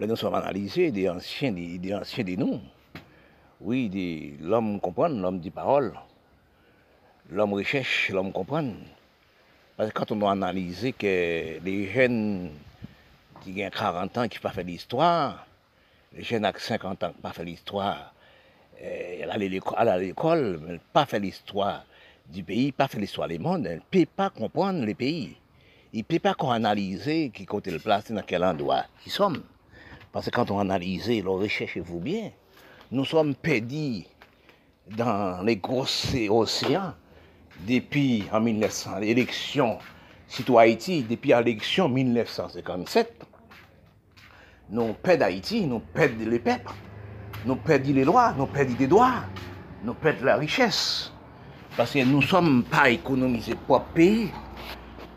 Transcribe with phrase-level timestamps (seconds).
[0.00, 2.60] nous sommes analysés des anciens des, des anciens des noms.
[3.60, 5.94] Oui, des, l'homme comprend, l'homme dit parole.
[7.30, 8.72] L'homme recherche, l'homme comprend.
[9.76, 12.50] Parce que quand on a analysé que les jeunes
[13.42, 15.46] qui ont 40 ans qui n'ont pas fait l'histoire,
[16.12, 18.12] les jeunes avec 50 ans qui n'ont pas fait l'histoire,
[18.80, 21.84] elle allait à l'école, mais pas fait l'histoire
[22.28, 25.36] du pays, pas fait l'histoire du monde, elle ne peut pas comprendre les pays.
[25.92, 29.42] Il ne peut pas qu'on analyse qui côté le place, dans quel endroit ils sommes.
[30.14, 32.30] Parce que quand on analyse, recherchez-vous bien,
[32.92, 34.04] nous sommes perdus
[34.96, 35.86] dans les gros
[36.30, 36.94] océans
[37.66, 39.76] depuis en 1900, l'élection
[40.28, 43.26] citoyen Haïti, depuis l'élection 1957.
[44.70, 46.70] Nous perdons Haïti, nous perdons les peuples,
[47.44, 49.24] nous perdons les lois, nous perdons les droits,
[49.82, 51.10] nous perdons la richesse.
[51.76, 54.30] Parce que nous ne sommes pas économisés pour pays.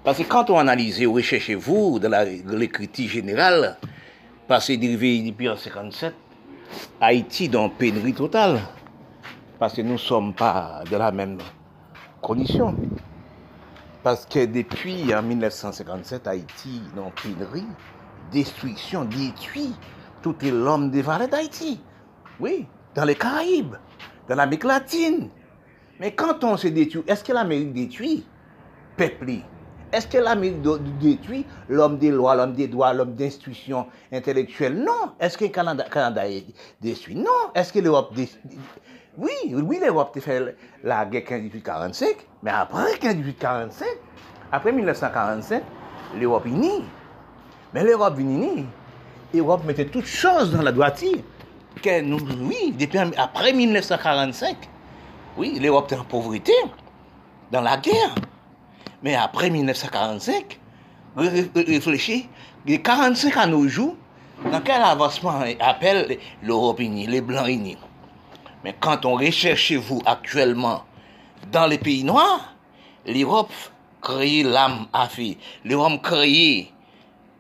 [0.04, 3.78] Parce que quand on analyse, recherchez-vous dans l'écriture générale,
[4.48, 6.16] parce que dérivé depuis en 1957,
[7.02, 8.62] Haïti dans pénurie totale.
[9.60, 11.38] Parce que nous ne sommes pas de la même
[12.22, 12.76] condition.
[14.04, 17.66] Parce que depuis en 1957, Haïti dans pénurie,
[18.32, 19.74] destruction, détruit
[20.22, 21.82] tout l'homme des vallées d'Haïti.
[22.40, 23.76] Oui, dans les Caraïbes,
[24.30, 25.30] dans l'Amérique latine.
[26.00, 28.26] Mais quand on se détruit, est-ce que l'Amérique détruit?
[28.96, 29.44] Peuplé.
[29.92, 30.62] Est-ce que l'Amérique
[31.00, 35.14] détruit l'homme des lois, l'homme des droits, l'homme d'institution intellectuelle Non.
[35.20, 36.46] Est-ce que le Canada, Canada est
[36.82, 37.16] détruit?
[37.16, 37.52] Non.
[37.56, 38.14] Est-ce que l'Europe
[39.18, 42.06] Oui, oui, l'Europe a fait la guerre 15-18-45,
[42.44, 43.84] mais après 15-18-45,
[44.52, 45.64] après 1945,
[46.20, 46.84] l'Europe née.
[47.74, 48.66] Mais l'Europe née.
[49.34, 51.20] L'Europe mettait toutes choses dans la droiture.
[51.82, 54.56] Que nous, oui, depuis après 1945,
[55.38, 56.54] oui, l'Europe était en pauvreté,
[57.52, 58.16] dans la guerre.
[59.04, 60.60] Mais après 1945,
[61.16, 62.28] réfléchis,
[62.66, 63.96] les 45 à nos jours,
[64.52, 67.78] dans quel avancement appelle l'Europe unie, les Blancs unis?
[68.64, 70.84] Mais quand on recherche vous actuellement
[71.52, 72.54] dans les pays noirs,
[73.06, 73.52] l'Europe
[74.02, 75.36] crée l'âme à feu.
[75.64, 76.72] L'Europe crée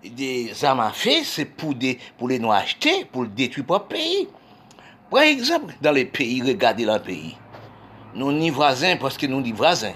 [0.03, 1.73] des armes à feu, c'est pour,
[2.17, 4.27] pour les noirs acheter, pour détruire leur pays.
[5.09, 7.35] Par exemple, dans les pays, regardez le pays.
[8.13, 9.93] Nous ni voisins parce que nous ni voisins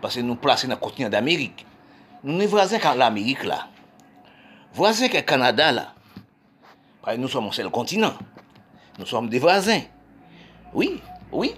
[0.00, 1.64] Pase nou plase nan kontinyan d'Amerik.
[2.24, 3.62] Nou ne vrazen kan l'Amerik la.
[4.76, 5.86] Vrazen kan Kanada la.
[7.04, 8.16] Pare nou som an sel kontinyan.
[8.98, 9.86] Nou som de vrazen.
[10.74, 10.98] Oui,
[11.32, 11.54] oui.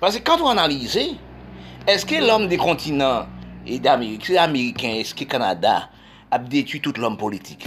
[0.00, 1.08] Pase kan tou analize,
[1.88, 3.30] eske l'om de kontinyan
[3.66, 5.86] e d'Amerik, se l'Ameriken, eske Kanada,
[6.32, 7.66] ap detu tout l'om politik.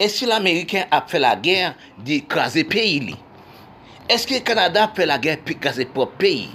[0.00, 1.74] Eske l'Ameriken ap fe la ger
[2.06, 3.16] de kaze peyi li.
[4.10, 6.48] Eske Kanada ap fe la ger pe kaze pop peyi.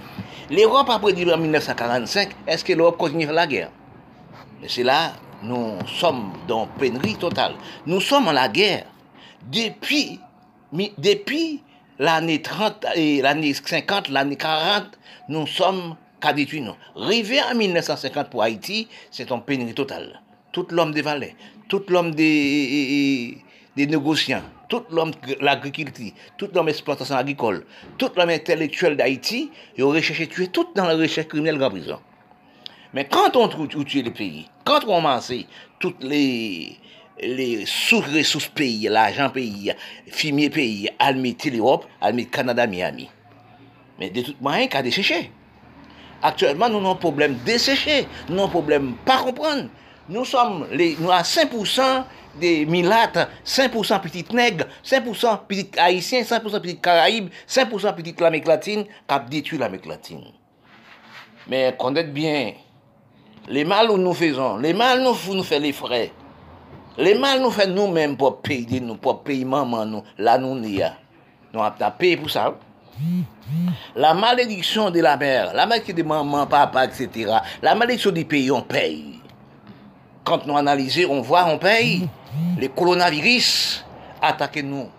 [0.52, 3.72] L'Europe a prédit en 1945, est-ce que l'Europe continue la guerre?
[4.62, 7.56] Et c'est là, nous sommes dans pénurie totale.
[7.88, 8.86] Nous sommes en la guerre
[9.52, 10.20] depuis,
[11.00, 11.64] depuis
[11.98, 14.84] l'année 30, et l'année 50, l'année 40,
[15.30, 16.78] nous sommes qu'à détruire.
[16.96, 20.22] Rivé en 1950 pour Haïti, c'est en pénurie totale.
[20.52, 21.36] Tout l'homme des valets,
[21.68, 23.38] tout l'homme des,
[23.76, 25.12] des négociants, tout l'homme
[25.42, 27.66] l'agriculture, tout l'homme exploitation agricole,
[27.98, 32.00] tout l'homme intellectuel d'Haïti, ils ont recherché tuer tout dans la recherche criminelle en prison.
[32.94, 35.32] Mais quand on trouve tuer le pays, quand on commence
[35.80, 36.78] toutes les
[37.22, 39.72] les sous-ressources pays, l'argent pays,
[40.08, 43.10] fumier pays, almiter l'Europe, almiter Canada, Miami.
[44.00, 45.32] Mais de toute manière, qu'à dessécher.
[46.22, 49.70] Actuellement, nous avons un problème dessécher, nous avons un problème pas comprendre.
[50.10, 52.04] Nous sommes les, nous à 5%
[52.40, 58.86] des milates, 5% petites nègres, 5% petites haïtiens, 5% petites caraïbes, 5% petites l'Amérique latine,
[59.08, 60.24] a détruit l'Amérique latine.
[61.48, 62.54] Mais connaître bien,
[63.48, 66.12] les mal où nous faisons, les mal nous, nous fait les frais.
[66.98, 70.82] Les mal nous fait nous-mêmes pour payer nous, pour payer maman nous, là nous n'y
[71.54, 72.58] Nous avons payé pour ça.
[73.96, 77.32] La malédiction de la mère, la malédiction de maman, papa, etc.
[77.62, 79.15] La malédiction du pays, on paye.
[80.26, 82.10] Quand nous analysons, on voit, on paye
[82.58, 83.86] les coronavirus
[84.22, 84.90] attaquent nous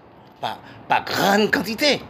[0.40, 0.58] par,
[1.04, 2.00] grande quantité.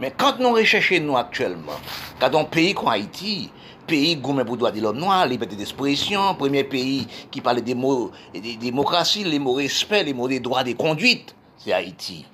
[0.00, 1.78] Mais quand nous recherchons nous actuellement,
[2.20, 3.50] dans un pays comme Haïti,
[3.86, 8.10] pays gourmet pour droit de l'homme noir, liberté d'expression, premier pays qui parle des mots
[8.34, 12.26] de démocratie, les mots respect, les mots des droits de conduite, c'est Haïti.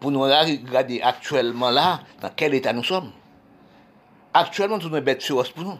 [0.00, 3.10] Pour nous regarder actuellement là, dans quel état nous sommes.
[4.34, 5.78] Actuellement, nous sommes bêtes féroces pour nous.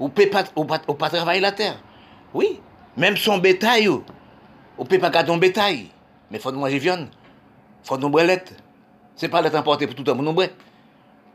[0.00, 1.78] Ne peut pas travailler la terre.
[2.34, 2.60] Oui,
[2.96, 4.02] Mem son betay yo.
[4.76, 5.86] Ou pe pa gade yon betay.
[6.32, 7.06] Me fwa nou manje vyon.
[7.86, 8.52] Fwa nou brelet.
[9.16, 10.54] Se pa let importe pou toutan pou nou bret.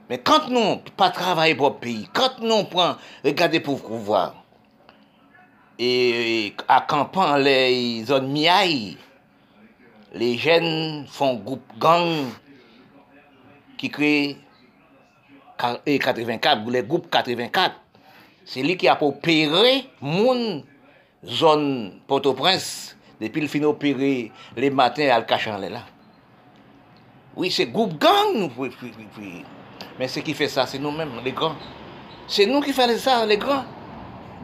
[0.07, 2.95] Men kant nou pa travaye pou peyi, kant nou pran
[3.25, 4.37] regade pou kouvoar,
[5.75, 6.37] e, e
[6.71, 7.55] akampan le
[8.07, 8.95] zon miyay,
[10.15, 10.69] le jen
[11.11, 12.31] fon goup gang
[13.77, 14.13] ki kre
[15.83, 17.75] e 84, le goup 84,
[18.47, 20.63] se li ki apopere moun
[21.25, 25.85] zon Port-au-Prince, depi l fin opere le matin al kachan le la.
[27.37, 28.69] Oui, se group gang nou pou...
[29.97, 31.57] Men se ki fe sa, se nou men, le gran.
[32.29, 33.65] Se nou ki fe sa, le gran.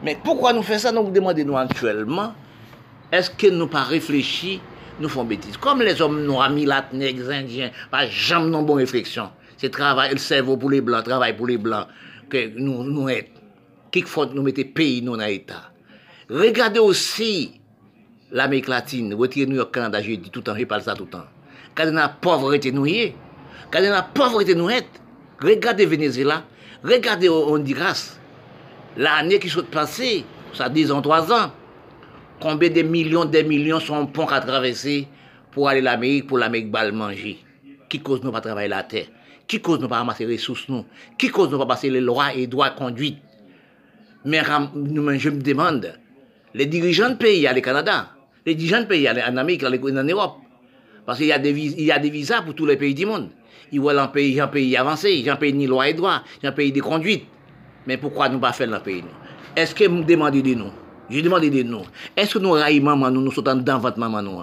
[0.04, 2.34] Men poukwa nou fe sa, nou pou demande nou antuelman,
[3.14, 4.58] eske nou pa reflechi,
[4.98, 5.58] nou fon betis.
[5.62, 9.30] Kom les om nou amilat, neg, zindien, pa jam nou bon refleksyon.
[9.58, 11.90] Se travay, el servo pou le blan, travay pou le blan,
[12.30, 13.30] ke nou et.
[13.94, 15.73] Kik fote nou mette peyi nou na etat.
[16.30, 17.60] Regardez aussi
[18.30, 21.04] l'Amérique latine, retirez New York, Canada, je dis tout le temps, je parle ça tout
[21.04, 21.26] le temps.
[21.74, 23.14] Quand la pauvreté nous est,
[23.70, 24.68] quand la pauvreté nous
[25.40, 26.44] regardez Venezuela,
[26.82, 28.18] regardez Honduras,
[28.96, 31.52] l'année qui s'est passée, ça dit en trois ans,
[32.40, 35.08] combien de millions, de millions sont ponts à traverser
[35.50, 37.38] pour aller à l'Amérique, pour l'Amérique balle manger?
[37.88, 39.06] Qui cause nous pas travailler la terre?
[39.46, 40.84] Qui cause nous pas ramasser les ressources nous?
[41.18, 43.18] Qui cause nous pas passer les lois et droits conduite?
[44.24, 45.98] Mais je me demande,
[46.54, 48.10] les dirigeants de pays, il y a les Canada,
[48.46, 50.36] les dirigeants de pays, il y a en Amérique, en Europe.
[51.04, 53.04] Parce qu'il y, a des, il y a des visas pour tous les pays du
[53.04, 53.28] monde.
[53.72, 56.72] Ils veulent un pays, un pays avancé, un pays ni loi et droit, un pays
[56.72, 57.24] de conduite.
[57.86, 59.04] Mais pourquoi nous pas faire dans le pays
[59.54, 60.70] Est-ce que vous demandez de nous
[61.10, 61.82] Je demande de nous.
[62.16, 64.42] Est-ce que nous raillons maman nous, nous sommes dans votre maman nous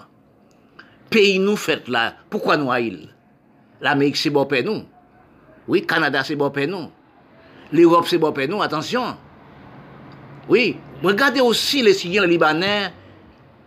[1.09, 3.07] Pays nous fait là, pourquoi nous raillons
[3.81, 4.83] L'Amérique c'est bon pour nous.
[5.67, 6.91] Oui, Canada c'est bon pour nous.
[7.73, 9.17] L'Europe c'est bon pour nous, attention.
[10.51, 12.91] Oui, regardez aussi les Syriens, Libanais,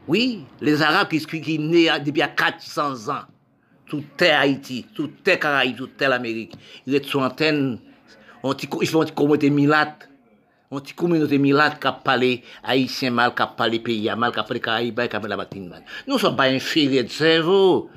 [0.07, 3.23] oui, les Arabes qui, sont nés depuis 400 ans,
[3.87, 6.53] tout est Haïti, tout est Caraïbes, tout est l'Amérique.
[6.87, 7.79] Ils sont en antenne,
[8.83, 10.11] ils font une communauté milate,
[10.71, 14.43] une communauté milate qui a parlé haïtien mal, qui a parlé pays mal, qui a
[14.43, 15.83] parlé Caraïbes, qui a parlé la batine mal.
[16.07, 17.89] Nous ne sommes pas inférieurs de cerveau.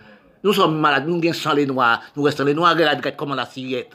[0.45, 3.91] Nous sommes malades, nous sommes les noirs, nous restons les noirs, regardez comment la sirette.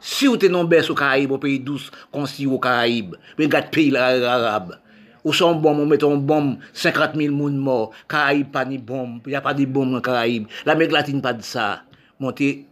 [0.00, 3.68] Si ou te non bes ou Karayib, ou peyi dous konsi ou Karayib, pe gat
[3.72, 4.74] peyi la Arab.
[5.20, 7.92] Ou son bom, ou meton bom, 50.000 moun mor.
[8.08, 10.48] Karayib pa ni bom, ya pa di bom nan Karayib.
[10.64, 11.84] La Mek Latine pa di sa.
[12.20, 12.64] Monte,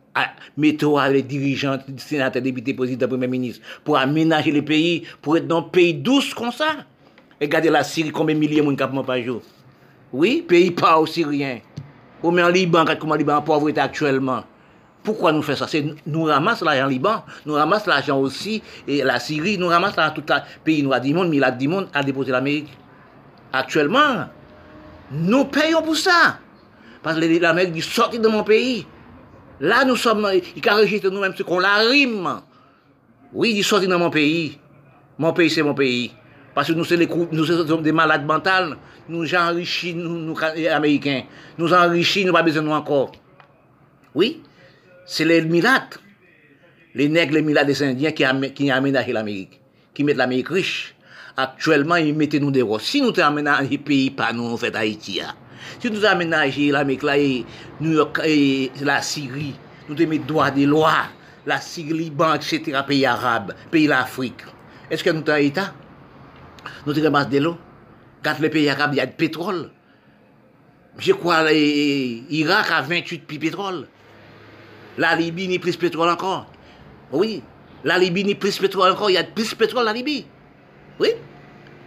[0.57, 5.45] meto a le dirijan, senate, depite, prezident, premier ministre, pou amenaje le peyi, pou et
[5.47, 6.87] nan peyi dous kon sa.
[7.39, 9.39] E gade la Siri, konbe milye moun kapman pa jo.
[10.13, 11.61] Oui, peyi pa ou Sirien.
[12.23, 14.47] Ou men Liban, kat kouman Liban, povrete aktuelman.
[15.08, 15.66] Pourquoi nous faisons ça?
[15.66, 20.02] C'est nous ramassons l'argent en Liban, nous ramassons l'argent aussi, et la Syrie, nous ramassons
[20.14, 22.69] tout le pays noir du monde, milliards du monde à déposer l'Amérique.
[23.50, 24.26] Actuellement,
[25.10, 26.38] nous payons pour ça.
[27.02, 28.87] Parce que l'Amérique dit sortir de mon pays.
[29.60, 32.28] Là, nous sommes, il enregistre nous-mêmes ce qu'on la rime.
[33.32, 34.58] Oui, il dit de mon pays.
[35.16, 36.12] Mon pays, c'est mon pays.
[36.55, 38.76] Parce que nous sommes, nous sommes des malades mentales.
[39.08, 40.37] Nous enrichis, nous, nous,
[40.70, 41.22] Américains.
[41.56, 43.12] Nous enrichis, nous pas besoin de nous encore.
[44.14, 44.43] Oui,
[45.08, 45.99] c'est les Milates,
[46.94, 49.58] les nègres, les Milates des Indiens qui, ont qui aménagé l'Amérique,
[49.94, 50.94] qui mettent l'Amérique riche.
[51.34, 52.78] Actuellement, ils mettent nous des rois.
[52.78, 55.34] Si nous aménagé les pays, pas nous, en fait, Haïti, hein.
[55.81, 57.16] si nous aménagé l'Amérique, là,
[57.81, 59.55] New York, et la Syrie,
[59.88, 61.06] nous avons mis droit des lois,
[61.46, 64.44] la Syrie, Liban, etc., pays arabes, pays l'Afrique.
[64.90, 65.72] Est-ce que nous avons État?
[66.84, 67.56] Nous avons ramassé de l'eau.
[68.22, 69.70] Quand les pays arabes, il y a du pétrole.
[70.99, 73.87] Je crois l'Irak a 28 puits pétrole.
[74.98, 76.46] La Libye ni plus pétrole encore.
[77.12, 77.43] Oui.
[77.84, 79.08] La Libye ni plus pétrole encore.
[79.10, 80.26] Il y a plus pétrole la Libye.
[81.00, 81.08] Oui.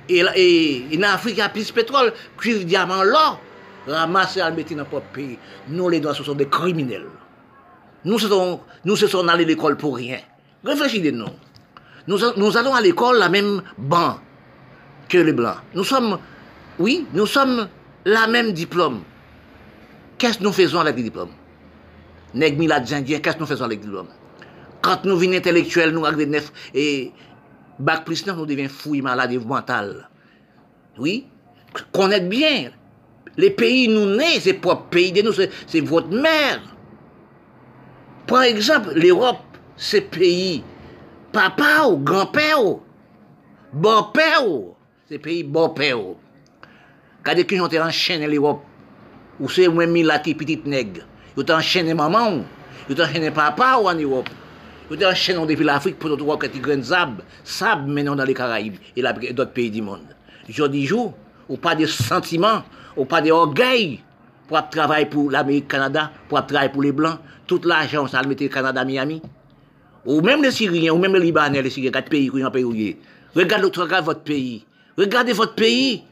[0.10, 3.40] Et, et, en Afrique, il y a plus pétrole, cuivre, diamant, l'or.
[3.88, 5.38] Ramasser à mettre dans notre pays.
[5.68, 7.08] Nous, les Noirs, ce sont des criminels.
[8.06, 10.20] Nous, sommes, nous sommes allés à l'école pour rien.
[10.64, 11.26] Réfléchissez nous.
[12.08, 12.18] nous.
[12.38, 14.20] Nous allons à l'école la même banc
[15.10, 15.58] que les Blancs.
[15.74, 16.18] Nous sommes,
[16.80, 17.68] oui, nous sommes
[18.06, 19.02] la même diplôme.
[20.18, 21.32] Qu'est-ce que nous faisons avec les diplômes?
[22.34, 24.10] nèg milad jandien, qu'est-ce que nous faisons avec l'homme
[24.82, 27.12] Quand nous venons intellectuels, nous arrivons e neuf et
[27.80, 30.10] bac plus 9, nous devenons fouilles malades mental.
[30.98, 31.28] Oui,
[31.92, 32.72] connaître bien.
[33.38, 36.62] Les pays nous nés, c'est propre pays de nous, c'est votre mère.
[38.28, 39.40] Par exemple, l'Europe,
[39.78, 40.64] c'est pays
[41.32, 42.82] papa ou grand-père ou
[43.72, 44.76] bon-père ou
[45.08, 46.18] c'est pays bon-père ou.
[47.22, 48.66] Kade ki yon te an chen l'Europe,
[49.38, 51.06] ou se mwen mi la ki pitit nègre.
[51.36, 52.44] Vous enchaîné maman,
[52.90, 54.30] vous enchaîné papa ou en Europe?
[54.90, 58.34] Vous enchaîné depuis l'Afrique pour nous voir que des grains sable, sable maintenant dans les
[58.34, 59.02] Caraïbes et
[59.34, 60.16] d'autres pays du monde.
[60.50, 61.14] Je dis jour,
[61.48, 62.64] ou pas de sentiments,
[62.98, 64.02] ou pas d'orgueil
[64.48, 67.20] pour travailler pour l'Amérique, Canada, pour travailler pour les Blancs.
[67.48, 69.22] Toute l'argent, ça le mettait Canada, Miami.
[70.06, 72.98] Ou même les Syriens, ou même les Libanais, les Syriens, quatre pays qui ont pays.
[73.34, 73.70] Regardez,
[74.02, 74.66] votre pays.
[74.98, 76.04] Regardez votre pays.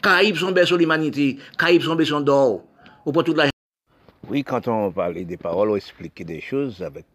[0.00, 1.38] Caraïbes sont berceaux de l'humanité.
[1.58, 2.62] Caraïbes sont berceaux d'or.
[3.04, 3.46] On prend toute la...
[4.30, 7.06] Oui, quand on parle des paroles, on explique des choses avec...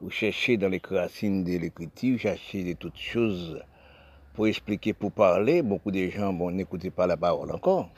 [0.00, 3.60] Ou chercher dans les racines de l'écriture, chercher de toutes choses
[4.32, 5.60] pour expliquer, pour parler.
[5.60, 7.90] Beaucoup de gens, bon, n'écoutaient pas la parole encore.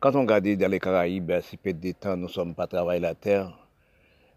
[0.00, 3.00] Quand on regarde dans les Caraïbes, c'est peut des temps, nous ne sommes pas travailler
[3.00, 3.56] la terre.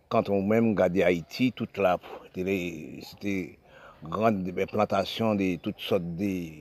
[0.08, 1.98] Quand on même regarde Haïti, toute la,
[2.36, 3.58] c'était
[4.04, 6.52] grande plantation de toutes sortes de,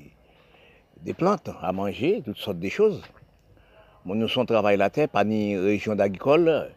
[1.05, 3.03] de, plantes à manger, toutes sortes de choses.
[4.15, 6.71] Nous sommes travailler la terre, pas ni région d'agricole,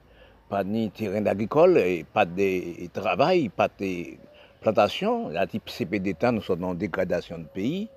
[0.50, 1.80] pas ni terrain d'agricole,
[2.14, 4.18] pas de travail, pas de
[4.60, 5.30] plantation.
[5.30, 7.90] La type CPD nous sommes en dégradation de pays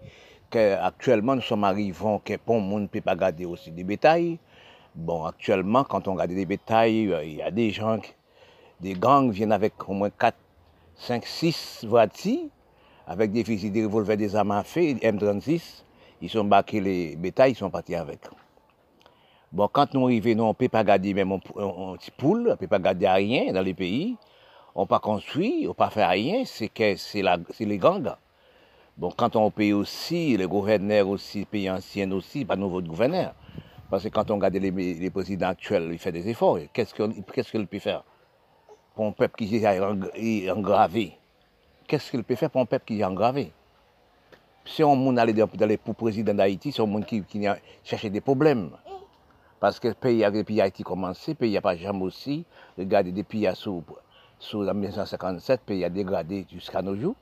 [0.59, 4.39] actuellement nous sommes arrivés que pour monde ne peut pas garder aussi des bétails.
[4.95, 7.99] Bon, actuellement, quand on regarde des bétails, euh, il y a des gens,
[8.81, 10.37] des gangs viennent avec au moins 4,
[10.97, 12.49] 5, 6 voitures,
[13.07, 15.83] avec des fusils, des revolvers, des armes à feu, M36.
[16.23, 18.21] Ils sont baqués les bétails, ils sont partis avec.
[19.55, 22.55] Bon, quand nous arrivons, on ne peut pas garder même un, petit poule, on ne
[22.57, 24.17] peut pas garder rien dans les pays.
[24.75, 28.17] On ne peut pas construire, on ne peut pas faire rien, c'est les gangs.
[28.97, 33.33] Bon, quand on paye aussi, les gouverneurs aussi, pays anciens aussi, pas nouveau gouverneur.
[33.89, 36.59] Parce que quand on regarde les, présidents actuels, ils font des efforts.
[36.73, 38.03] Qu'est-ce qu'il peut faire
[38.97, 41.13] pour un peuple qui est engravé?
[41.87, 43.53] Qu'est-ce qu'il peut faire pour un peuple qui est engravé?
[44.65, 47.47] Si on allait dans les pour président d'Haïti, c'est un monde qui, qui
[47.85, 48.71] cherche des problèmes.
[49.65, 52.45] Parce que le pays, depuis Haïti commencé, le pays n'a pas jamais aussi.
[52.77, 53.83] Regardez, depuis sous,
[54.39, 57.15] sous 1957, le pays a dégradé jusqu'à nos jours.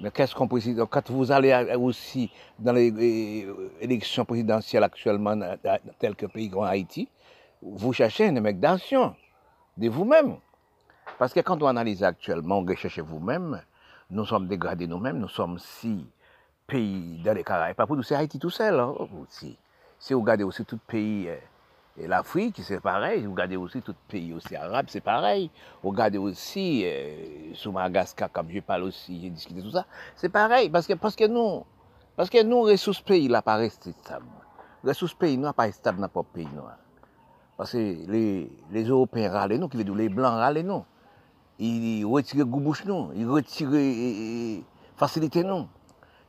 [0.00, 0.84] Mais qu'est-ce qu'on précise?
[0.90, 2.90] Quand vous allez aussi dans les
[3.46, 5.38] euh, élections présidentielles actuellement,
[6.00, 7.08] tel que pays comme Haïti,
[7.62, 9.14] vous cherchez un mec d'action
[9.76, 10.38] de vous-même.
[11.20, 13.62] Parce que quand on analyse actuellement, vous cherchez vous-même,
[14.10, 16.04] nous sommes dégradés nous-mêmes, nous sommes six
[16.66, 17.76] pays dans les Caraïbes.
[17.76, 19.56] Pas pour nous, c'est Haïti tout seul hein, aussi.
[20.00, 21.36] Si vous regardez aussi tout pays euh,
[21.98, 23.24] et l'Afrique, c'est pareil.
[23.24, 25.50] Vous regardez aussi tout pays aussi arabe, c'est pareil.
[25.82, 29.86] Vous regardez aussi euh, sous Madagascar, comme je parle aussi, j'ai discuté tout ça.
[30.16, 31.64] C'est pareil, parce que, parce que nous,
[32.16, 34.26] parce que nous, ressources pays, là, pas resté stable.
[34.84, 36.62] Ressources pays, nous, pas stable dans notre pays, nous.
[37.56, 40.84] Parce que les, les Européens râlent nous, qui les Blancs râlent nous.
[41.58, 44.64] Ils retirent goubouche nous, ils retirent
[44.96, 45.66] facilité nous.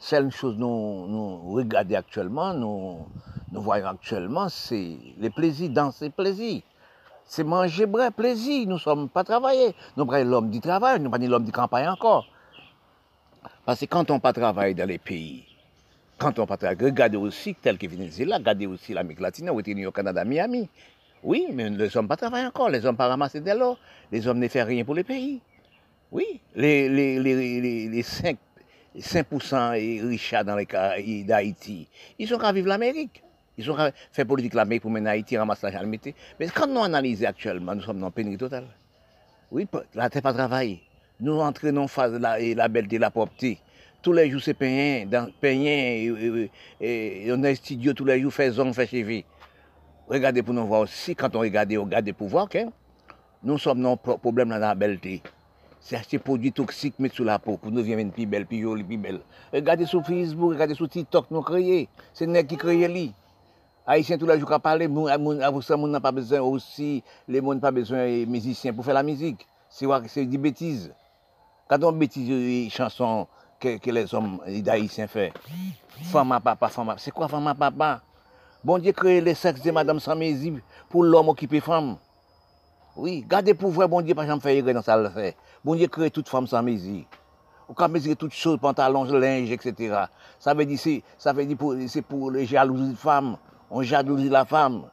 [0.04, 3.06] Seule chose nous, nous regardons actuellement, nous,
[3.52, 6.64] voyons actuellement, c'est les plaisirs, danser, plaisir.
[7.24, 8.68] C'est manger, bref, plaisir.
[8.68, 9.76] Nous ne sommes pas travaillés.
[9.96, 12.26] Nous sommes l'homme du travail, nous pas l'homme du campagne encore.
[13.64, 15.46] Parce que quand on pas travailler dans les pays,
[16.18, 20.26] quand on pas travailler, regardez aussi, tel que Venezuela, regardez aussi l'Amérique latine, au Canada,
[20.26, 20.68] Miami.
[21.22, 23.78] Oui, mais les hommes pas travaillent encore, les hommes pas ramasser de l'eau,
[24.12, 25.42] les hommes ne font rien pour les pays.
[26.12, 28.04] Oui, les, les, les
[29.00, 31.88] 5, 5% riches dans les cas d'Haïti,
[32.20, 33.24] ils sont qu'à vivre l'Amérique.
[33.58, 33.78] Ils ont
[34.12, 38.00] fait politique la pour mener Haïti, ramasser la Mais quand nous analysons actuellement, nous sommes
[38.00, 38.66] dans une pénurie totale.
[39.52, 40.82] Oui, la terre pas travailler.
[41.20, 43.60] Nous entraînons phase la, la belleté, la propreté.
[44.02, 48.50] Tous les jours, c'est payant, dans, et, et, on est studio tous les jours, fait
[48.50, 49.24] zone, fait cheveux.
[50.08, 52.60] Regardez pour nous voir aussi, quand on regarde, on regarde pour voir que
[53.44, 55.22] nous sommes dans un problème dans la belleté.
[55.82, 58.60] Se achte prodwi toksik met sou la pou pou nou vyen men pi bel, pi
[58.62, 59.18] yoli, pi bel.
[59.54, 61.88] Regade sou Facebook, regade sou TikTok nou kreye.
[62.14, 63.08] Se nek ki kreye li.
[63.90, 64.86] Haitien tout la jou ka pale,
[65.48, 69.42] avosan moun nan pa bezwen osi, le moun pa bezwen mizisyen pou fe la mizik.
[69.74, 70.92] Se wak se di betiz.
[71.72, 72.30] Kadon betiz
[72.76, 73.26] chanson
[73.58, 75.32] ke, ke les om da Haitien fe.
[76.14, 77.02] Fama papa, fama papa.
[77.02, 77.96] Se kwa fama papa?
[78.62, 80.54] Bon diye kreye le seks de madame Samezi
[80.94, 81.98] pou l'om okipe fama.
[82.96, 85.36] Oui, gardez pour voir, bon Dieu, pas jamais faire dans ça le fait.
[85.64, 87.08] Bon Dieu crée toute femme sans musique.
[87.70, 90.06] Ou mesurer toutes choses, pantalons, linge, etc.
[90.40, 90.80] Ça veut dire,
[91.18, 91.58] ça veut dire
[91.88, 93.38] c'est pour les jalousies de femmes
[93.72, 94.84] on jalousie la femme.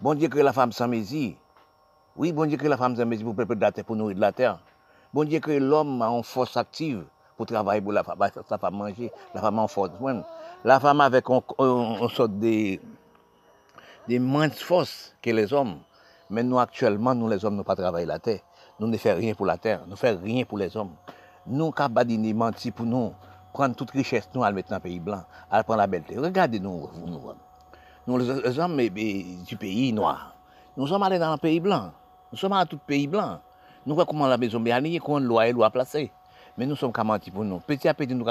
[0.00, 1.32] Bon Dieu crée la femme sans mesure.
[2.14, 4.16] Oui, bon Dieu crée la femme sans mesure pour préparer de la terre, pour nourrir
[4.16, 4.58] de la terre.
[5.14, 7.04] Bon Dieu crée l'homme en force active
[7.36, 9.92] pour travailler pour la femme, sa femme manger, la femme en force.
[10.62, 12.78] La femme avec une sorte de,
[14.08, 15.78] de moins de force que les hommes.
[16.30, 18.40] Mais nous, actuellement, nous, les hommes, nous pas la terre.
[18.80, 19.80] Nous ne faisons rien pour la terre.
[19.84, 20.92] Nous ne faisons rien pour les hommes.
[21.46, 23.12] Nous, quand badini menti pour nous,
[23.52, 26.18] prendre toute richesse, nous, à le mettre dans le pays blanc, à prendre la belleté.
[26.18, 27.20] Regardez-nous, nous
[28.06, 30.34] nous les hommes du pays noir.
[30.76, 31.90] Nous sommes allés dans le pays blanc.
[32.30, 33.40] Nous sommes allés dans tout pays blanc.
[33.84, 36.12] Nous voyons comment la maison est qu'on qu'on loi et loi placée.
[36.58, 37.58] Mais nous sommes mentir pour nous.
[37.60, 38.24] Petit à petit, nous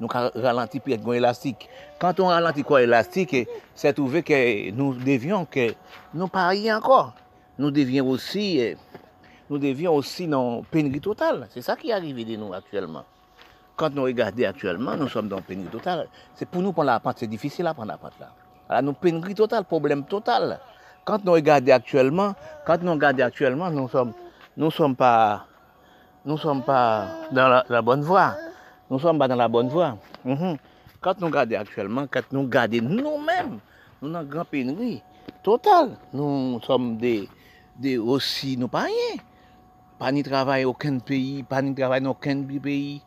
[0.00, 1.68] nous ralenti pour être élastique.
[1.98, 5.74] Quand on ralentit quoi élastique, c'est trouvé que nous devions que
[6.14, 7.12] nous parions encore.
[7.60, 8.74] Nous devions aussi,
[9.50, 11.46] nous devions aussi dans pénurie totale.
[11.50, 13.04] C'est ça qui est arrivé de nous actuellement.
[13.76, 16.08] Quand nous regardons actuellement, nous sommes dans pénurie totale.
[16.34, 18.30] C'est pour nous prendre la pente, c'est difficile à prendre la pente là.
[18.66, 20.58] Alors, nous pénurie totale, problème total.
[21.04, 22.34] Quand nous regardons actuellement,
[22.66, 24.14] quand nous regardons actuellement, nous sommes,
[24.56, 25.44] nous sommes pas,
[26.24, 28.36] nous sommes pas dans la, bonne voie.
[28.88, 29.98] Nous sommes pas dans la bonne voie.
[30.24, 30.56] Mhm.
[31.02, 33.58] Quand nous regardons actuellement, quand nous regardons nous-mêmes,
[34.00, 35.02] nous avons une grande pénurie
[35.42, 35.90] totale.
[36.14, 37.28] Nous sommes des,
[37.78, 39.22] des aussi, nous pas rien.
[39.98, 43.02] Pas ni travail aucun pays, pas ni travail dans aucun pays.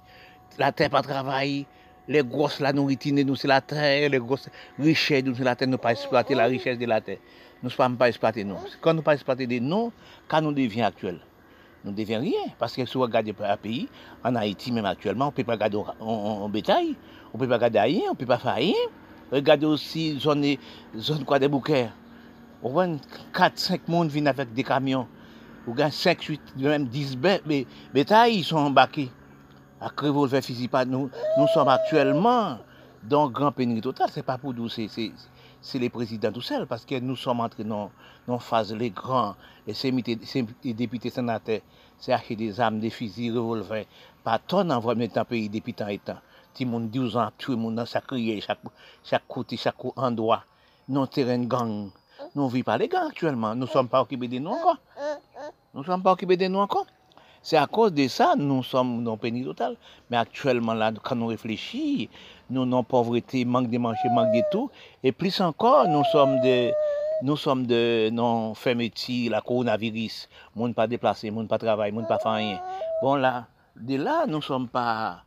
[0.57, 1.65] La terre pas travail.
[2.07, 5.69] Les grosses la nourriture, nous c'est la terre, les grosses richesses, nous c'est la terre,
[5.69, 7.19] nous pas exploiter la richesse de la terre.
[7.63, 8.57] Nous ne pouvons pas exploiter nous.
[8.81, 9.93] Quand nous pas exploiter de nous,
[10.27, 11.21] quand nous devenons actuels,
[11.85, 12.51] nous ne devenons rien.
[12.59, 13.87] Parce que si vous regardez un pays,
[14.21, 16.95] en Haïti même actuellement, on ne peut pas regarder en bétail,
[17.33, 18.73] on ne peut pas regarder rien, on ne peut pas faire rien.
[19.31, 20.57] Regardez aussi zone,
[20.97, 21.49] zone quoi des.
[22.65, 22.87] On voit
[23.33, 25.07] 4-5 monde viennent avec des camions.
[25.67, 27.17] Ou bien 5, 8, même 10
[27.93, 29.11] bétails, ils sont embarqués.
[29.81, 32.57] À revolver physique, nous, nous sommes actuellement
[33.03, 34.09] dans grand pénurie total.
[34.09, 34.89] Ce n'est pas pour nous, c'est
[35.75, 37.91] les présidents tout seuls, parce que nous sommes entrés dans,
[38.27, 39.35] dans phase les grands,
[39.67, 39.91] et ces
[40.73, 41.61] députés sénateurs,
[41.97, 43.85] c'est acheter des armes, des fusils, revolvers,
[44.23, 46.19] pas tonnes envoyer dans le pays depuis tant et temps.
[46.53, 50.43] Tout le monde 12 ans, tout le monde dans chaque côté, chaque endroit,
[50.87, 51.89] nos terrains de gang.
[52.35, 53.53] nous ne vivons pas les gars actuellement.
[53.55, 54.77] Nous ne sommes pas occupés de nous encore.
[55.73, 56.85] Nous ne sommes pas occupés de nous encore.
[57.41, 59.75] C'est à cause de ça, nous sommes dans pénurie totale.
[60.09, 62.09] Mais actuellement, là, quand on réfléchit,
[62.49, 64.71] nous non pauvreté, manque de manger, manque de tout.
[65.03, 66.71] Et plus encore, nous sommes de,
[67.21, 70.29] nous sommes de, non fermeture, la coronavirus.
[70.55, 72.61] Monde pas déplacé, monde pas travail, monde pas faire rien.
[73.01, 75.23] Bon là, de là, nous sommes pas,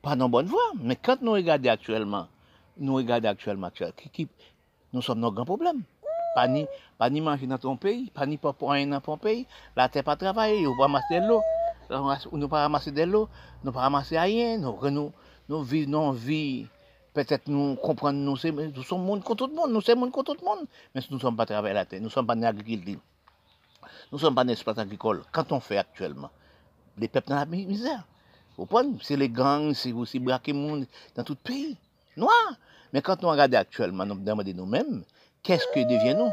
[0.00, 0.72] pas dans bonne voie.
[0.80, 2.28] Mais quand nous regardons actuellement,
[2.78, 4.28] nous regardons actuellement, actuellement qui, qui,
[4.94, 5.82] nous sommes dans un grand problème.
[6.34, 6.66] Pani,
[6.98, 10.60] pani manji nan ton peyi, pani pa poen nan ton peyi, la te pa travaye,
[10.62, 11.38] yo pa ramase de lo,
[11.88, 13.26] nou pa ramase de lo,
[13.64, 15.12] nou pa ramase ayen, nou re nou,
[15.48, 16.68] nou vi, nou vi,
[17.16, 20.26] petet nou kompran nou se, nou son moun kon tout moun, nou se moun kon
[20.26, 22.98] tout moun, men se nou son pa travaye la te, nou son pa ne agrikildi,
[24.12, 26.30] nou son pa ne espase agrikol, kanton fe aktuelman,
[27.00, 28.04] le pep nan la mizère,
[28.58, 31.76] ou pon, se le gang, se brake moun, nan tout peyi,
[32.18, 32.36] noua,
[32.92, 35.04] Mais quand on regarde actuellement, nous demandons nous-mêmes,
[35.42, 36.32] qu'est-ce que deviens-nous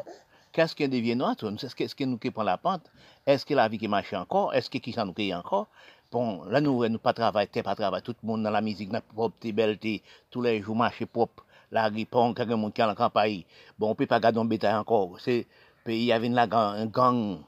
[0.52, 2.90] Qu'est-ce que deviens-nous Est-ce que nous qui prenons la pente?
[3.26, 4.54] Est-ce que la vie qui marche encore?
[4.54, 5.68] Est-ce que qui nous crée encore?
[6.12, 9.00] Bon, là, nous nous pas travailler, pas travailler, tout le monde dans la musique, dans
[9.00, 13.44] la propreté, belleté, tous les jours marcher propre, la ripon, quelqu'un qui est en campagne.
[13.78, 15.20] Bon, on peut pas garder un bétail encore.
[15.20, 15.46] C'est
[15.84, 17.40] pays avait une un gang.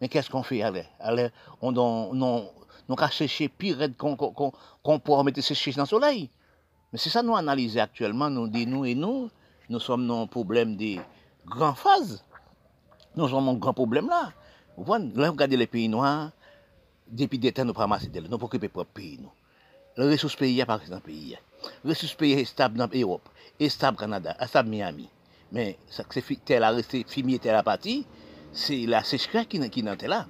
[0.00, 1.28] Mais qu'est-ce qu'on fait allez, allez,
[1.62, 2.50] on on non
[2.88, 5.40] nous qu'à chercher pire qu'on qu'on qu'on pourra mettre
[5.76, 6.22] dans le soleil.
[6.22, 6.37] Un un
[6.88, 9.26] Men se sa nou analize aktuelman, nou di nou e nou,
[9.68, 10.94] nou som nou problem de
[11.52, 12.16] gran faz.
[13.12, 14.28] Nou som nou gran problem la.
[14.78, 16.30] Ou pon, lè ou gade le peyi nou an,
[17.08, 19.34] depi detan nou pramase del, nou pokipe pou peyi nou.
[19.98, 21.42] Le resous peyi a paris nan peyi a.
[21.82, 25.08] Resous peyi e stab nan Europe, e stab Kanada, e stab Miami.
[25.52, 28.00] Men, sa kse tel a reste, fimi tel a pati,
[28.54, 30.22] se la sechkè ki nan tel a.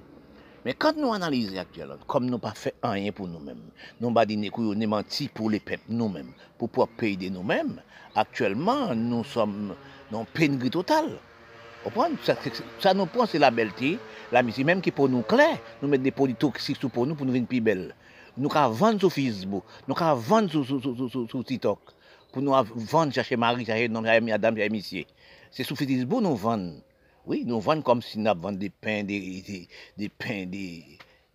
[0.65, 3.59] Men kant nou analize aktuelon, kom nou pa fe anyen pou nou men,
[4.01, 6.83] nou ba di ne kou yo ne manti pou le pep nou men, pou pou
[6.83, 7.77] ap peyde nou men,
[8.19, 9.53] aktuelman nou som
[10.11, 11.13] nan penri total.
[11.87, 12.35] Opon, sa,
[12.83, 13.93] sa nou pon se la belti,
[14.35, 17.15] la misi menm ki pou nou kler, nou met de podi toksik sou pou nou
[17.15, 17.87] pou nou vin pi bel.
[18.35, 21.95] Nou ka vande sou Facebook, nou ka vande sou, sou, sou, sou TikTok,
[22.33, 22.59] pou nou
[22.91, 25.07] vande chache mari, chache nom, chache mi adam, chache misye.
[25.55, 26.83] Se sou Facebook nou vande.
[27.29, 30.83] Oui, nous vendons comme si nous vendions des pains, des, des, des pains, des,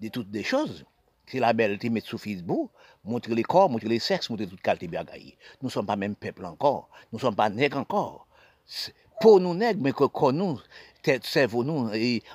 [0.01, 0.85] des, toutes des choses.
[1.25, 2.73] C'est la belle, tu mets sur Facebook,
[3.05, 5.37] montrer les corps, montrer les sexes, montrer toute qualité bagaille.
[5.63, 6.89] Nous ne sommes pas même peuple encore.
[7.13, 8.27] Nous ne sommes pas nègres encore.
[9.21, 10.59] Pour nous nègres, mais que corps nous,
[11.01, 11.89] tête, cerveau nous,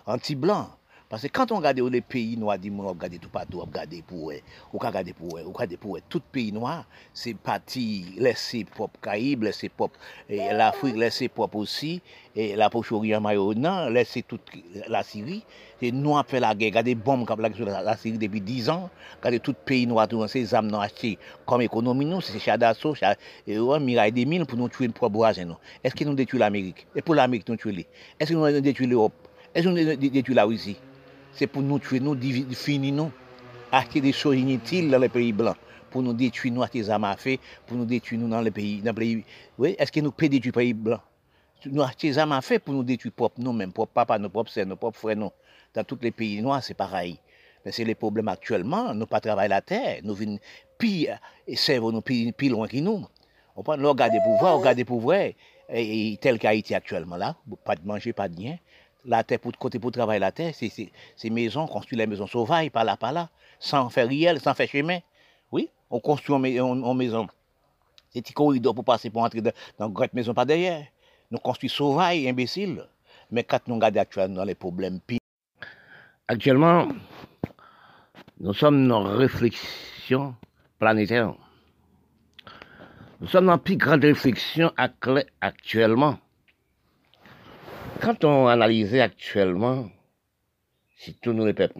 [0.05, 0.69] anti-blanc.
[1.09, 4.29] Parce que quand on regarde les pays noirs, on regarde tout partout, on regarde pour
[4.29, 4.41] eux,
[4.71, 6.01] on regarde pour eux, on regarde pour eux.
[6.07, 9.97] Tout pays noir, c'est parti laisser propre Caraïbes, laisser propre
[10.29, 12.03] l'Afrique, laisser propre aussi,
[12.35, 14.51] et la Proche-Orient, non, laisser toute
[14.87, 15.43] la Syrie.
[15.81, 17.49] Et nous avons fait la guerre, regardez bombes comme la,
[17.81, 21.17] la Syrie depuis 10 ans, regardez tout pays noir, tout ces âmes non achetées
[21.47, 22.93] comme économie, nous, c'est char d'assaut,
[23.47, 25.57] et miraille des mille pour nous tuer une propre voisin.
[25.83, 26.85] Est-ce que nous détruisons l'Amérique?
[26.95, 27.73] Et pour l'Amérique, nous tuons
[28.19, 29.13] Est-ce que nous détruisons l'Europe?
[29.55, 30.77] Est-ce que nous détruisons la Russie?
[31.39, 32.17] C'est pour nous tuer, nous
[32.53, 33.11] finir nous,
[33.71, 35.55] acheter des choses inutiles dans les pays blancs,
[35.89, 38.91] pour nous détruire nous armes à feu, pour nous détruire nous dans les pays, dans
[38.91, 39.25] les pays,
[39.57, 40.99] oui, est-ce que nous pouvons détruire les pays blancs?
[41.65, 41.81] Nous
[42.19, 44.99] armes à feu pour nous détruire propre nous-mêmes, propre papa, nos propres sœurs, nos propres
[44.99, 45.31] frères, nous.
[45.73, 47.17] Dans tous les pays noirs, c'est pareil.
[47.63, 50.39] Mais c'est les problèmes actuellement, nous pas travailler la terre, nous venons
[50.77, 53.05] pire, et nous pire, loin que nous.
[53.55, 55.29] On peut regarder pour voir, regarder pour voir,
[55.69, 58.57] et, tel qu'Haïti actuellement là, pas de manger, pas de rien
[59.05, 62.83] la terre pour côté pour travailler la terre, c'est maisons, construire les maisons sauvages, par
[62.83, 64.99] là, par là, sans faire riel, sans faire chemin.
[65.51, 67.27] Oui, on construit en, maison.
[68.09, 70.85] C'est petit corridor pour passer pour entrer dans, dans une grande maison pas derrière.
[71.31, 72.83] Nous construisons sauvages, imbéciles.
[73.31, 75.19] Mais quand nous regardons actuellement les problèmes pires.
[76.27, 76.87] Actuellement,
[78.39, 80.35] nous sommes dans réflexion
[80.79, 81.35] planétaire.
[83.21, 84.71] Nous sommes dans plus grande réflexion
[85.41, 86.17] actuellement.
[88.01, 89.89] Quand on analyse actuellement,
[91.21, 91.79] tous nous les peuples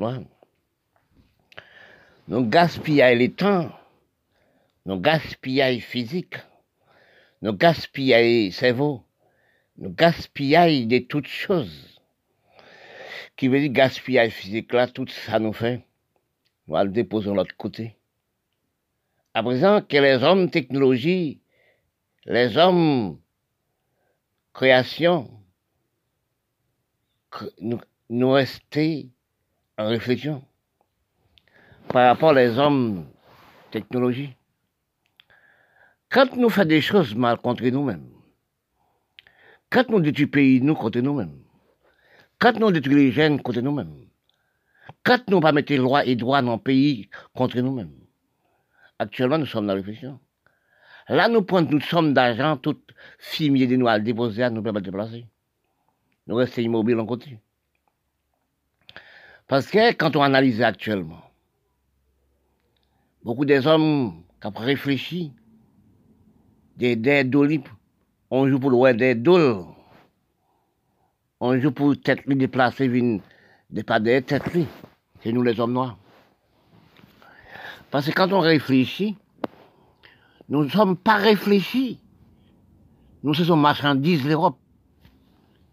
[2.28, 3.72] nous gaspillons le temps,
[4.86, 6.36] nous gaspillons physique,
[7.42, 9.02] nous gaspillons cerveau,
[9.78, 12.02] nous gaspillons de toutes choses.
[13.38, 15.82] Qui veut dire gaspillage physique là, tout ça nous fait,
[16.68, 17.96] nous allons le déposer de l'autre côté.
[19.34, 21.40] À présent que les hommes technologie,
[22.26, 23.18] les hommes
[24.54, 25.39] création,
[27.62, 29.10] nous, nous rester
[29.78, 30.44] en réflexion
[31.90, 33.06] par rapport aux hommes
[33.72, 34.36] technologie.
[36.10, 38.10] Quand nous faisons des choses mal contre nous-mêmes,
[39.70, 41.40] quand nous détruisons le pays nous contre nous-mêmes,
[42.40, 43.94] quand nous détruisons les jeunes contre nous-mêmes,
[45.04, 47.94] quand nous ne pas mettre loi et droit dans le pays contre nous-mêmes,
[48.98, 50.20] actuellement nous sommes dans la réflexion.
[51.08, 54.86] Là, nous prenons toute somme d'argent, toute fumier de nous à déposer, à nous permettre
[54.86, 55.26] de déplacer.
[56.30, 57.40] Nous restons immobiles en côté.
[59.48, 61.24] Parce que quand on analyse actuellement,
[63.24, 65.34] beaucoup des hommes qui ont réfléchi,
[66.78, 67.28] des, des
[68.30, 69.66] on joue pour le des dôles,
[71.40, 72.88] on joue pour tête déplacer,
[73.72, 74.44] des pas des têtes
[75.24, 75.98] c'est nous les hommes noirs.
[77.90, 79.18] Parce que quand on réfléchit,
[80.48, 82.00] nous ne sommes pas réfléchis.
[83.24, 84.60] Nous, sommes marchandises l'Europe,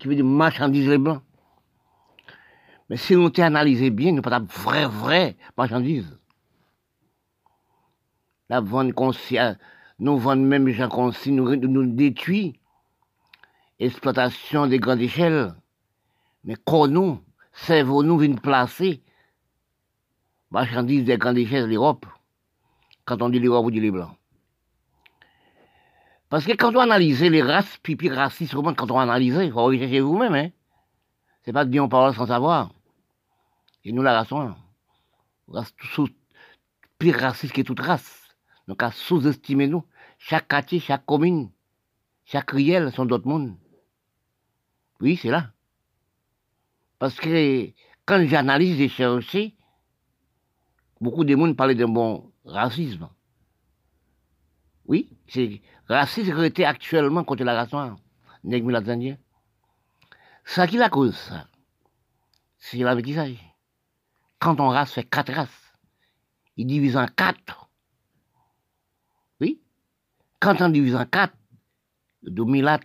[0.06, 1.22] qui veut dire marchandises les blancs.
[2.88, 6.16] Mais si nous analysé bien, nous pas de vraie, vraie marchandise.
[8.48, 9.58] La vente consciente,
[9.98, 12.52] nous vendons même gens conscients, nous, nous détruisons.
[13.80, 15.52] Exploitation des grandes échelles.
[16.44, 17.20] Mais quand nous,
[17.52, 19.02] cerveau nous vient placer
[20.50, 22.06] marchandises des grandes échelles l'Europe?
[23.04, 24.15] Quand on dit l'Europe, on dit les Blancs.
[26.28, 30.00] Parce que quand on analyse les races, pipi racistes, quand on analyse, il faut rechercher
[30.00, 30.34] vous-même.
[30.34, 30.50] Hein.
[31.42, 32.72] C'est pas de dire on parle sans savoir.
[33.84, 34.32] Et nous, la race,
[35.48, 35.74] race
[36.98, 38.36] plus raciste que toute race.
[38.66, 39.84] Donc, à sous-estimer nous.
[40.18, 41.50] Chaque quartier, chaque commune,
[42.24, 43.54] chaque riel sont d'autres mondes.
[45.00, 45.52] Oui, c'est là.
[46.98, 47.70] Parce que
[48.06, 49.36] quand j'analyse et cherche,
[51.00, 53.08] beaucoup de monde parlaient d'un bon racisme.
[54.86, 57.96] Oui, c'est racisme qui actuellement contre la race noire,
[58.44, 58.82] nègre
[60.44, 61.46] Ça qui la cause, ça,
[62.58, 63.18] c'est la bêtise
[64.38, 65.72] quand on race fait quatre races,
[66.56, 67.68] il divise en quatre.
[69.40, 69.60] Oui.
[70.40, 71.36] Quand on divise en quatre,
[72.22, 72.80] de milat,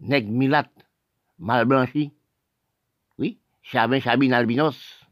[0.00, 0.68] nègre milat,
[1.38, 2.12] mal blanchi,
[3.18, 5.06] oui, chabin, chabine, albinos,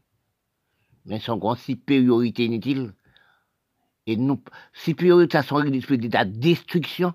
[1.05, 2.93] mais son grand supériorité inutile.
[4.09, 4.41] Et nous,
[5.31, 7.13] ça sont de la destruction.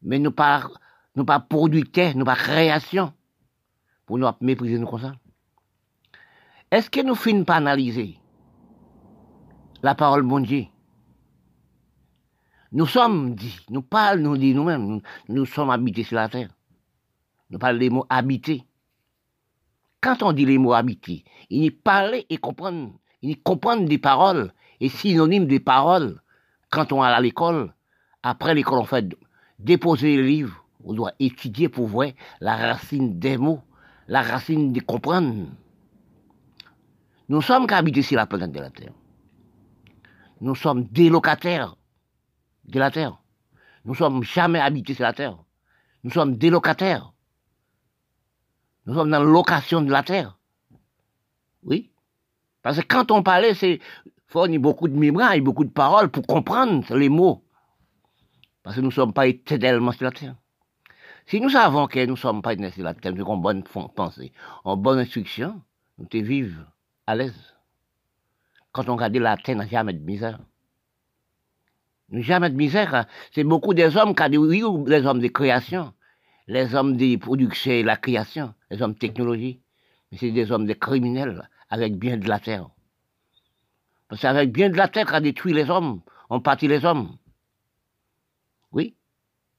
[0.00, 0.70] Mais nous pas,
[1.16, 3.12] nous pas producteurs, nous pas création.
[4.06, 5.12] Pour nous mépriser nous comme ça.
[6.70, 8.16] Est-ce que nous finissons pas analyser
[9.82, 10.66] la parole de Dieu?
[12.70, 16.50] Nous sommes dit, nous parlons, nous dit nous-mêmes, nous, sommes habités sur la terre.
[17.50, 18.62] Nous parlons des mots habités.
[20.00, 23.98] Quand on dit les mots habités, il y parler et comprendre, il y comprendre des
[23.98, 26.20] paroles et synonymes des paroles.
[26.70, 27.74] Quand on est à l'école,
[28.22, 29.08] après l'école, on fait
[29.58, 32.08] déposer les livres, on doit étudier pour voir
[32.40, 33.62] la racine des mots,
[34.08, 35.46] la racine de comprendre.
[37.28, 38.92] Nous sommes qu'habités sur la planète de la Terre.
[40.40, 41.76] Nous sommes des locataires
[42.64, 43.20] de la Terre.
[43.84, 45.36] Nous sommes jamais habités sur la Terre.
[46.02, 47.12] Nous sommes des locataires.
[48.86, 50.38] Nous sommes dans la location de la Terre.
[51.62, 51.90] Oui.
[52.62, 53.80] Parce que quand on parlait, c'est
[54.30, 57.44] faut beaucoup de mémoire et beaucoup de paroles pour comprendre les mots.
[58.62, 60.36] Parce que nous ne sommes pas éternellement sur la terre.
[61.26, 63.64] Si nous savons que nous ne sommes pas éternellement sur la terre, nous avons bonne
[63.96, 64.32] pensée,
[64.64, 65.60] en bonne instruction,
[65.98, 66.64] nous te vivons
[67.08, 67.54] à l'aise.
[68.70, 70.38] Quand on regarde la terre, n'a jamais de misère.
[72.12, 72.94] Jamais de misère.
[72.94, 73.06] Hein.
[73.32, 75.92] C'est beaucoup des hommes qui ont les hommes de création,
[76.46, 79.60] les hommes de production et la création, les hommes de technologie.
[80.12, 82.68] Mais c'est des hommes de criminels avec bien de la terre.
[84.10, 87.16] Parce qu'avec bien de la terre, on détruit les hommes, on pâtit les hommes.
[88.72, 88.94] Oui.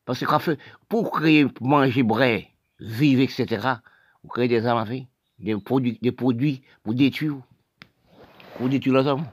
[0.06, 3.76] Parce que pour créer, manger, bré, vivre, etc.,
[4.24, 5.08] vous créez des armes à vie
[5.42, 7.38] des produits, des produits pour détruire,
[8.58, 9.26] pour détruire les hommes.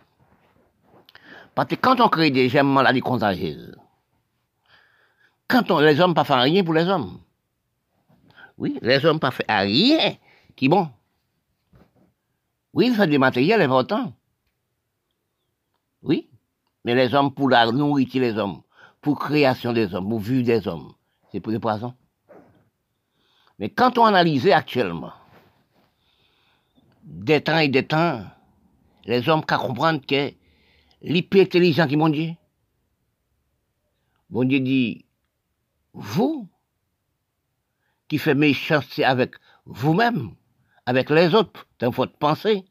[1.54, 3.76] Parce que quand on crée des gemmes maladies contagieuses,
[5.46, 7.20] quand on, les hommes ne font rien pour les hommes,
[8.56, 10.16] Oui, les hommes pas fait rien
[10.56, 10.88] qui bon.
[12.72, 14.12] Oui, ils font des matériels importants.
[16.02, 16.30] Oui,
[16.84, 18.62] mais les hommes pour la nourriture des hommes,
[19.00, 20.92] pour création des hommes, pour vue des hommes,
[21.30, 21.94] c'est pour des poisons.
[23.58, 25.12] Mais quand on analyse actuellement,
[27.02, 28.24] des temps et des temps,
[29.04, 30.32] les hommes qu'à comprendre que
[31.02, 32.32] l'hyper intelligent qui mon Dieu.
[34.30, 35.06] Bon Dieu dit,
[35.94, 36.48] vous,
[38.08, 39.34] qui faites méchanceté avec
[39.64, 40.34] vous-même,
[40.86, 42.64] avec les autres, dans votre pensée,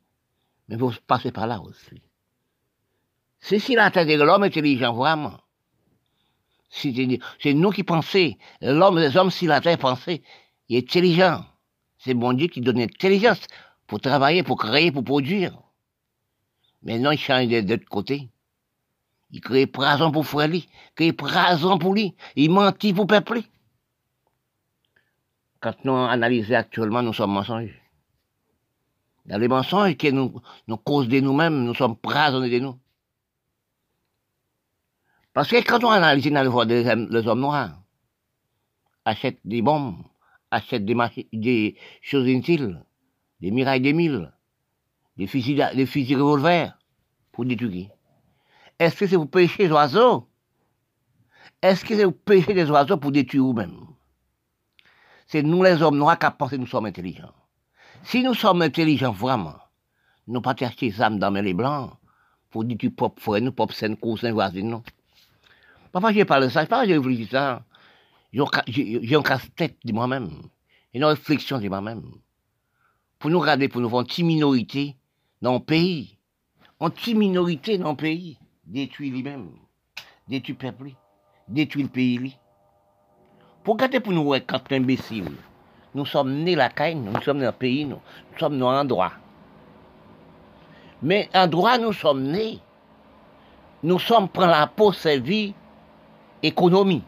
[0.67, 2.01] mais vous passez par là aussi.
[3.39, 5.39] C'est si la tête de l'homme est intelligent, vraiment.
[6.69, 8.35] C'est nous qui pensons.
[8.61, 10.21] L'homme, les hommes, si la tête pensée,
[10.69, 11.45] il est intelligent.
[11.97, 13.39] C'est bon Dieu qui donne l'intelligence
[13.87, 15.57] pour travailler, pour créer, pour produire.
[16.83, 18.29] Mais non, il change de l'autre côté.
[19.31, 23.41] Il crée prison pour frère lui, crée prison pour lui, il mentit pour peuple.
[25.59, 27.81] Quand nous analysons actuellement, nous sommes mensonges.
[29.25, 32.79] Dans les mensonges qui nous, nous causent de nous-mêmes, nous sommes prisonniers de nous.
[35.37, 37.79] Parce que quand on analyse dans le voie des, les hommes noirs,
[39.05, 40.03] achètent des bombes,
[40.49, 40.95] achètent des,
[41.31, 42.83] des choses inutiles,
[43.39, 44.33] des mirailles des mille,
[45.15, 46.79] des fusils, des fusils revolvers
[47.31, 47.91] pour détruire.
[48.79, 50.27] Est-ce que c'est vous pêcher des oiseaux?
[51.61, 53.85] Est-ce que c'est vous pêcher des oiseaux pour détruire vous-même?
[55.27, 57.35] C'est nous les hommes noirs qui pensons que nous sommes intelligents.
[58.01, 59.57] Si nous sommes intelligents vraiment,
[60.25, 61.91] nous pas acheter des âmes dans les blancs
[62.49, 64.81] pour détruire propre frère, nous propre scène, cousin, voisin, non.
[65.91, 67.63] Parfois j'ai parlé de ça, parfois j'ai réfléchi ça.
[68.33, 70.29] J'ai un casse-tête de moi-même,
[70.93, 72.03] une réflexion de moi-même.
[73.19, 74.95] Pour nous regarder, pour nous voir une minorité
[75.41, 76.17] dans le pays,
[76.81, 79.49] une petite minorité dans le pays détruit lui-même,
[80.27, 80.91] détruit le peuple,
[81.47, 82.37] détruit le pays.
[83.63, 85.31] Pour garder pour nous voir quatre imbéciles,
[85.95, 87.99] nous sommes nés la caille, nous sommes dans le pays, nous,
[88.37, 89.13] sommes dans un droit.
[91.01, 92.59] Mais en droit, nous sommes nés.
[93.83, 95.53] Nous sommes prendre la peau servie
[96.43, 97.03] économie.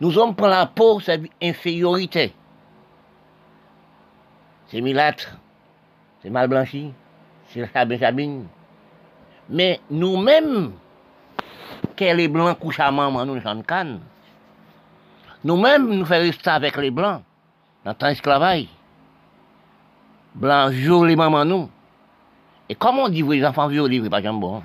[0.00, 2.32] Nous sommes prendre la peau servie infériorité.
[4.68, 5.38] C'est milâtre,
[6.22, 6.92] c'est mal blanchi,
[7.48, 8.46] c'est la sabine,
[9.48, 10.72] mais nous-mêmes,
[11.96, 14.00] que les blancs couchent à maman, nous sommes canne.
[15.42, 17.22] Nous-mêmes, nous faisons rester avec les blancs,
[17.84, 18.66] dans le temps d'esclavage.
[20.34, 21.70] Blancs violent les mamans, nous.
[22.68, 24.62] Et comment on dit, vous, les enfants violés, vous, pas bon.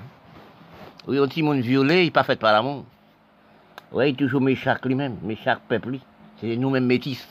[1.06, 2.84] Oui, on dit, monde violé, il n'est pas fait par l'amour.
[3.92, 5.98] Oui, toujours méchant lui-même, méchant peuple.
[6.38, 7.26] C'est nous-mêmes métis.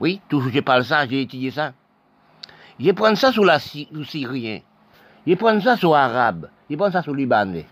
[0.00, 1.72] Oui, toujours je parle ça, j'ai étudié ça.
[2.80, 4.60] Je prends ça sous la Syrien.
[5.26, 7.66] Ils prennent ça sur arabe, ils prennent ça sur libanais.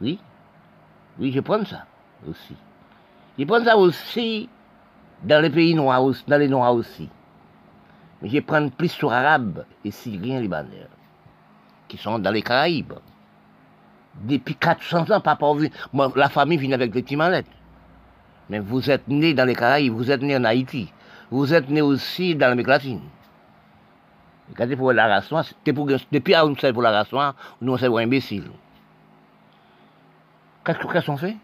[0.00, 0.18] Oui,
[1.18, 1.86] oui, je prends ça
[2.28, 2.54] aussi.
[3.38, 4.48] Ils prennent ça aussi
[5.22, 7.08] dans les pays noirs, dans les noirs aussi.
[8.20, 10.86] Mais je prends plus sur arabe et syriens libanais,
[11.88, 12.94] qui sont dans les Caraïbes.
[14.14, 15.46] Depuis 400 ans, papa,
[16.14, 17.46] la famille vient avec des petits mallettes.
[18.48, 20.92] Mais vous êtes né dans les Caraïbes, vous êtes né en Haïti,
[21.30, 23.00] vous êtes né aussi dans l'Amérique latine.
[24.50, 25.32] Regardez pour la race
[26.12, 27.08] depuis à nous pour la race
[27.60, 28.50] nous sommes imbéciles.
[30.64, 31.36] Qu'est-ce qu'on fait?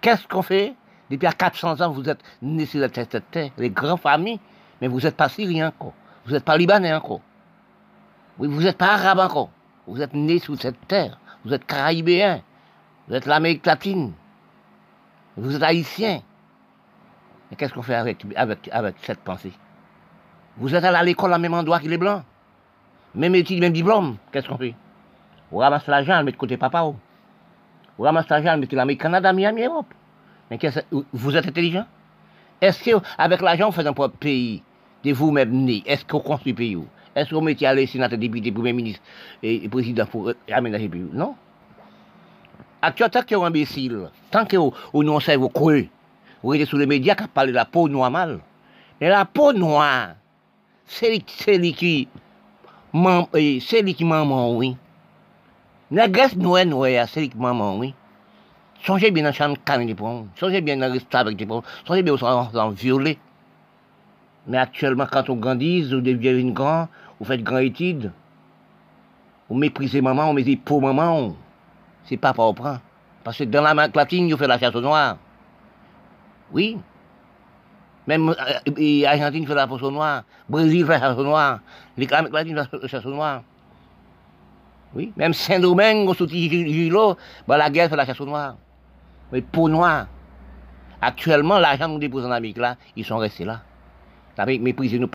[0.00, 0.74] Qu'est-ce qu'on fait?
[1.10, 4.40] Depuis à 400 ans, vous êtes nés sur cette terre, les grandes familles,
[4.80, 5.94] mais vous n'êtes pas syriens encore.
[6.26, 7.20] Vous n'êtes pas libanais encore.
[8.38, 9.50] Vous n'êtes pas arabes encore.
[9.88, 11.18] Vous êtes nés sur cette terre.
[11.44, 12.42] Vous êtes caribéens.
[13.08, 14.12] Vous êtes l'Amérique latine.
[15.36, 16.20] Vous êtes haïtiens.
[17.50, 18.26] Mais qu'est-ce qu'on fait avec,
[19.02, 19.52] cette pensée?
[20.58, 22.22] Vous êtes allé à l'école au même endroit que les Blancs.
[23.14, 24.74] Même études, même diplôme, qu'est-ce qu'on fait?
[25.50, 26.82] Vous ramassez l'argent, mettez côté papa.
[26.82, 29.94] Vous ramassez l'argent, mettez l'Amérique, Canada, Miami, Europe.
[30.50, 30.58] Mais
[31.14, 31.86] vous êtes intelligent?
[32.60, 34.62] Est-ce qu'avec l'argent, vous faites un propre pays?
[35.02, 36.76] De vous-même né Est-ce que vous construisez le pays
[37.18, 39.02] Est-ce vous mettez à les sénateurs, députés, premier ministre
[39.42, 41.34] et, président pour aménager le pays Non?
[42.80, 45.86] Actuellement, tant que vous imbécile, tant que vous non vous creux,
[46.44, 48.38] vous êtes sur les médias qui parlent de la peau noire mal.
[49.00, 50.10] Mais la peau noire,
[50.86, 51.20] c'est lui
[51.72, 52.08] qui
[53.60, 54.76] c'est lui qui maman, oui.
[55.90, 57.94] La graisse noire, noire, c'est lui qui maman, oui.
[58.84, 60.28] Songez bien dans la chambre canne des pommes.
[60.36, 61.62] Songez bien dans le restaurant avec des pommes.
[61.84, 63.18] Songez bien au en violet.
[64.46, 68.12] Mais actuellement, quand on grandit, vous devenez grand, vous faites grand étude.
[69.48, 71.34] Vous méprisez maman, vous mettez pour maman.
[72.04, 72.80] C'est pas pour prendre.
[73.24, 75.16] Parce que dans la latine, vous faites la chasse au noir.
[76.52, 76.78] Oui.
[78.06, 81.60] Même euh, Argentine fait la poisson noire, Brésil fait la poisson noire,
[81.98, 83.42] l'Amérique latine fait la chasse noire.
[84.94, 88.56] Oui, même Saint-Domingue, sous Gilo, bah, la guerre fait la chasse noire.
[89.30, 90.06] Mais peau noire.
[91.02, 93.60] Actuellement, l'argent nous dépose en Amérique là, ils sont restés là.
[94.38, 95.10] Avec méprisé nous.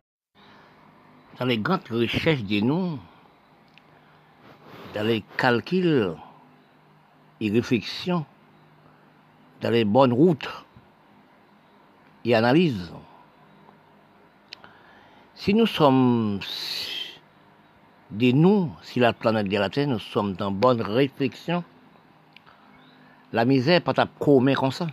[1.40, 3.00] Dans les grandes recherches de nous,
[4.94, 6.16] dans les calculs
[7.42, 8.26] et réflexions,
[9.62, 10.50] dans les bonnes routes
[12.24, 12.94] et analyses,
[15.34, 16.40] si nous sommes
[18.12, 21.64] des nous, si la planète de la Terre, nous sommes dans bonne réflexion,
[23.32, 24.86] la misère pas ta comme ça.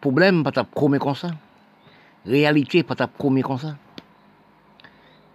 [0.00, 1.32] Problème pas ta comme ça.
[2.24, 3.76] Réalité pas ta comme ça.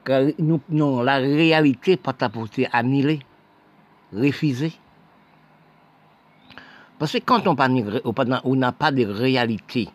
[0.09, 2.31] Car nous, non, la réalité pas ta
[2.71, 3.19] annulée,
[4.11, 4.73] refusée.
[6.97, 9.87] Parce que quand on n'a pas de réalité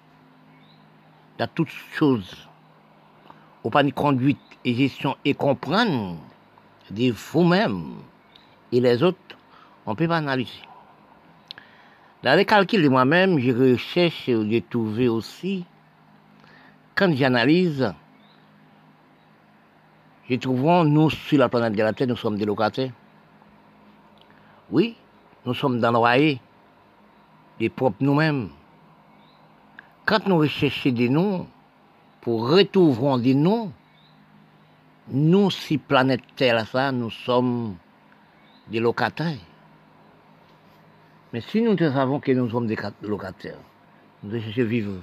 [1.37, 2.47] dans toutes choses,
[3.65, 6.17] on pas de conduite et gestion et comprendre
[6.93, 7.97] de vous-même
[8.71, 9.19] et les autres,
[9.85, 10.63] on ne peut pas analyser.
[12.23, 15.65] Dans les calculs de moi-même, je recherche et je trouve aussi,
[16.95, 17.93] quand j'analyse,
[20.29, 22.93] je trouve nous, sur la planète de la Terre, nous sommes des locataires.
[24.71, 24.97] Oui,
[25.45, 26.37] nous sommes dans le
[27.59, 28.49] des propres nous-mêmes.
[30.07, 31.47] Quand nous recherchons des noms,
[32.21, 33.71] pour retrouver des noms,
[35.09, 37.77] nous, si planète Terre, ça, nous sommes
[38.69, 39.37] des locataires.
[41.33, 43.59] Mais si nous savons que nous sommes des locataires,
[44.23, 45.03] nous devons vivre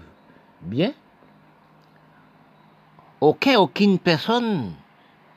[0.61, 0.93] bien,
[3.19, 4.71] aucun, aucune personne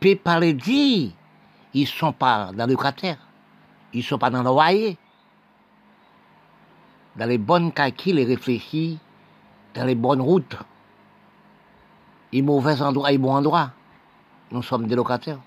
[0.04, 1.12] peut parler dire
[1.72, 3.16] ils ne sont pas dans le locataire,
[3.94, 4.98] ils ne sont pas dans le loyer.
[7.16, 8.98] Dans les bonnes calculs et réfléchis,
[9.72, 10.56] dans les bonnes routes,
[12.32, 13.70] et mauvais endroits et bons endroits.
[14.50, 15.40] Nous sommes des locataires.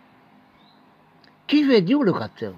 [1.46, 2.54] Qui veut dire locataire?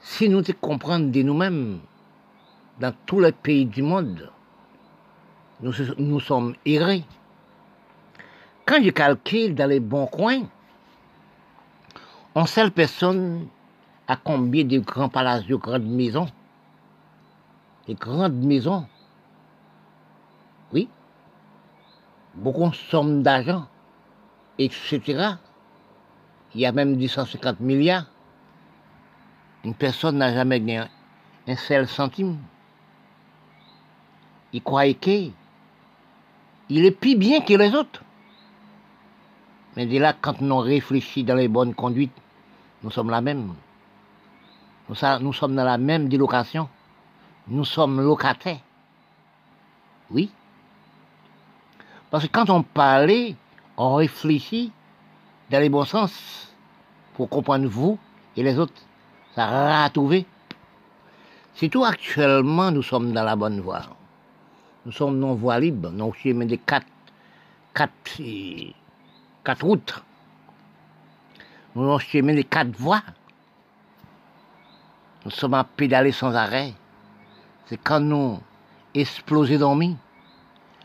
[0.00, 1.80] Si nous comprenons de nous-mêmes,
[2.80, 4.30] dans tous les pays du monde,
[5.60, 7.04] nous sommes errés.
[8.66, 10.42] Quand je calcule dans les bons coins,
[12.34, 13.48] on seule personne
[14.08, 16.28] a combien de grands palaces, de grandes maisons?
[17.86, 18.86] Des grandes maisons?
[20.72, 20.88] Oui.
[22.34, 23.66] Beaucoup de sommes d'argent
[24.58, 25.36] etc.
[26.54, 28.06] Il y a même 250 milliards.
[29.64, 30.82] Une personne n'a jamais gagné
[31.46, 32.38] un seul centime.
[34.52, 35.32] Il croit qu'il
[36.70, 38.02] est plus bien que les autres.
[39.76, 42.12] Mais dès là, quand nous réfléchissons dans les bonnes conduites,
[42.82, 43.54] nous sommes la même.
[44.88, 46.68] Nous, sommes dans la même délocation.
[47.48, 48.60] Nous sommes locataires.
[50.10, 50.30] Oui.
[52.10, 53.36] Parce que quand on parlait
[53.76, 54.70] on réfléchit
[55.50, 56.54] dans les bons sens
[57.14, 57.98] pour comprendre vous
[58.36, 58.80] et les autres.
[59.34, 60.26] Ça a trouvé.
[61.70, 63.82] tout actuellement, nous sommes dans la bonne voie.
[64.84, 66.86] Nous sommes non voie libre, non chemin des quatre,
[67.74, 68.20] quatre,
[69.44, 70.02] quatre routes.
[71.74, 73.02] Nous sommes chemin des quatre voies.
[75.24, 76.74] Nous sommes à pédaler sans arrêt.
[77.66, 78.40] C'est quand nous
[78.94, 79.96] explosons dormi,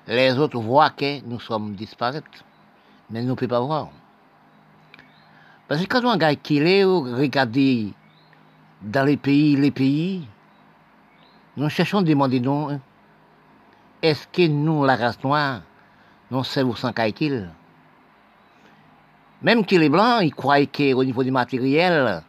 [0.07, 2.43] les autres voient que nous sommes disparaître
[3.09, 3.89] mais nous ne pouvons pas voir.
[5.67, 7.93] Parce que quand on regarde qu'il est, regarder
[8.81, 10.27] dans les pays, les pays,
[11.55, 12.79] nous cherchons à demander hein,
[14.01, 15.61] est-ce que nous, la race noire,
[16.31, 17.49] nous sommes sans qu'il
[19.41, 22.23] Même qu'il est blanc, il croit qu'au niveau du matériel,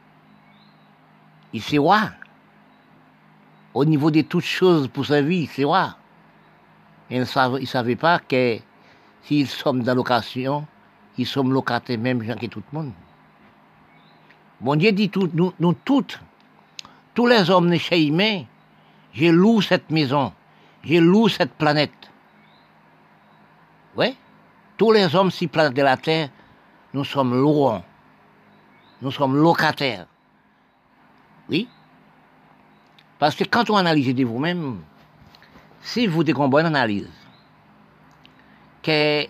[1.52, 2.10] il sait roi.
[3.74, 5.96] Au niveau de toutes choses pour sa vie, c'est roi.
[7.10, 8.58] Il ne savait pas que
[9.28, 10.66] S'ils sommes dans location,
[11.18, 12.92] ils sont locataires même gens que tout le monde.
[14.58, 16.18] Bon Dieu dit tout, nous, nous toutes,
[17.14, 18.44] tous les hommes de chez humain,
[19.12, 20.32] j'ai loué cette maison,
[20.82, 22.10] j'ai loué cette planète.
[23.96, 24.16] Oui,
[24.78, 26.30] tous les hommes si planète de la Terre,
[26.94, 27.84] nous sommes louants.
[29.00, 30.06] Nous sommes locataires.
[31.48, 31.68] Oui?
[33.18, 34.80] Parce que quand on analyse de vous-même,
[35.80, 37.10] si vous avez une analyse,
[38.82, 39.26] que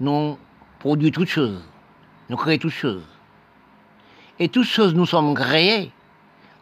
[0.00, 0.38] nous
[0.78, 1.62] produisons toutes choses,
[2.28, 3.06] nous créons toutes choses.
[4.38, 5.90] Et toutes choses nous sommes créées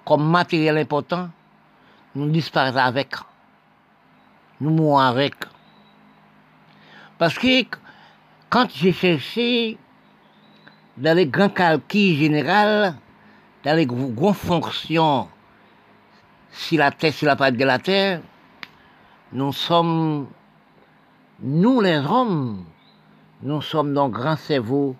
[0.04, 1.30] comme matériel important,
[2.14, 3.14] nous disparaissons avec.
[4.60, 5.34] Nous mourons avec.
[7.18, 7.64] Parce que
[8.48, 9.78] quand j'ai cherché
[10.96, 12.94] dans les grands calculs généraux,
[13.64, 15.28] dans les grandes fonctions,
[16.50, 18.20] si la Terre, si la planète de la Terre,
[19.32, 20.26] nous sommes
[21.40, 22.64] nous, les hommes,
[23.42, 24.94] nous sommes dans grand cerveau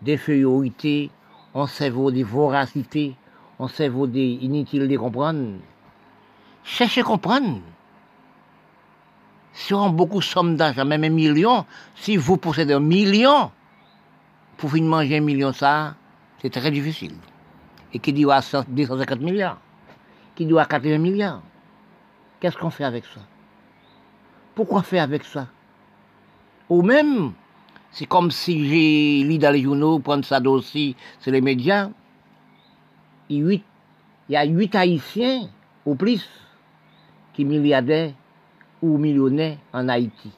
[0.00, 1.10] d'infériorité,
[1.54, 3.14] un cerveau de voracité,
[3.60, 5.58] un cerveau d'inutile de comprendre.
[6.64, 7.60] cherchez comprendre.
[9.52, 13.50] Si on a beaucoup de sommes d'argent, même un million, si vous possédez un million,
[14.62, 15.96] pour finir manger un million, ça,
[16.40, 17.16] c'est très difficile.
[17.92, 19.58] Et qui dit à 250 milliards,
[20.36, 21.42] qui dit à 80 milliards,
[22.38, 23.22] qu'est-ce qu'on fait avec ça?
[24.54, 25.48] Pourquoi faire avec ça?
[26.68, 27.32] Ou même,
[27.90, 31.90] c'est comme si j'ai lu dans les journaux, prendre ça aussi, c'est les médias,
[33.28, 33.60] il
[34.28, 35.48] y a huit Haïtiens
[35.84, 36.24] ou plus
[37.32, 38.12] qui milliardaires
[38.80, 40.30] ou millionnaires en Haïti.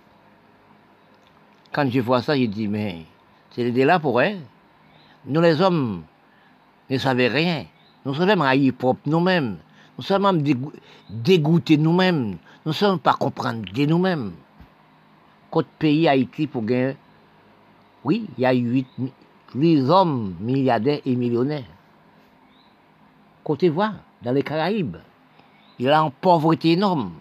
[1.72, 3.04] Quand je vois ça, je dis, mais
[3.54, 4.36] c'est là pour eux.
[5.26, 6.02] Nous les hommes
[6.90, 7.66] ne savons rien.
[8.04, 9.58] Nous sommes haïs propre nous-mêmes.
[9.96, 10.42] Nous sommes même
[11.08, 12.36] dégoûtés nous-mêmes.
[12.66, 14.32] Nous ne sommes pas comprendre de nous-mêmes.
[15.50, 16.96] Côte pays Haïti pour gagner?
[18.02, 18.88] Oui, il y a huit
[19.54, 21.62] les hommes milliardaires et millionnaires.
[23.44, 23.92] Côté voix,
[24.22, 24.96] dans les Caraïbes.
[25.78, 27.12] Il a une pauvreté énorme.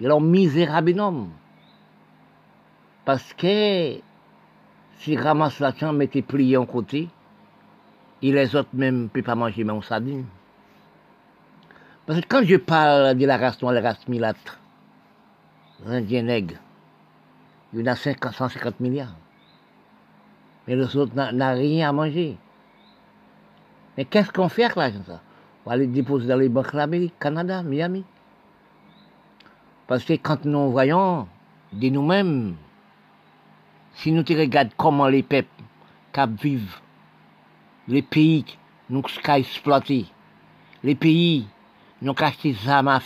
[0.00, 1.28] Il a une misérable énorme.
[3.04, 4.00] Parce que
[4.98, 7.08] si ramasse la chambre était plié en côté,
[8.22, 10.26] et les autres même ne peuvent pas manger même sardine.
[12.06, 14.58] Parce que quand je parle de la race noire, la race milâtre,
[15.84, 16.56] les Indiens nègres,
[17.72, 19.14] il y en a 150 milliards.
[20.66, 22.36] Mais les autres n'ont rien à manger.
[23.96, 25.20] Mais qu'est-ce qu'on fait avec l'argent ça?
[25.64, 28.04] On va les déposer dans les banques l'Amérique, Canada, Miami.
[29.86, 31.28] Parce que quand nous voyons
[31.72, 32.56] de nous-mêmes,
[33.98, 35.48] si nous regardons comment les peuples
[36.40, 36.78] vivent,
[37.88, 38.44] les pays
[38.88, 40.06] nous ont exploité,
[40.84, 41.48] les pays
[42.00, 43.00] nous ont acheté à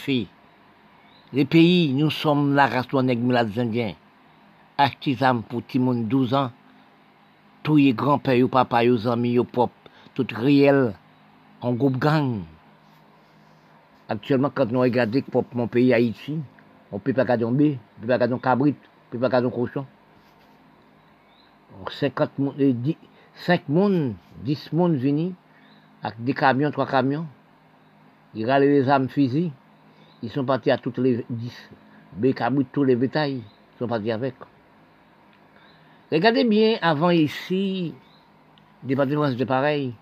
[1.33, 3.95] les pays nous sommes la race des Indiens,
[4.77, 6.51] acheté armes pour monde 12 ans,
[7.63, 9.71] tous les grands-pères, papa, les amis, les pop,
[10.15, 10.93] tout réel,
[11.63, 12.43] en groupe gang.
[14.11, 15.23] Actuellement, quand nous regardons
[15.55, 16.39] mon pays Haïti,
[16.91, 18.75] on ne peut pas garder un bé, on ne peut pas garder un cabrit, on
[18.75, 19.87] ne peut pas garder un cochon.
[21.91, 22.97] 50 10,
[23.35, 24.15] 5 moun,
[24.45, 25.35] 10 moun vini,
[26.03, 27.27] avec des camions, 3 camions.
[28.35, 29.51] Ils râlent les armes fusils.
[30.23, 31.71] Ils sont partis à toutes les 10.
[32.15, 34.35] Bécabou, tous les bétails, ils sont partis avec.
[36.11, 37.95] Regardez bien, avant ici,
[38.83, 39.95] des bâtiments étaient pareils.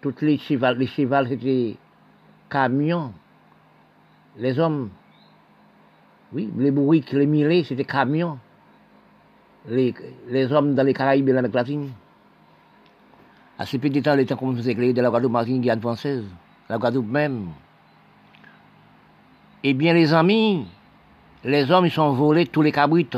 [0.00, 1.76] Toutes les chevals, les chevals c'était
[2.50, 3.12] camions.
[4.36, 4.90] Les hommes,
[6.32, 8.38] oui, les bourriques, les millets, c'était camions
[9.68, 9.94] les,
[10.28, 11.90] les, hommes dans les Caraïbes et l'Amérique latine.
[13.58, 16.24] À ce petit temps, les temps comme éclairer de la Guadeloupe, Martinique, Guyane française,
[16.68, 17.48] la Guadeloupe même.
[19.62, 20.66] Eh bien, les amis,
[21.44, 23.16] les hommes, ils sont volés tous les cabrites,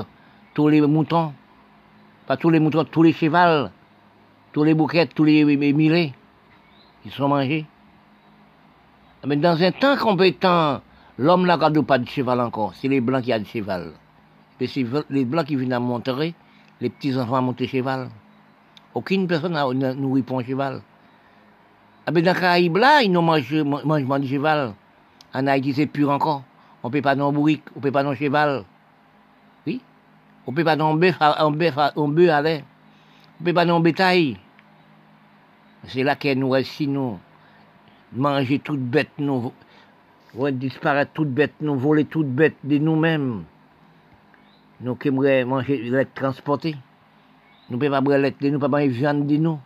[0.55, 1.32] tous les moutons,
[2.26, 3.70] pas tous les moutons, tous les chevals,
[4.53, 6.12] tous les bouquets, tous les millets,
[7.05, 7.66] ils sont mangés.
[9.26, 10.80] Mais dans un temps compétent,
[11.18, 13.92] l'homme n'a pas de cheval encore, c'est les blancs qui ont du cheval
[14.61, 16.34] les blancs qui viennent à monter,
[16.80, 18.09] les petits enfants à monter cheval.
[18.94, 20.82] Aucune personne n'a nourri pour un cheval.
[22.07, 24.74] Ah ben dans les Caraïbes ils n'ont mangé mangement de cheval.
[25.34, 26.44] En Haïti, c'est pur encore.
[26.82, 28.64] On ne peut pas dans bourrique, on ne peut pas dans cheval.
[29.66, 29.80] Oui?
[30.46, 32.62] On ne peut pas dans bœuf, un bœuf, bœuf à l'air.
[33.38, 34.38] On ne peut pas dans bétail.
[35.88, 37.18] C'est là qu'elle nous reste nous.
[38.12, 39.52] Manger toute bête, nous.
[40.52, 41.76] disparaître toute bête, nous.
[41.76, 43.44] Voler toute bête de nous-mêmes
[44.81, 46.77] nous aimerions manger l'être transporté.
[47.68, 49.59] Nous ne pouvons pas boire l'être de nous, pas viande de nous.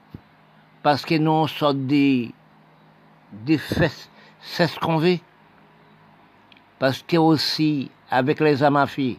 [0.83, 2.33] Parce que nous, sommes des,
[3.45, 4.09] des fesses,
[4.41, 5.19] c'est ce qu'on veut.
[6.79, 9.19] Parce que aussi, avec les amafies,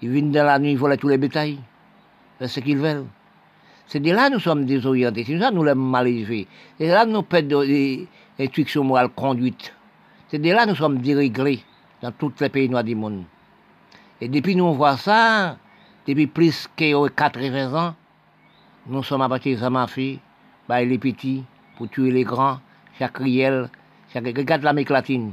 [0.00, 1.58] ils viennent dans la nuit voler tous les bétails.
[2.38, 3.06] C'est ce qu'ils veulent.
[3.86, 5.24] C'est de là que nous sommes désorientés.
[5.24, 6.46] C'est de là que nous les mal élevés.
[6.78, 8.08] C'est de là que nous perdons des
[8.38, 9.74] instructions morales conduites.
[10.28, 11.62] C'est de là que nous sommes déréglés
[12.00, 13.24] dans tous les pays noirs du monde.
[14.20, 15.58] Et depuis nous voit ça,
[16.06, 17.94] depuis plus que 80 ans,
[18.86, 20.20] nous sommes à ma fille,
[20.68, 21.44] bah, les petits,
[21.76, 22.60] pour tuer les grands,
[22.98, 23.68] chaque riel,
[24.12, 24.24] chaque...
[24.24, 25.32] Regarde l'Amérique latine.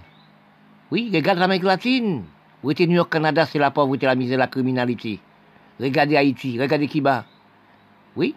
[0.91, 2.23] Oui, regarde l'Amérique latine.
[2.63, 5.19] New York, Canada, c'est la pauvreté, la misère, la criminalité.
[5.79, 7.25] Regardez Haïti, regardez Kiba.
[8.15, 8.35] Oui.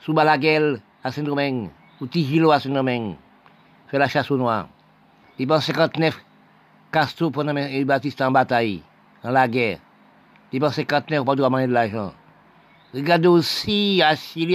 [0.00, 1.70] Sous Balaguel, à Saint-Domingue,
[2.00, 3.14] ou Tigilo à Saint-Domingue.
[3.88, 4.68] Fait la chasse aux noirs.
[5.38, 6.24] Il 59,
[6.92, 8.82] Castro pendant les Baptiste en bataille
[9.22, 9.78] dans la guerre.
[10.52, 12.12] Dépenser 59 pour pas de l'argent.
[12.92, 14.14] Regardez aussi à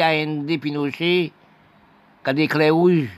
[0.09, 1.31] Inde, Pinochet,
[2.25, 3.09] a des clés rouges,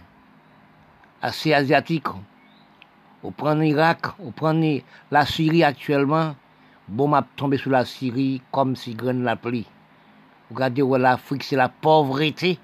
[1.21, 2.07] assez asiatiques.
[3.23, 4.53] On prend l'Irak, on prend
[5.09, 6.35] la Syrie actuellement.
[6.87, 9.65] Bon, m'a tombé sur la Syrie comme si graine la pluie.
[10.53, 12.59] Regardez où l'Afrique, c'est la pauvreté.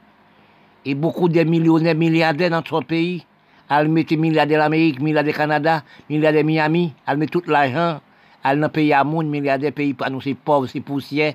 [0.86, 3.25] Et beaucoup de millionnaires, milliardaires dans notre pays,
[3.69, 7.99] elle mettait milliardaires l'Amérique, milliardaires Canada, milliardaires Miami, elle met tout l'argent,
[8.43, 11.33] elle n'a pays à monde, milliardaires pays pour nous, c'est pauvres, c'est poussière.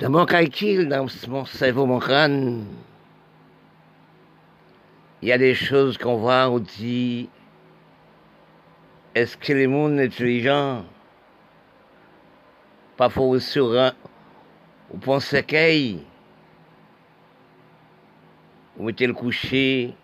[0.00, 2.66] Dans mon calcul, dans mon cerveau, mon crâne,
[5.22, 7.28] il y a des choses qu'on voit, on dit,
[9.14, 10.84] est-ce que les mondes intelligents,
[12.96, 13.92] parfois sur un,
[14.92, 16.00] ou pensez qu'il,
[18.76, 19.94] vous mettez le coucher,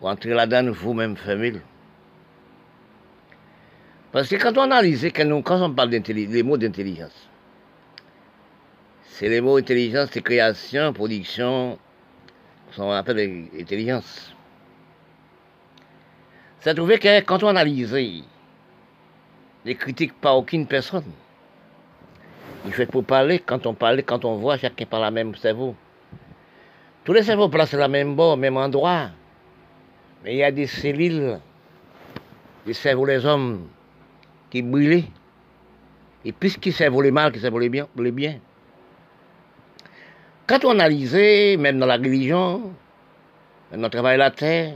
[0.00, 1.60] vous entrez là-dedans vous-même, famille.
[4.12, 7.28] Parce que quand on analyse, quand, on parle des mots d'intelligence,
[9.04, 11.78] c'est les mots intelligence, c'est création, production,
[12.76, 14.34] on appelle l'intelligence.
[16.60, 17.92] Ça trouvé que quand on analyse
[19.64, 21.10] les critiques par aucune personne,
[22.66, 25.74] il fait pour parler, quand on parle, quand on voit, chacun par la même cerveau.
[27.04, 29.10] Tous les cerveaux placent la même bord, même endroit.
[30.22, 31.38] Mais il y a des cellules,
[32.66, 33.68] des cerveaux les hommes,
[34.52, 35.04] qui brûlent.
[36.26, 38.38] Et qui servent les mal, qui servent les bien, bien.
[40.46, 41.14] Quand on analyse,
[41.58, 42.74] même dans la religion,
[43.70, 44.74] même dans le travail de la terre,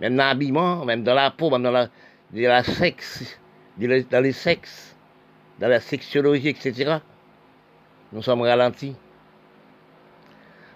[0.00, 1.88] même dans l'habillement, même dans la peau, même dans la,
[2.32, 3.38] dans sexe,
[3.76, 4.96] dans les sexes,
[5.58, 6.96] dans la sexologie, etc.,
[8.12, 8.96] nous sommes ralentis.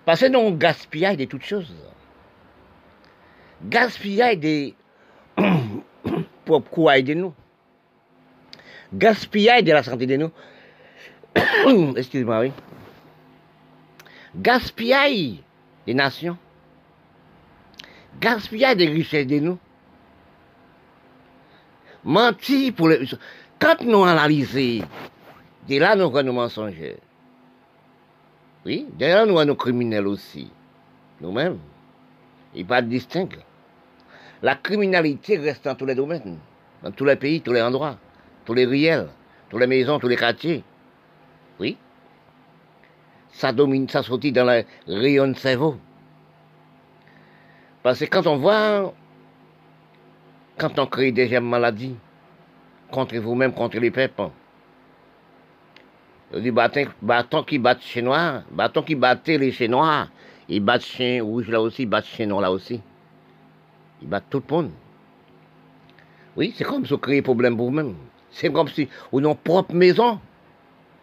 [0.05, 1.75] Parce que nous gaspillons de toutes choses.
[3.65, 4.75] Gaspillage des
[6.45, 7.33] propres quoi de nous.
[8.95, 10.31] Gaspillage de la santé de nous.
[11.97, 12.53] Excusez-moi, oui.
[14.37, 15.37] Gaspillage
[15.87, 16.37] des nations.
[18.21, 19.59] Gaspillage des richesses de nous.
[22.05, 23.09] Mentir pour les...
[23.59, 24.85] Quand nous analysons,
[25.69, 26.99] de là nous avons nos mensongers.
[28.67, 30.51] Oui, d'ailleurs nous avons nos criminels aussi.
[31.21, 31.59] Nous-mêmes.
[32.55, 32.99] Il pas de.
[34.43, 36.39] La criminalité reste dans tous les domaines,
[36.83, 37.97] dans tous les pays, tous les endroits,
[38.45, 39.09] tous les riels,
[39.49, 40.63] toutes les maisons, tous les quartiers.
[41.61, 41.77] Oui.
[43.31, 45.77] Ça domine, ça sortit dans le rayon de cerveau.
[47.83, 48.95] Parce que quand on voit,
[50.59, 51.97] quand on crée des maladies,
[52.93, 54.31] contre vous-même, contre les peuples.
[56.37, 60.09] Dit bâton, bâton qui bat chez noir, bâton qui battait les chiens noirs,
[60.49, 62.81] ils battent chien rouge là aussi, ils battent chien noir là aussi.
[64.01, 64.71] Ils battent tout le monde.
[66.37, 67.95] Oui, c'est comme vous créez problème pour vous-même.
[68.33, 70.19] C'est comme si avez une propre maison,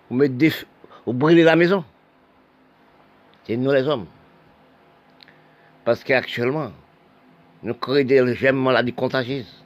[0.09, 1.83] vous, mettez la maison.
[3.43, 4.07] C'est nous les hommes.
[5.85, 6.71] Parce qu'actuellement,
[7.63, 9.63] nous créons des gemmes maladies contagieuses.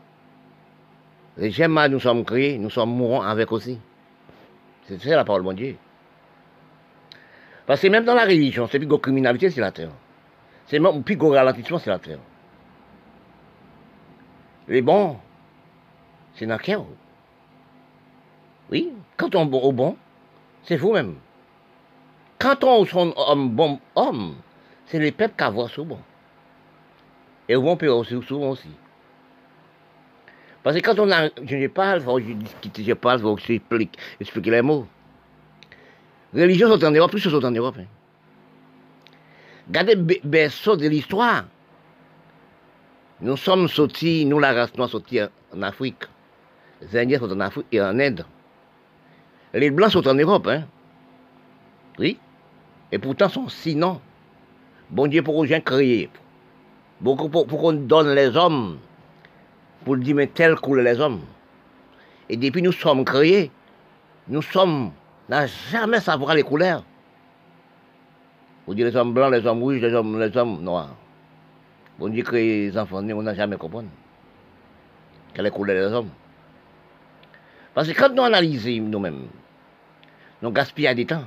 [1.38, 3.80] Les gemmes, nous sommes créés, nous sommes mourants avec aussi.
[4.88, 5.76] C'est ça la parole de Dieu.
[7.66, 9.92] Parce que même dans la religion, c'est plus de criminalité, c'est la terre.
[10.68, 12.20] C'est même plus de ralentissement, c'est la terre.
[14.68, 15.18] Les bons,
[16.36, 16.58] c'est dans
[18.72, 19.98] Oui, quand on est bon,
[20.64, 21.16] c'est vous-même.
[22.40, 24.36] Quand on est un bon homme,
[24.86, 26.02] c'est les peuples qui voient souvent.
[27.48, 28.70] Et bon peut aussi souvent aussi.
[30.64, 34.62] Parce que quand on a, je parle, je discute, je parle, je explique, expliquer les
[34.62, 34.88] mots.
[36.34, 37.76] Religion sont en Europe, plus sont en Europe.
[37.80, 37.86] Hein.
[39.68, 41.46] Regardez berceau de l'histoire.
[43.22, 46.04] Nous sommes sortis, nous la race noire sortis en Afrique.
[46.82, 48.26] Les Indiens sont en Afrique et en Inde.
[49.54, 50.64] Les Blancs sont en Europe, hein.
[52.00, 52.18] Oui.
[52.92, 54.02] Et pourtant sont sinon.
[54.90, 56.10] Bon Dieu pour gens créer.
[57.04, 58.80] Pour, pour, pour qu'on donne les hommes
[59.84, 61.22] pour dire mais tel couleur les hommes.
[62.30, 63.52] Et depuis nous sommes créés,
[64.28, 64.92] nous sommes,
[65.30, 66.84] n'a jamais savoir les couleurs.
[68.66, 70.96] Vous dites les hommes blancs, les hommes rouges, les hommes, les hommes noirs.
[72.00, 73.86] Vous dites que les enfants, on n'a jamais compris
[75.34, 76.10] quelle est couleur des hommes.
[77.74, 79.28] Parce que quand nous analysons nous-mêmes,
[80.44, 81.26] nous gaspillons du temps,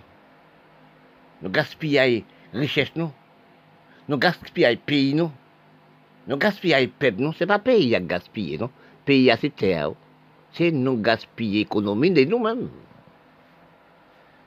[1.41, 3.11] nous gaspillons richesse nous,
[4.09, 5.33] nous gaspillons pays nous,
[6.27, 8.71] nous gaspillons peuple, non, c'est pas pays à gaspiller, non?
[9.07, 9.93] Pays à cette terre.
[10.53, 12.69] C'est nous gaspiller l'économie de nous-mêmes.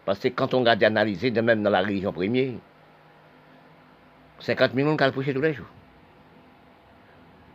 [0.06, 2.54] Parce que quand on regarde analyser, de même dans la religion première,
[4.40, 5.68] 50 millions de coucher tous les jours.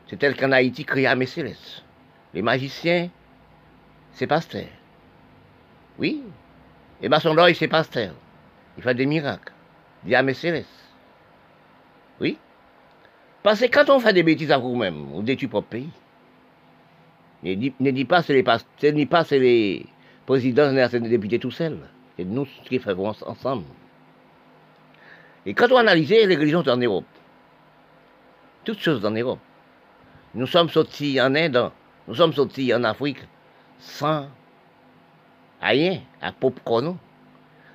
[0.08, 1.54] C'est tel qu'en Haïti, créé à Messiles.
[2.32, 3.08] Les magiciens,
[4.12, 4.66] c'est pasteur.
[5.98, 6.22] Oui.
[7.04, 8.14] Et bien son c'est pasteur.
[8.78, 9.52] Il fait des miracles.
[10.06, 10.24] Il y a
[12.18, 12.38] Oui.
[13.42, 15.90] Parce que quand on fait des bêtises à vous-même, on détruit votre pays.
[17.42, 18.58] Ne dis, pas c'est les pas
[19.24, 19.84] c'est les
[20.24, 21.76] présidents, c'est les députés tout seuls.
[22.16, 23.66] C'est nous qui faisons ensemble.
[25.44, 27.04] Et quand on analyse les religions en Europe,
[28.64, 29.40] toutes choses en Europe.
[30.34, 31.70] Nous sommes sortis en Inde,
[32.08, 33.20] nous sommes sortis en Afrique
[33.78, 34.26] sans
[35.68, 36.96] rien, à popcorn,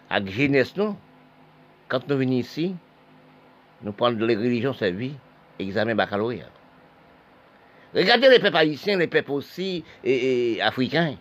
[0.10, 0.96] à jeunesse, nous.
[1.88, 2.76] Quand nous venons ici,
[3.82, 5.16] nous prenons les religions servies,
[5.58, 6.50] examen baccalauréat.
[7.96, 11.16] Regardez les peuples haïtiens, les peuples aussi et, africains.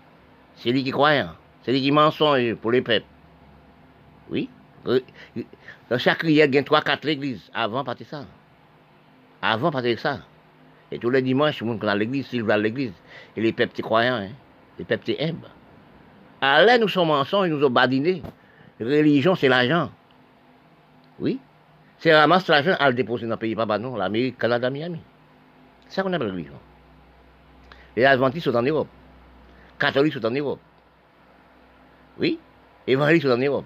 [0.56, 3.06] C'est lui qui croient, c'est lui qui mensonge pour les peuples.
[4.30, 4.50] Oui.
[4.84, 7.50] Dans chaque rivière, il y a trois, quatre églises.
[7.54, 8.26] Avant, pas ça.
[9.40, 10.20] Avant, pas ça.
[10.90, 12.92] Et tous les dimanches, le monde à l'église, s'il va à l'église.
[13.36, 14.30] Et les peuples croyants, hein,
[14.78, 15.12] les peuples
[16.40, 16.68] humbles.
[16.70, 17.12] Alors, nous sommes
[17.46, 18.22] ils nous ont badiné.
[18.80, 19.90] Religion, c'est l'argent.
[21.18, 21.38] Oui.
[21.98, 25.00] C'est ramasser l'argent à le déposer dans le pays, pas non, l'Amérique, Canada, Miami.
[25.88, 26.54] C'est ça qu'on appelle religion.
[27.96, 28.88] Les adventistes sont en Europe.
[29.78, 30.60] Catholiques sont en Europe.
[32.18, 32.38] Oui.
[32.86, 33.64] Évangéliques sont en Europe.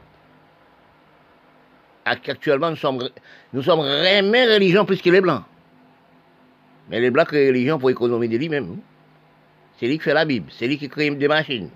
[2.05, 3.09] Actuellement, nous sommes,
[3.53, 5.45] nous sommes religion plus que les Blancs.
[6.89, 8.79] Mais les Blancs créent religion pour économiser lui-même.
[9.79, 10.51] C'est lui qui fait la Bible.
[10.51, 11.71] C'est lui qui crée des machines.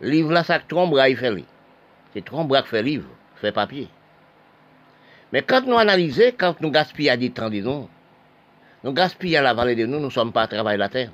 [0.00, 1.44] Livre là, ça trompe, il fait.
[2.12, 3.88] C'est trompe qui fait livre, fait papier.
[5.32, 9.86] Mais quand nous analysons, quand nous gaspillons des temps de nous, gaspillons la vallée de
[9.86, 11.10] nous, nous ne sommes pas à travailler la terre.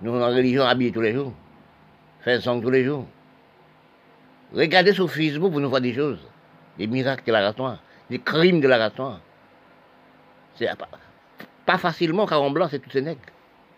[0.00, 1.32] Nous, en religion, habillés tous les jours.
[2.22, 3.06] Faisons tous les jours.
[4.52, 6.20] Regardez sur Facebook, vous nous voyez des choses
[6.78, 7.78] des miracles de la ratoire,
[8.10, 9.20] des crimes de la ratoire.
[10.56, 10.68] C'est
[11.66, 13.20] pas, facilement, car en blanc, c'est tout ces nègres,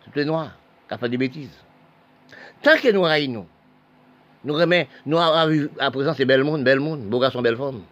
[0.05, 0.53] tout les noirs,
[0.89, 1.65] qui fait des bêtises.
[2.63, 3.47] Tant que nous raillons,
[4.47, 7.83] nous, nous remet, nous, à, présent, c'est bel monde, bel monde, beau garçon, belle femme.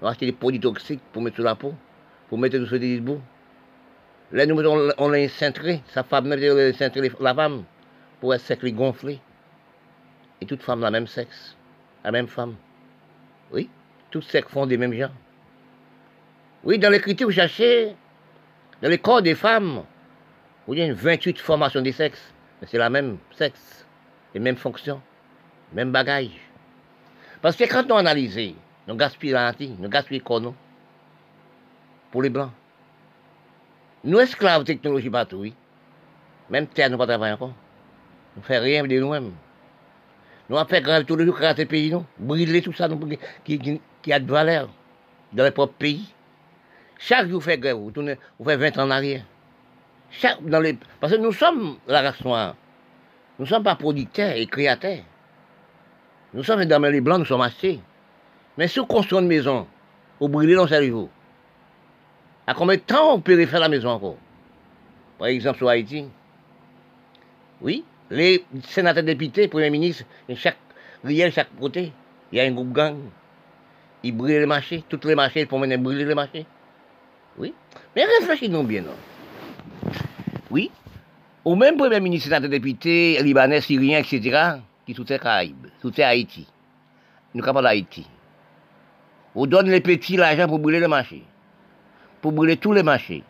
[0.00, 1.74] On acheter des produits toxiques pour mettre sur la peau,
[2.28, 3.20] pour mettre sur des beaux.
[4.32, 7.64] Là, nous mettons, on l'a cintré, sa femme, met cintré la femme,
[8.20, 9.18] pour être sec, gonflé.
[10.40, 11.56] Et toute femme, la même sexe,
[12.04, 12.54] la même femme.
[13.52, 13.68] Oui
[14.10, 15.10] tous ces font des mêmes gens.
[16.64, 17.94] Oui, dans l'écriture, vous cherchez,
[18.82, 19.82] dans les corps des femmes,
[20.66, 23.86] vous avez une 28 formations des sexes, mais c'est la même sexe,
[24.34, 25.00] les mêmes fonctions,
[25.72, 26.30] même bagage.
[27.42, 28.54] Parce que quand nous analysons,
[28.86, 30.54] nous gaspillons l'anti, nous gaspillons nous?
[32.10, 32.50] Pour les blancs.
[34.02, 35.54] Nous esclaves technologie partout, oui.
[36.48, 37.54] Même terre, nous ne travaillons pas encore.
[38.34, 39.32] Nous ne faisons rien de nous-mêmes.
[40.48, 42.04] Nous avons fait grave tous les jours, créer pays, nous.
[42.18, 42.98] Brûler tout ça, nous,
[43.44, 44.68] qui, a de valeur
[45.32, 46.12] dans les propres pays.
[46.98, 49.22] Chaque jour, vous faites grève, vous, tournez, vous faites 20 ans en arrière.
[50.10, 52.56] Chaque, dans les, parce que nous sommes la race noire.
[53.38, 55.04] Nous ne sommes pas producteurs et créateurs.
[56.32, 57.80] Nous sommes dans les blancs, nous sommes assez.
[58.56, 59.66] Mais si vous construisez une maison,
[60.20, 61.08] vous brûlez dans cerveau.
[62.46, 64.16] À combien de temps on peut refaire la maison encore?
[65.18, 66.06] Par exemple, sur Haïti.
[67.60, 70.04] Oui, les sénateurs députés, premiers ministres,
[70.34, 70.56] chaque
[71.04, 71.92] riel, chaque côté,
[72.32, 72.96] il y a un groupe gang.
[74.02, 76.46] Ils brûlent les marchés, tous les marchés, ils font brûler les marchés.
[77.36, 77.54] Oui.
[77.94, 78.94] Mais réfléchissons bien, non?
[80.50, 80.70] Oui.
[81.44, 84.60] Au même premier ministre, des députés, libanais, syriens, etc.,
[84.90, 86.48] qui soutiennent Caraïbes, soutiennent Haïti.
[87.32, 88.06] Nous sommes d'Haïti.
[89.36, 91.22] On donne les petits l'argent pour brûler les marchés.
[92.20, 93.22] Pour brûler tous les marchés.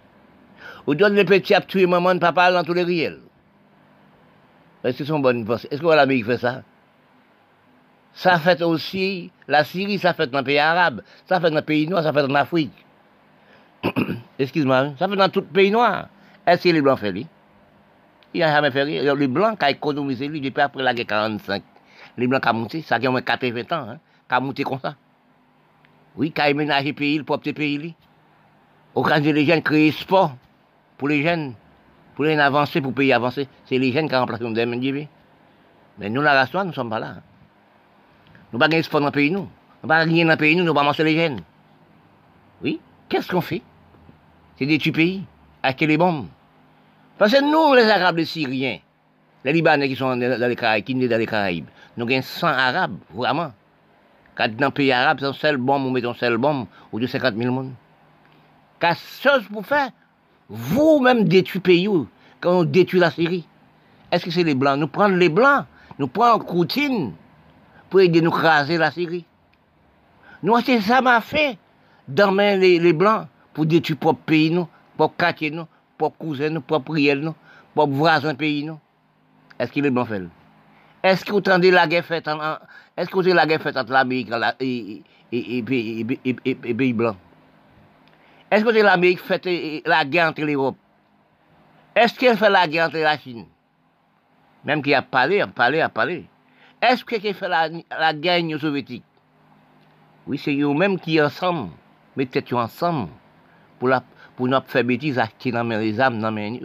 [0.87, 3.21] On donne les petits à tuer maman et papa dans tous les riels.
[4.83, 6.63] Est-ce que c'est une bonne pensée Est-ce que l'Amérique fait ça?
[8.15, 11.63] Ça fait aussi, la Syrie, ça fait dans le pays arabe, ça fait dans le
[11.63, 12.73] pays noir, ça fait en Afrique.
[14.39, 16.09] Excuse-moi, ça fait dans tout le pays noir.
[16.47, 17.13] Est-ce que les Blancs font
[18.33, 19.15] Il n'a jamais fait rien.
[19.15, 21.63] Les Blancs, qui ont économisé lui depuis après la guerre 45,
[22.17, 24.79] les Blancs qui ont monté, ça qui ont 80 ans, hein, qui ont monté comme
[24.79, 24.95] ça.
[26.17, 27.79] Oui, qui ont ménagé le pays, le propre pays.
[27.79, 27.95] Lui.
[28.95, 30.35] Au cas où les jeunes créent sport
[30.99, 31.55] pour les jeunes,
[32.15, 35.09] pour les avancer, pour le pays avancer, c'est les jeunes qui ont remplacé les
[35.99, 37.17] Mais nous, la race nous ne sommes pas là.
[38.53, 39.49] Nous n'avons pas de sport dans le pays, nous.
[39.83, 41.41] Nous pas rien dans le pays, nous, nous pas manger les jeunes.
[42.63, 43.63] Oui, qu'est-ce qu'on fait?
[44.59, 45.25] C'est des tuer pays,
[45.63, 46.27] avec les bombes.
[47.21, 48.79] Parce que nous, les Arabes, Syriens,
[49.45, 51.67] les Libanais qui sont dans les Caraïbes, dans les Caraïbes,
[51.99, 53.53] nous avons 100 Arabes, vraiment.
[54.35, 56.99] Quand dans le pays arabe, c'est un seul bombe, on met un seul bombe, ou
[56.99, 57.75] de 50 000 personnes.
[58.81, 59.91] Qu'est-ce chose pour faire?
[60.49, 61.89] Vous-même détruire le pays,
[62.41, 63.47] quand on détruit la Syrie.
[64.11, 64.79] Est-ce que c'est les Blancs?
[64.79, 65.67] Nous prenons les Blancs,
[65.99, 67.13] nous prenons Coutine,
[67.91, 69.27] pour aider nous craser la Syrie.
[70.43, 71.59] Nous, c'est ça m'a fait,
[72.09, 74.67] dormir les, les Blancs, pour détruire propre pays, nous,
[74.97, 75.67] propre quartier, nous,
[76.01, 77.35] propre cousin, nous, propre riel, nous,
[77.75, 78.81] propre voisin pays, nous.
[79.59, 80.23] Est-ce qu'il est blanc fait?
[81.03, 82.57] Est-ce que vous entendez la guerre faite en,
[82.97, 84.31] est-ce que vous la guerre faite entre l'Amérique
[84.61, 87.17] et, et, pays blancs?
[88.51, 90.77] Est-ce que l'Amérique fait la guerre entre l'Europe?
[91.95, 93.45] Est-ce qu'elle fait la guerre entre la Chine?
[94.65, 96.27] Même qui a parlé, a parlé, a parlé.
[96.81, 99.05] Est-ce que qui fait la, la guerre soviétique?
[100.27, 101.71] Oui, c'est eux-mêmes qui ensemble,
[102.17, 103.09] mettez-vous ensemble
[103.79, 104.03] pour, la,
[104.41, 106.63] pour nous faire bêtises, acheter dans les âmes, dans les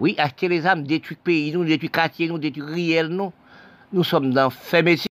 [0.00, 3.32] Oui, acheter les âmes, détruire pays, nous, détruire quartier, nous, détruire réel, nous.
[3.92, 5.06] Nous sommes dans fait.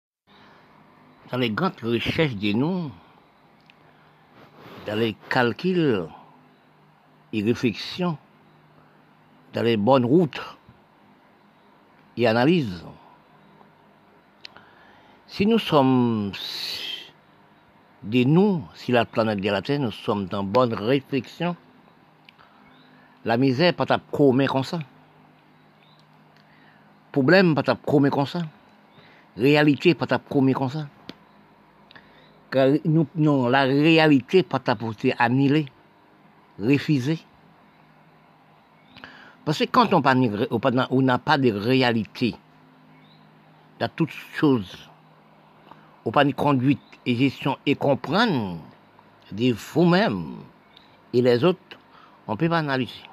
[1.32, 2.92] Dans les grandes recherches de nous,
[4.86, 6.06] dans les calculs
[7.32, 8.16] et réflexions,
[9.52, 10.40] dans les bonnes routes
[12.16, 12.84] et analyses.
[15.26, 16.30] Si nous sommes
[18.02, 21.56] des nous, si la planète de la Terre, nous sommes dans bonne réflexion,
[23.24, 24.80] la misère pas commet comme ça.
[27.12, 28.42] Problème pas commet comme ça.
[29.36, 30.88] Réalité pas commet comme ça.
[32.50, 35.66] Car nous, non, la réalité pas pour annuler,
[36.58, 37.20] refuser.
[39.44, 42.34] Parce que quand on n'a pas de réalité
[43.78, 44.90] dans toutes choses,
[46.04, 48.58] on n'a pas de conduite et gestion et comprendre
[49.32, 50.36] de vous-même
[51.12, 51.58] et les autres,
[52.26, 53.04] on peut pas analyser.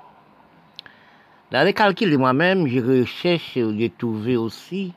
[1.51, 4.93] Dans les calculs de moi-même, je recherche, je trouve aussi,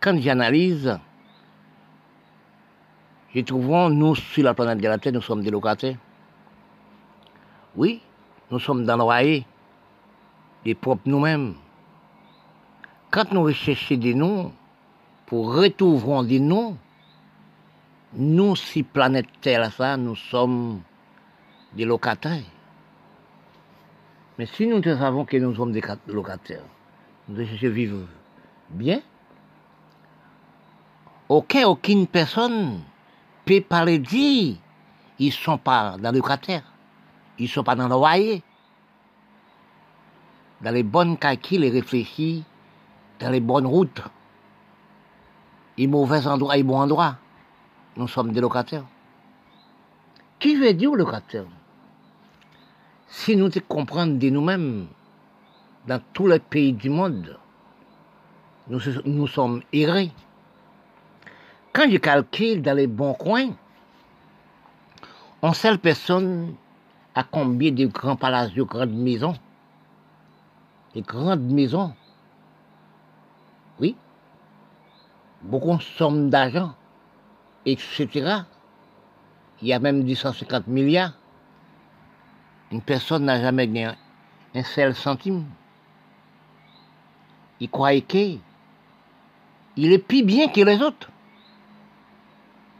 [0.00, 0.98] quand j'analyse,
[3.34, 5.96] je trouve, nous, sur la planète de la Terre, nous sommes des locataires.
[7.74, 8.00] Oui,
[8.50, 9.42] nous sommes dans le
[10.64, 11.54] des propres nous-mêmes.
[13.10, 14.52] Quand nous recherchons des noms,
[15.26, 16.76] pour retrouver des noms,
[18.14, 20.80] nous, si planète Terre, ça, nous sommes
[21.74, 22.42] des locataires.
[24.38, 26.64] Mais si nous savons que nous sommes des locataires,
[27.28, 28.06] nous devons vivre
[28.70, 29.00] bien,
[31.28, 32.80] aucun, aucune personne
[33.44, 34.56] peut parler dire
[35.18, 36.62] ils ne sont pas dans le locataire,
[37.38, 38.42] ils ne sont pas dans le loyer,
[40.60, 42.44] dans les bonnes calculs et réfléchis,
[43.18, 44.02] dans les bonnes routes,
[45.78, 47.16] et mauvais endroits et bons endroits
[47.96, 48.84] nous sommes des locataires.
[50.38, 51.46] Qui veut dire locataire?
[53.08, 54.88] Si nous te comprenons de nous-mêmes,
[55.86, 57.38] dans tous les pays du monde,
[58.68, 60.10] nous, nous sommes errés.
[61.72, 63.50] Quand je calcule dans les bons coins,
[65.42, 66.54] on seule personne
[67.14, 69.36] a combien de grands palaces, de grandes maisons
[70.94, 71.94] Des grandes maisons.
[73.80, 73.96] Oui.
[75.42, 76.74] Beaucoup de sommes d'argent
[77.66, 78.08] etc.
[79.60, 81.12] Il y a même 250 milliards.
[82.72, 83.90] Une personne n'a jamais gagné
[84.54, 85.44] un seul centime.
[87.60, 88.40] Il croit qu'il
[89.76, 91.10] est plus bien que les autres.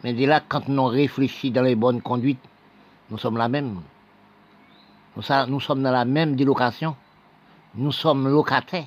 [0.05, 2.41] Mais dès là, quand nous réfléchissons dans les bonnes conduites,
[3.11, 3.81] nous sommes la même.
[5.17, 6.95] Nous, sommes dans la même délocation.
[7.75, 8.87] Nous sommes locataires.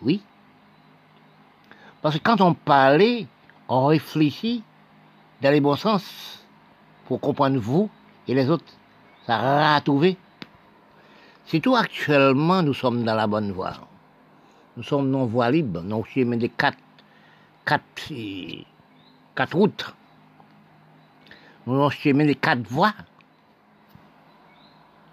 [0.00, 0.22] Oui.
[2.00, 3.26] Parce que quand on parlait
[3.70, 4.64] on réfléchit
[5.40, 6.44] dans les bons sens
[7.06, 7.88] pour comprendre vous
[8.26, 8.72] et les autres.
[9.26, 10.18] Ça a trouvé.
[11.62, 13.74] tout actuellement, nous sommes dans la bonne voie.
[14.76, 16.78] Nous sommes non voie libre, non chemin des quatre,
[17.64, 18.12] quatre,
[19.36, 19.94] quatre routes.
[21.66, 22.94] Nous sommes des quatre voies.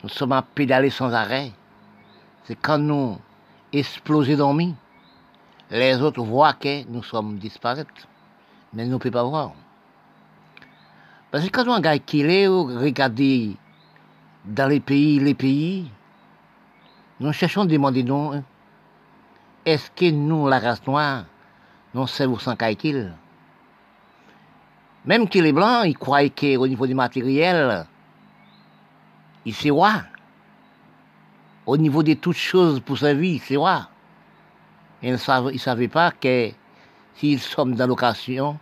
[0.01, 1.51] Nous sommes à pédaler sans arrêt.
[2.45, 3.19] C'est quand nous
[3.71, 4.73] explosons dormir,
[5.69, 7.85] les autres voient que nous sommes disparus
[8.73, 9.51] mais nous ne pouvons pas voir.
[11.31, 12.01] Parce que quand on regarde
[12.81, 13.55] regarder
[14.45, 15.91] dans les pays, les pays,
[17.19, 18.43] nous cherchons à demander nous, hein,
[19.65, 21.25] est-ce que nous, la race noire,
[21.93, 23.13] nous sommes sans qu'il
[25.05, 27.85] Même qu'il est blanc, il croit qu'au niveau du matériel,
[29.45, 30.03] il sait roi.
[31.65, 33.89] Au niveau de toutes choses pour sa vie, c'est roi.
[35.03, 35.17] Il ne
[35.57, 36.51] savait pas que
[37.17, 38.59] S'ils sont dans location,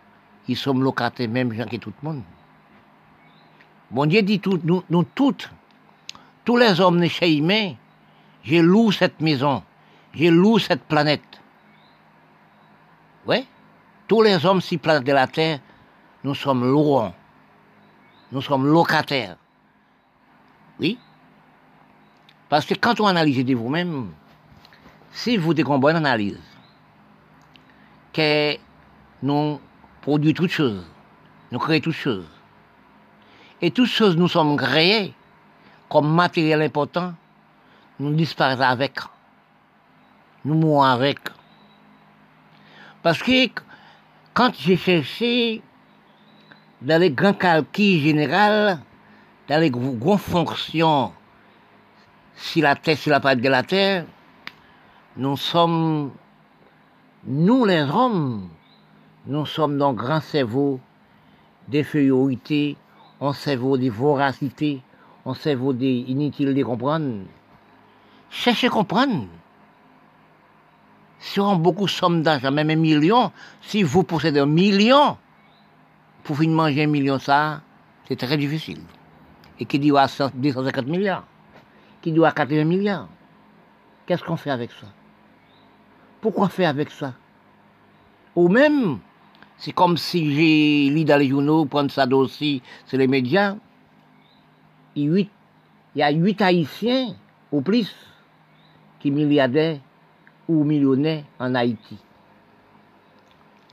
[0.48, 2.24] ils sont locataires même gens que tout le monde.
[3.92, 5.50] Bon Dieu dit nous, nous toutes,
[6.46, 7.74] tous les hommes de chez humains,
[8.44, 9.62] j'ai loué cette maison,
[10.14, 11.42] j'ai loué cette planète.
[13.28, 13.46] Oui,
[14.08, 15.60] tous les hommes sur planète de la Terre,
[16.24, 17.14] nous sommes louants,
[18.32, 19.36] nous sommes locataires.
[20.80, 20.98] Oui,
[22.48, 24.12] parce que quand on analyse de vous-même,
[25.12, 26.55] si vous avez une analyse,
[28.16, 28.58] que
[29.22, 29.60] nous
[30.02, 30.86] produisons toutes choses,
[31.52, 32.28] nous créons toutes choses.
[33.62, 35.14] Et toutes choses nous sommes créées
[35.90, 37.14] comme matériel important,
[38.00, 39.00] nous disparaissons avec.
[40.46, 41.20] Nous mourons avec.
[43.04, 43.48] Parce que
[44.34, 45.62] quand j'ai cherché
[46.82, 48.78] dans les grands calculs généraux,
[49.48, 51.12] dans les grandes fonctions,
[52.36, 54.06] si la Terre, si la part de la Terre,
[55.18, 56.12] nous sommes
[57.28, 58.50] nous, les hommes,
[59.26, 60.80] nous sommes dans grand cerveau
[61.68, 62.78] des feuillorités,
[63.20, 64.82] un cerveau de voracité,
[65.26, 67.24] on cerveau des de comprendre.
[68.30, 69.26] Cherchez comprendre.
[71.18, 75.18] Si on beaucoup de sommes d'argent, même un million, si vous possédez un million,
[76.24, 77.62] pour finir manger un million, ça,
[78.08, 78.82] c'est très difficile.
[79.60, 81.24] Et qui dit à 250 milliards,
[82.04, 83.08] qui dit à 80 milliards,
[84.06, 84.86] qu'est-ce qu'on fait avec ça?
[86.26, 87.14] Pourquoi faire avec ça?
[88.36, 88.98] Ou même,
[89.60, 93.56] c'est comme si j'ai lu dans les journaux, prendre ça aussi c'est les médias,
[94.96, 95.28] il
[95.96, 97.14] y a huit Haïtiens
[97.52, 97.96] ou plus
[99.00, 99.78] qui milliardaires
[100.48, 102.00] ou millionnaires en Haïti.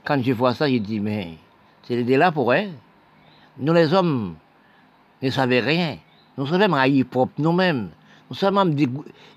[0.05, 1.39] Quand je vois ça, je dis, mais
[1.81, 2.69] c'est là pour eux.
[3.57, 4.35] Nous les hommes
[5.23, 5.97] ne savons rien.
[6.37, 7.89] Nous sommes haïs propre nous-mêmes.
[8.29, 8.75] Nous sommes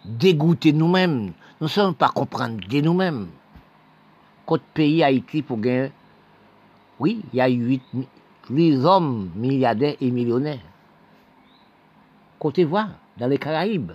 [0.05, 1.33] dégoûtés nous-mêmes.
[1.61, 3.29] Nous ne sommes pas comprendre de nous-mêmes.
[4.45, 5.91] Côté pays Haïti pour gagner,
[6.99, 7.83] oui, il y a huit
[8.51, 10.61] les hommes milliardaires et millionnaires.
[12.39, 13.93] Côté voix, dans les Caraïbes,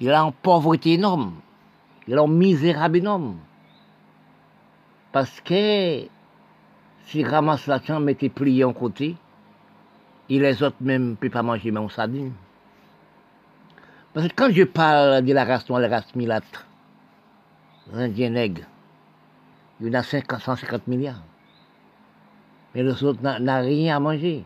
[0.00, 1.34] il a une pauvreté énorme.
[2.08, 3.36] Il a une misérable énorme.
[5.12, 6.02] Parce que
[7.06, 9.16] si ramasse la chambre était plié en côté,
[10.28, 12.32] et les autres même ne peuvent pas manger même sardine.
[14.12, 16.66] Parce que quand je parle de la race noire, la race milâtre,
[17.90, 18.66] les Indiens nègres,
[19.80, 21.22] il y en a 150 milliards.
[22.74, 24.44] Mais les autres n'ont rien à manger.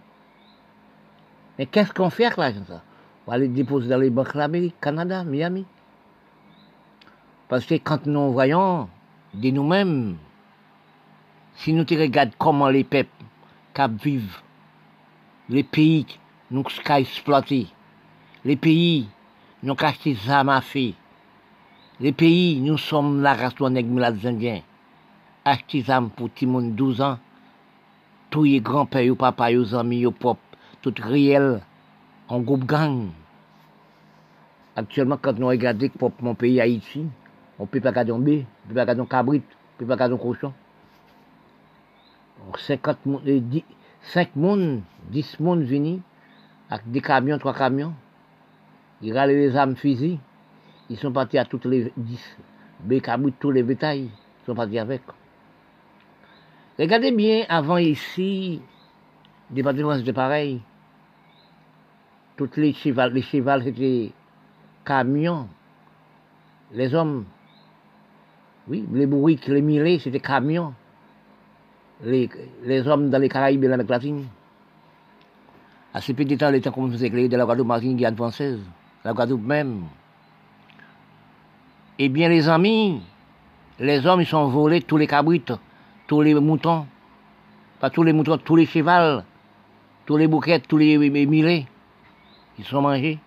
[1.58, 2.82] Mais qu'est-ce qu'on fait avec l'argent ça?
[3.26, 5.66] On va les déposer dans les banques l'Amérique, Canada, Miami.
[7.48, 8.88] Parce que quand nous voyons
[9.34, 10.16] de nous-mêmes,
[11.56, 13.10] si nous regardons comment les peuples
[14.02, 14.40] vivent,
[15.48, 16.06] les pays
[16.50, 17.68] nous ont exploité,
[18.44, 19.08] les pays
[19.62, 20.60] nous acheté des armes
[21.98, 24.60] les pays nous sommes la race de Indiens,
[25.44, 27.18] acheté des armes pour monde 12 ans,
[28.30, 30.38] tous les grands-pères, les papas, les amis, les pop,
[30.82, 31.62] tout réel,
[32.28, 33.08] en groupe gang.
[34.74, 35.88] Actuellement, quand nous regardons
[36.20, 37.06] mon pays Haïti,
[37.58, 39.40] on ne peut pas garder un bé, on ne peut pas garder un cabrit, on
[39.40, 40.52] ne peut pas garder un cochon.
[42.58, 43.64] 50 10,
[44.02, 46.00] 5 personnes, 10 personnes venus,
[46.68, 47.94] avec des camions, 3 camions.
[49.00, 50.20] Ils râlent les armes physiques.
[50.88, 52.36] Ils sont partis à toutes les 10.
[52.80, 54.10] Bé cabrit, tous les bétails.
[54.42, 55.02] Ils sont partis avec.
[56.78, 58.60] Regardez bien, avant ici,
[59.50, 60.60] des bâtiments c'était pareil.
[62.36, 64.12] Toutes les chevals, les chevals c'était
[64.84, 65.48] camions.
[66.72, 67.24] Les hommes,
[68.68, 70.74] oui, les bourriques, les millets, c'était camions.
[72.04, 72.28] Les,
[72.64, 74.26] les, hommes dans les Caraïbes et l'Amérique latine.
[75.94, 78.60] À ce petit temps, les temps comme nous éclairé de la Guadeloupe, Martinique, Guyane française,
[79.02, 79.84] la Guadeloupe même.
[81.98, 83.00] Eh bien, les amis,
[83.78, 85.52] les hommes, ils sont volés tous les cabrites
[86.06, 86.86] tous les moutons,
[87.80, 89.24] pas tous les moutons, tous les chevals,
[90.04, 91.66] tous les bouquets, tous les millets,
[92.58, 93.18] ils sont mangés.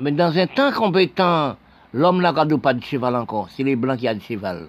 [0.00, 1.56] Mais dans un temps compétent,
[1.92, 4.68] l'homme n'a pas de cheval encore, c'est les blancs qui ont du cheval.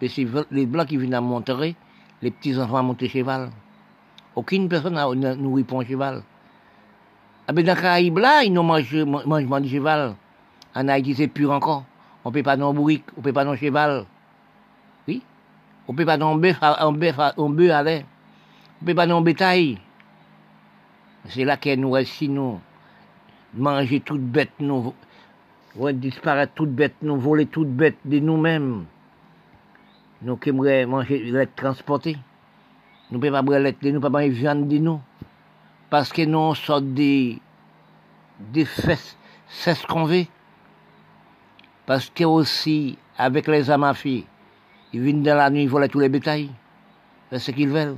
[0.00, 1.76] Et c'est les blancs qui viennent à monter,
[2.20, 3.50] les petits enfants à monter cheval.
[4.34, 6.22] Aucune personne n'a nourri pour un cheval.
[7.46, 10.14] Ah ben dans Caraïbes là, ils n'ont mangé mangement du cheval.
[10.74, 11.84] En Haïti, c'est pur encore.
[12.24, 14.06] On ne peut pas dans bourrique, on ne peut pas dans cheval.
[15.86, 17.16] On ne peut pas dans bœuf, un bœuf.
[17.36, 19.78] On ne peut pas dans bétail.
[21.26, 22.60] C'est là qu'elle nous réussit, nous.
[23.54, 24.94] Manger toute bête, nous.
[25.92, 27.18] Disparaître toute bête, nous.
[27.18, 28.86] Voler toute bête de nous-mêmes.
[30.22, 32.16] Nous aimerions manger l'être transporté.
[33.10, 35.00] Nous ne pouvons pas boire l'être nous, pas manger viande de nous.
[35.90, 37.38] Parce que nous, sommes des,
[38.52, 39.18] des fesses,
[39.48, 40.24] c'est ce qu'on veut.
[41.86, 44.24] Parce que aussi, avec les amafis,
[44.92, 46.50] ils viennent dans la nuit voler tous les bétails.
[47.30, 47.96] C'est ce qu'ils veulent.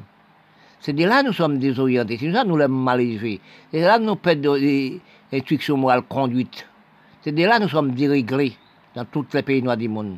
[0.80, 2.16] C'est de là que nous sommes désorientés.
[2.18, 3.40] C'est de là que nous sommes mal élevés.
[3.70, 5.00] C'est de là que nous perdons des
[5.32, 6.66] instructions morales conduites.
[7.22, 8.56] C'est de là que nous sommes déréglés
[8.94, 10.16] dans tous les pays noirs du monde.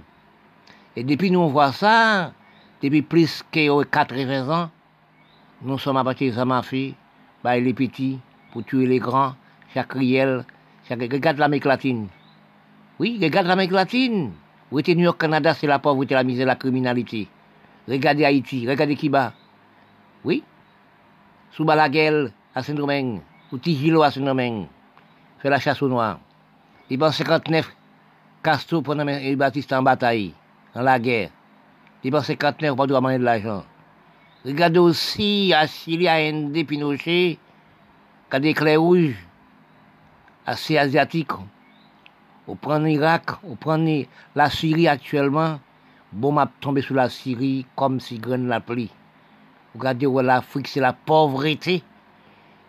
[0.97, 2.33] Et depuis nous on voit ça,
[2.83, 4.71] depuis plus que 80 ans,
[5.63, 6.95] nous sommes abattus ma fille,
[7.43, 8.19] bah, les petits,
[8.53, 9.35] pour tuer les grands,
[9.75, 10.45] chaque riel,
[10.89, 11.01] chaque...
[11.01, 12.09] Regarde l'Amérique latine.
[12.99, 14.33] Oui, regarde l'Amérique latine.
[14.71, 17.29] Vous êtes New York, Canada, c'est la pauvreté, la misère, la criminalité.
[17.87, 19.33] Regardez Haïti, regardez Kiba.
[20.25, 20.43] Oui.
[21.53, 23.21] Sous Balaguel, à Saint-Domingue,
[23.53, 24.67] ou Tigilo à Saint-Domingue.
[25.39, 26.19] Fait la chasse aux noirs.
[26.91, 27.71] Il en 59,
[28.43, 30.35] Castro pendant les Baptiste en bataille,
[30.75, 31.31] dans la guerre.
[32.03, 33.65] Il en 59, pas doit de l'argent.
[34.45, 37.39] Regardez aussi à Syrie, à Inde, Pinochet,
[38.29, 39.17] quand des clés rouges,
[40.47, 41.31] assez asiatiques.
[42.51, 43.79] On prend l'Irak, on prend
[44.35, 45.61] la Syrie actuellement.
[46.13, 48.91] Bon, m'a tombé sur la Syrie comme si graine la pluie.
[49.75, 51.83] Regardez où l'Afrique, c'est la pauvreté.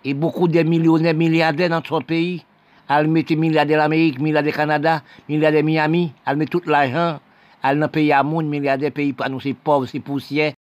[0.03, 2.45] et beaucoup de millionnaires, milliardaires dans notre pays,
[2.89, 7.19] elle mettre milliardaires l'Amérique, milliardaires Canada, milliardaires Miami, elle met tout l'argent,
[7.63, 10.53] elle le pays à monde, milliardaires pays pour nous, c'est pauvres, c'est poussière.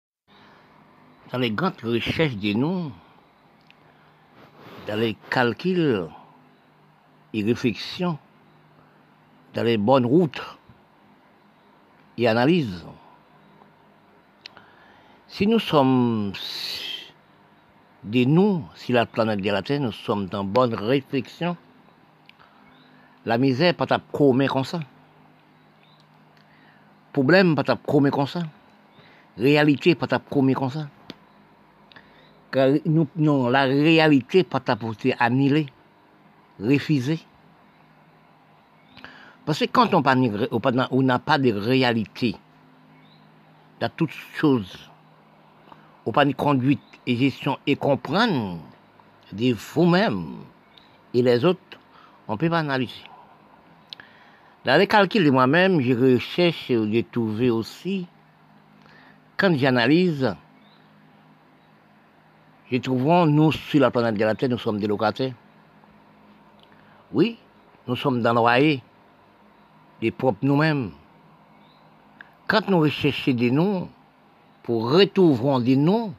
[1.32, 2.92] Dans les grandes recherches de nous,
[4.86, 6.08] dans les calculs
[7.32, 8.18] et réflexions,
[9.56, 10.42] dans les bonnes routes
[12.18, 12.84] et analyses,
[15.28, 16.32] si nous sommes
[18.04, 21.56] de nous, si la planète de la Terre, nous sommes dans bonne réflexion,
[23.24, 24.80] la misère pas t'a comme ça.
[27.14, 28.40] Problème pas t'a comme ça.
[29.38, 30.86] Réalité pas t'a comme ça.
[32.52, 34.76] Car nous, non, la réalité pas t'a
[35.18, 35.66] annulée,
[36.60, 37.20] refusée.
[39.46, 42.34] Parce que quand on n'a pas de réalité
[43.80, 44.90] dans toutes choses,
[46.04, 48.58] on pas de conduite et gestion et comprendre
[49.32, 50.38] de vous-même
[51.14, 51.60] et les autres,
[52.26, 53.04] on ne peut pas analyser.
[54.64, 58.08] Dans les calculs de moi-même, je recherche et je trouve aussi,
[59.36, 60.34] quand j'analyse,
[62.72, 65.34] je trouve nous, sur la planète de la Terre, nous sommes des locataires.
[67.12, 67.38] Oui,
[67.86, 68.82] nous sommes dans le loyer,
[70.00, 70.92] des propres nous-mêmes.
[72.46, 73.88] Quand nous recherchons des noms,
[74.62, 76.12] pour retrouver des noms,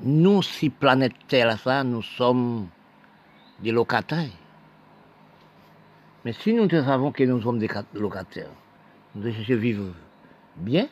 [0.00, 2.68] nous, si planète Terre, ça, nous sommes
[3.60, 4.28] des locataires.
[6.24, 8.50] Mais si nous savons que nous sommes des locataires,
[9.14, 9.92] nous devons vivre
[10.56, 10.88] bien,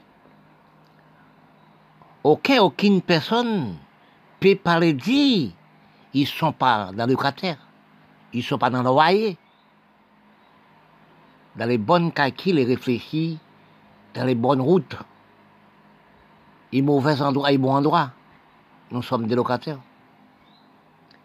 [2.22, 3.76] aucun, aucune personne
[4.40, 5.50] peut parler dire
[6.14, 7.58] ils ne sont pas dans le locataire,
[8.32, 9.36] ils ne sont pas dans le loyer.
[11.56, 13.38] Dans les bonnes calculs et réfléchis,
[14.14, 14.96] dans les bonnes routes,
[16.72, 18.10] et mauvais endroits et bons endroits
[18.90, 19.80] nous sommes des locataires.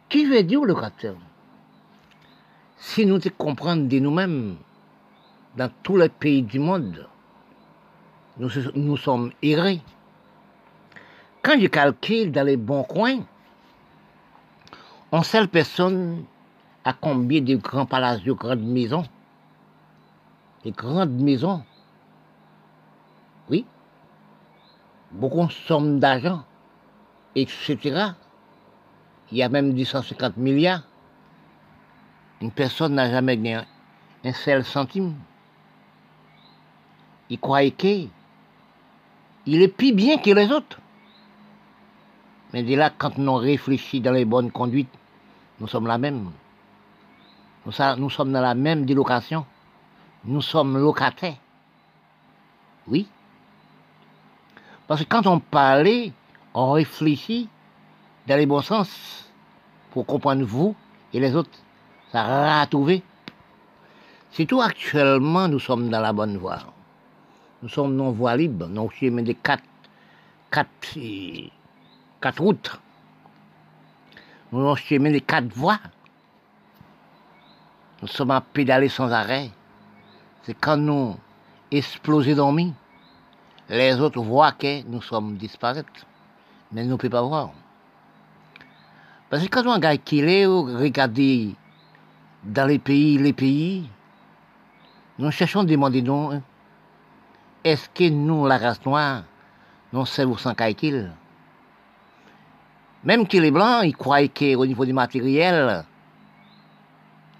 [0.07, 1.15] Qui veut dire locataire?
[2.77, 4.57] Si nous comprenons de nous-mêmes,
[5.55, 7.07] dans tous les pays du monde,
[8.37, 9.81] nous, sommes errés.
[11.43, 13.19] Quand je calcule dans les bons coins,
[15.11, 16.23] on seule personne
[16.85, 19.03] a combien de grands palaces, de grandes maisons
[20.63, 21.63] Des grandes maisons.
[23.49, 23.65] Oui.
[25.11, 26.43] Beaucoup de sommes d'argent
[27.35, 28.13] etc.
[29.31, 30.83] Il y a même 250 milliards.
[32.41, 33.59] Une personne n'a jamais gagné
[34.23, 35.15] un seul centime.
[37.29, 38.09] Il croit qu'il
[39.45, 40.79] est plus bien que les autres.
[42.53, 44.89] Mais dès là, quand nous réfléchissons dans les bonnes conduites,
[45.59, 46.31] nous sommes la même.
[47.65, 49.45] Nous, sommes dans la même délocation.
[50.25, 51.37] Nous sommes locataires.
[52.87, 53.07] Oui.
[54.87, 56.13] Parce que quand on parlait
[56.53, 57.47] on réfléchit
[58.27, 59.25] dans les bons sens
[59.91, 60.75] pour comprendre vous
[61.13, 61.57] et les autres.
[62.11, 63.03] Ça a trouvé.
[64.47, 66.59] tout actuellement, nous sommes dans la bonne voie.
[67.61, 69.63] Nous sommes non voie libre, non chemin des quatre,
[70.49, 70.97] quatre,
[72.21, 72.79] quatre routes.
[74.51, 75.79] Nous sommes chemin des quatre voies.
[78.01, 79.51] Nous sommes à pédaler sans arrêt.
[80.43, 81.15] C'est quand nous
[81.71, 82.73] explosons dormi,
[83.69, 86.05] les autres voient que nous sommes disparaître
[86.71, 87.51] mais nous ne pouvons pas voir.
[89.29, 91.55] Parce que quand on regarde qu'il est, regarder
[92.43, 93.89] dans les pays, les pays,
[95.17, 96.41] nous cherchons à demander hein,
[97.63, 99.23] est-ce que nous, la race noire,
[99.91, 101.11] nous sommes sans qu'il
[103.03, 105.85] Même qu'il est blanc, il croit qu'au niveau du matériel,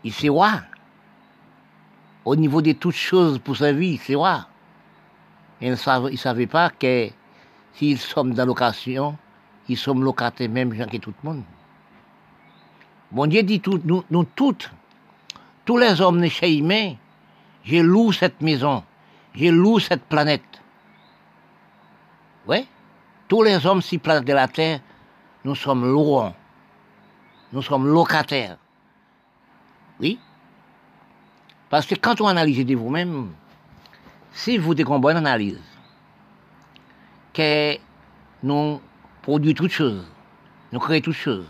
[0.04, 0.62] il sait roi.
[2.30, 4.46] Au niveau de toutes choses pour sa vie, c'est roi.
[5.60, 7.10] Il ne savait pas que
[7.74, 9.18] S'ils sommes dans location,
[9.68, 11.44] ils sont locataires même gens que tout le monde.
[13.10, 14.70] Bon Dieu dit nous, nous toutes,
[15.66, 16.94] tous les hommes de chez humain,
[17.64, 18.84] j'ai loué cette maison,
[19.34, 20.62] j'ai loué cette planète.
[22.48, 22.68] Oui,
[23.28, 24.82] tous les hommes si planète de la Terre,
[25.44, 26.36] nous sommes louants.
[27.52, 28.60] Nous sommes locataires.
[30.00, 30.20] Oui?
[31.70, 33.32] Parce que quand on analyse de vous-même,
[34.32, 35.62] si vous avez une bonne analyse,
[37.34, 37.78] que
[38.44, 38.82] nous
[39.22, 40.06] produisons toutes choses,
[40.72, 41.48] nous créons toutes choses.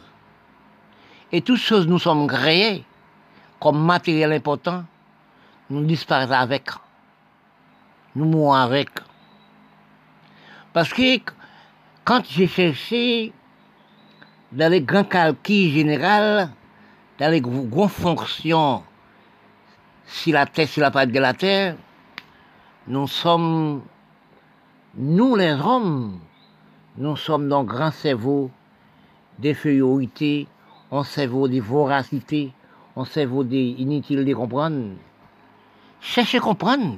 [1.32, 2.84] Et toutes choses nous sommes créées
[3.60, 4.84] comme matériel important,
[5.70, 6.70] nous disparaissons avec.
[8.16, 8.90] Nous mourons avec.
[10.74, 11.20] Parce que
[12.04, 13.32] quand j'ai cherché
[14.52, 16.50] dans les grands calculs généraux,
[17.20, 18.84] dans les grandes fonctions,
[20.10, 21.76] si la Terre, si la planète de la Terre,
[22.88, 23.82] nous sommes
[24.96, 26.20] nous, les hommes,
[26.98, 28.50] nous sommes dans grand cerveau,
[29.38, 29.56] des
[30.92, 32.52] on cerveau des voracités,
[32.96, 34.96] on cerveau des inutiles de comprendre.
[36.02, 36.98] Cherchez comprendre.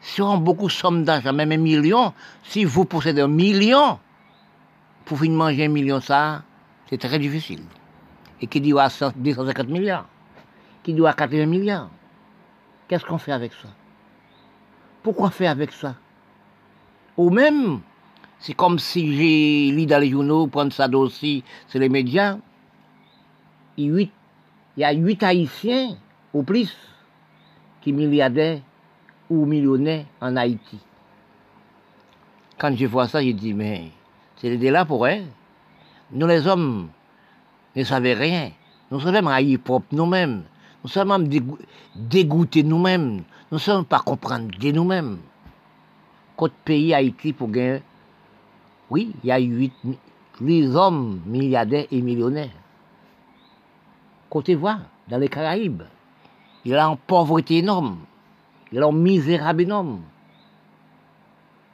[0.00, 3.98] Si on a beaucoup de sommes d'argent, même un million, si vous possédez un million,
[5.04, 6.42] pour finir manger un million, ça,
[6.88, 7.62] c'est très difficile.
[8.40, 10.06] Et qui dit à 250 milliards,
[10.82, 11.90] qui à 80 milliards,
[12.88, 13.68] qu'est-ce qu'on fait avec ça?
[15.02, 15.94] Pourquoi faire avec ça?
[17.16, 17.80] Ou même,
[18.38, 22.38] c'est comme si j'ai lu dans les journaux, prendre ça aussi, c'est les médias,
[23.76, 24.08] il
[24.76, 25.96] y a huit Haïtiens,
[26.32, 26.76] ou plus,
[27.80, 28.60] qui milliardaires
[29.28, 30.78] ou millionnaires en Haïti.
[32.58, 33.90] Quand je vois ça, je dis, mais
[34.36, 35.22] c'est là pour eux.
[36.12, 36.88] Nous, les hommes,
[37.74, 38.50] ne savons rien.
[38.90, 40.42] Nous sommes haïs propre nous-mêmes.
[40.82, 41.28] Nous sommes même
[41.94, 43.22] dégoûtés nous-mêmes.
[43.50, 45.18] Nous ne sommes pas comprendre de nous-mêmes.
[46.36, 47.82] Côte pays Haïti pour gagner.
[48.88, 49.72] Oui, il y a huit
[50.40, 52.50] les hommes milliardaires et millionnaires.
[54.28, 54.78] Côté voix,
[55.08, 55.82] dans les Caraïbes,
[56.64, 57.98] il a une pauvreté énorme.
[58.72, 60.00] Il a une misérable énorme.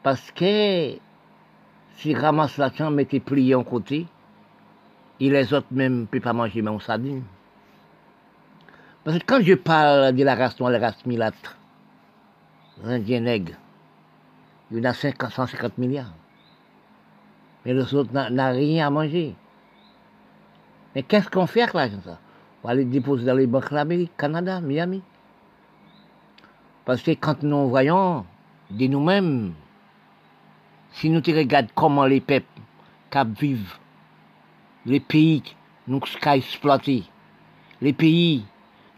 [0.03, 0.97] Parce que
[1.97, 4.07] si ramasse la chambre était plié en côté,
[5.21, 7.23] et les autres même ne peuvent pas manger même sardine.
[9.07, 11.57] Parce que quand je parle de la race noire, la race milâtre,
[12.83, 13.55] les Indiens nègres,
[14.73, 16.13] il y en a 150 milliards.
[17.65, 19.37] Mais les autres n'ont rien à manger.
[20.93, 22.19] Mais qu'est-ce qu'on fait avec l'argent ça?
[22.65, 25.05] On va les déposer dans les banques l'Amérique, Canada, Miami.
[26.85, 28.27] Parce que quand nous voyons
[28.73, 29.55] de nous-mêmes,
[30.95, 32.45] si nous regardons comment les peuples
[33.39, 33.79] vivent,
[34.85, 35.45] les pays
[35.87, 37.05] nous ont exploité,
[37.81, 38.45] les pays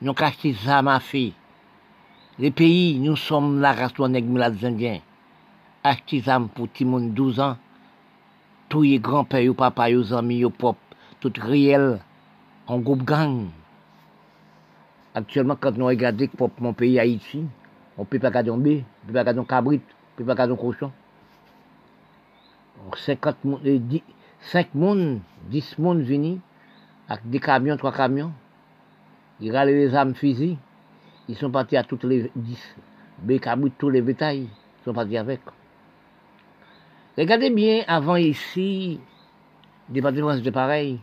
[0.01, 1.33] nous des armes à feu,
[2.39, 5.01] les pays nous sommes la race des Indiens,
[6.11, 7.57] des armes pour monde 12 ans,
[8.69, 10.77] tous les grands-pères, papa, les amis, les pop,
[11.21, 11.99] tout réel,
[12.67, 13.47] en groupe gang.
[15.15, 16.29] Actuellement, quand nous regardons
[16.61, 17.45] mon pays Haïti,
[17.97, 19.81] on ne peut pas garder un bé, on ne peut pas garder un cabrit, on
[19.81, 20.93] ne peut pas garder un cochon.
[22.95, 24.03] 50 10,
[24.41, 25.21] 5 moun,
[25.51, 26.41] 10 moun vini,
[27.09, 28.33] avec des camions, 3 camions.
[29.41, 30.59] Ils râlent les armes physiques.
[31.29, 32.77] Ils sont partis à toutes les 10.
[33.23, 35.41] Bé cabrit, tous les bétails, ils sont partis avec.
[37.17, 39.01] Regardez bien, avant ici,
[39.89, 41.01] des bâtiments étaient pareils.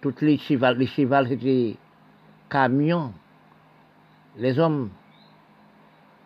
[0.00, 1.76] Toutes les chevals, les chevals c'était
[2.50, 3.12] camions.
[4.36, 4.90] Les hommes,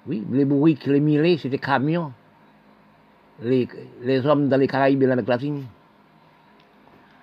[0.06, 2.12] oui, les bourriques, les millets, c'était camions.
[3.40, 3.68] Les,
[4.02, 5.64] les, hommes dans les Caraïbes et l'Amérique latine.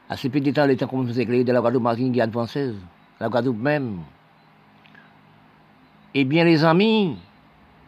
[0.07, 2.76] À ce petit temps, les temps comme faisait de la Guadeloupe, Martinique, Guyane française,
[3.20, 3.99] la Guadeloupe même.
[6.13, 7.18] Eh bien, les amis,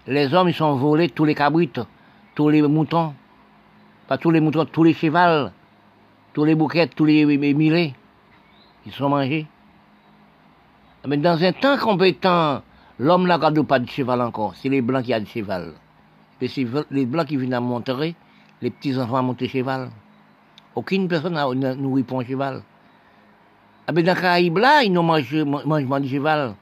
[0.06, 1.80] les hommes, ils sont volés tous les cabrites
[2.38, 3.16] tous les moutons,
[4.08, 5.52] pas tous les moutons, tous les chevals,
[6.34, 7.96] tous les bouquets, tous les millets,
[8.86, 9.48] ils sont mangés.
[11.08, 12.62] Mais dans un temps compétent,
[13.00, 15.74] l'homme n'a pas de cheval encore, c'est les blancs qui ont du cheval.
[16.40, 18.14] Et c'est les blancs qui viennent à monter,
[18.62, 19.90] les petits enfants à monter cheval.
[20.76, 22.62] Aucune personne n'a nourri pour un cheval.
[23.88, 26.56] Ah ben dans les Caraïbes là, ils n'ont mangé mangement du cheval.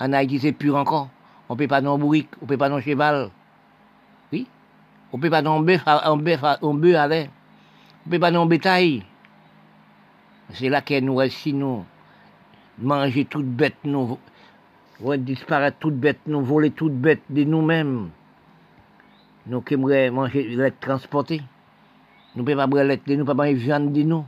[0.00, 1.10] En Haïti, c'est pur encore.
[1.48, 3.30] On ne peut pas dans bourrique, on ne peut pas dans cheval.
[5.12, 6.58] On ne peut pas non bœuf, un bœuf, un bœuf.
[6.62, 9.04] On ne peut pas non bétail.
[10.54, 11.84] C'est là qu'elle nous reste nous.
[12.78, 14.18] Manger toute bête, nous.
[15.18, 16.42] disparaître toute bête, nous.
[16.42, 18.08] Voler toute bête de nous-mêmes.
[19.46, 21.42] Nous qui aimerions manger, l'être transporté.
[22.34, 24.24] Nous ne pouvons pas boire l'être de nous, pas manger viande de nous.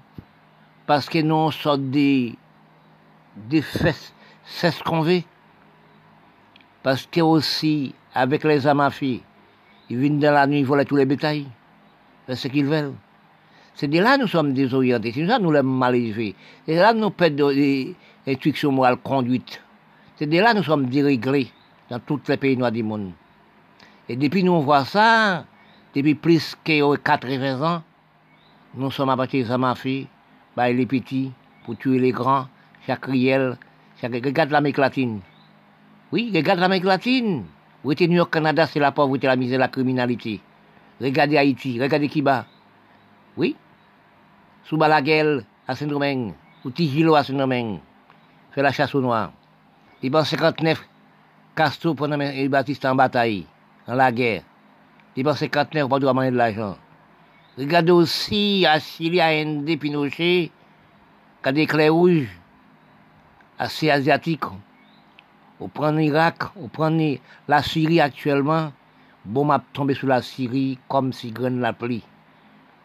[0.86, 2.34] Parce que nous, sort des,
[3.36, 4.12] des fesses,
[4.44, 5.22] c'est ce qu'on veut.
[6.82, 9.22] Parce que aussi, avec les amafis,
[9.88, 11.46] ils viennent dans la nuit voler tous les bétails.
[12.26, 12.94] C'est ce qu'ils veulent.
[13.74, 15.12] C'est de là que nous sommes désorientés.
[15.12, 16.34] C'est de là que nous les mal élevés.
[16.66, 17.94] C'est de là que nous perdons des
[18.26, 19.60] instructions morales conduites.
[20.16, 21.50] C'est de là que nous sommes déréglés
[21.90, 23.12] dans tous les pays noirs du monde.
[24.08, 25.44] Et depuis nous on voit ça,
[25.94, 27.82] depuis plus que 80 ans,
[28.74, 30.08] nous sommes à ma fille,
[30.56, 31.32] bah, les petits,
[31.64, 32.46] pour tuer les grands,
[32.86, 33.56] chaque riel,
[34.00, 34.12] chaque...
[34.12, 35.20] Regarde l'Amérique latine.
[36.12, 37.44] Oui, regarde l'Amérique latine.
[37.82, 40.40] Vous êtes New York, Canada, c'est la pauvreté, la misère, la criminalité.
[41.00, 42.46] Regardez Haïti, regardez Kiba.
[43.36, 43.56] Oui.
[44.64, 46.32] Sous Balaguel, à Saint-Domingue,
[46.64, 47.80] ou Tigilo à Saint-Domingue.
[48.52, 49.32] Fait la chasse aux noirs.
[50.02, 50.82] Il en 59,
[51.56, 53.46] Castro pendant les Baptiste en bataille,
[53.86, 54.42] dans la guerre.
[55.16, 56.76] Il en 59, pas doit manger de l'argent.
[57.56, 58.78] Regardez aussi à
[59.28, 60.50] Inde, Pinochet,
[61.40, 62.26] qui a des rouges,
[63.56, 64.42] assez asiatiques.
[65.60, 66.90] On prend l'Irak, on prend
[67.46, 68.72] la Syrie actuellement.
[69.24, 72.02] Bon, m'a tombé sur la Syrie comme si graine la pluie.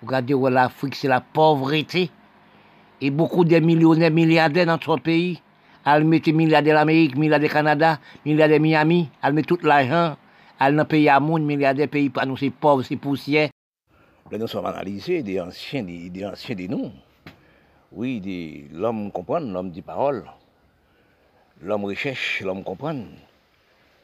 [0.06, 2.12] Regardez où l'Afrique, c'est la pauvreté.
[3.02, 5.42] et beaucoup de millionnaires, milliardaires dans notre pays.
[5.84, 10.16] Elle mettait milliardaires d'Amérique, milliardaires Canada, milliardaires Miami, elle met tout l'argent,
[10.60, 13.50] elle dans pays à monde, milliardaires pays nous, c'est pauvres, c'est poussière.
[14.32, 16.92] Nous sommes analysés des anciens, des, anciens des nous.
[17.92, 20.24] Oui, l'homme comprend, l'homme dit parole.
[21.64, 23.02] L'homme recherche, l'homme comprend.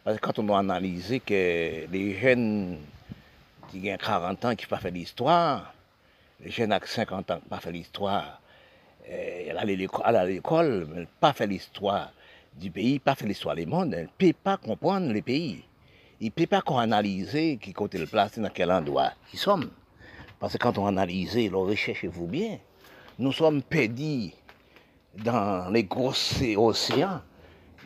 [0.04, 2.80] Parce que quand on a analysé que les jeunes
[3.70, 5.74] qui ont 40 ans qui n'ont pas fait l'histoire,
[6.44, 8.42] les jeunes avec 50 ans qui n'ont pas fait l'histoire,
[9.08, 12.12] eh, elle allait à l'école, mais elle pas fait l'histoire
[12.56, 15.64] du pays, pas fait l'histoire du monde, elle ne peut pas comprendre le pays.
[16.20, 19.70] Il ne peut pas qu'on analyse qui côté le place, dans quel endroit ils sommes.
[20.40, 22.58] Parce que quand on analyse, on recherchez-vous bien,
[23.20, 24.32] nous sommes perdus
[25.24, 26.14] dans les gros
[26.58, 27.22] océans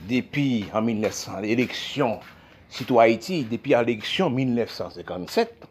[0.08, 2.20] depuis en 1900, l'élection
[2.70, 5.68] citoyen Haïti, depuis l'élection 1957.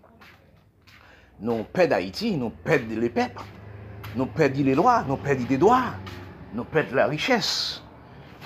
[1.40, 3.42] Nous perdons Haïti, nous perdons les peuples,
[4.16, 5.94] nous perdons les lois, nous perdons des droits,
[6.54, 7.82] nous perdons la richesse.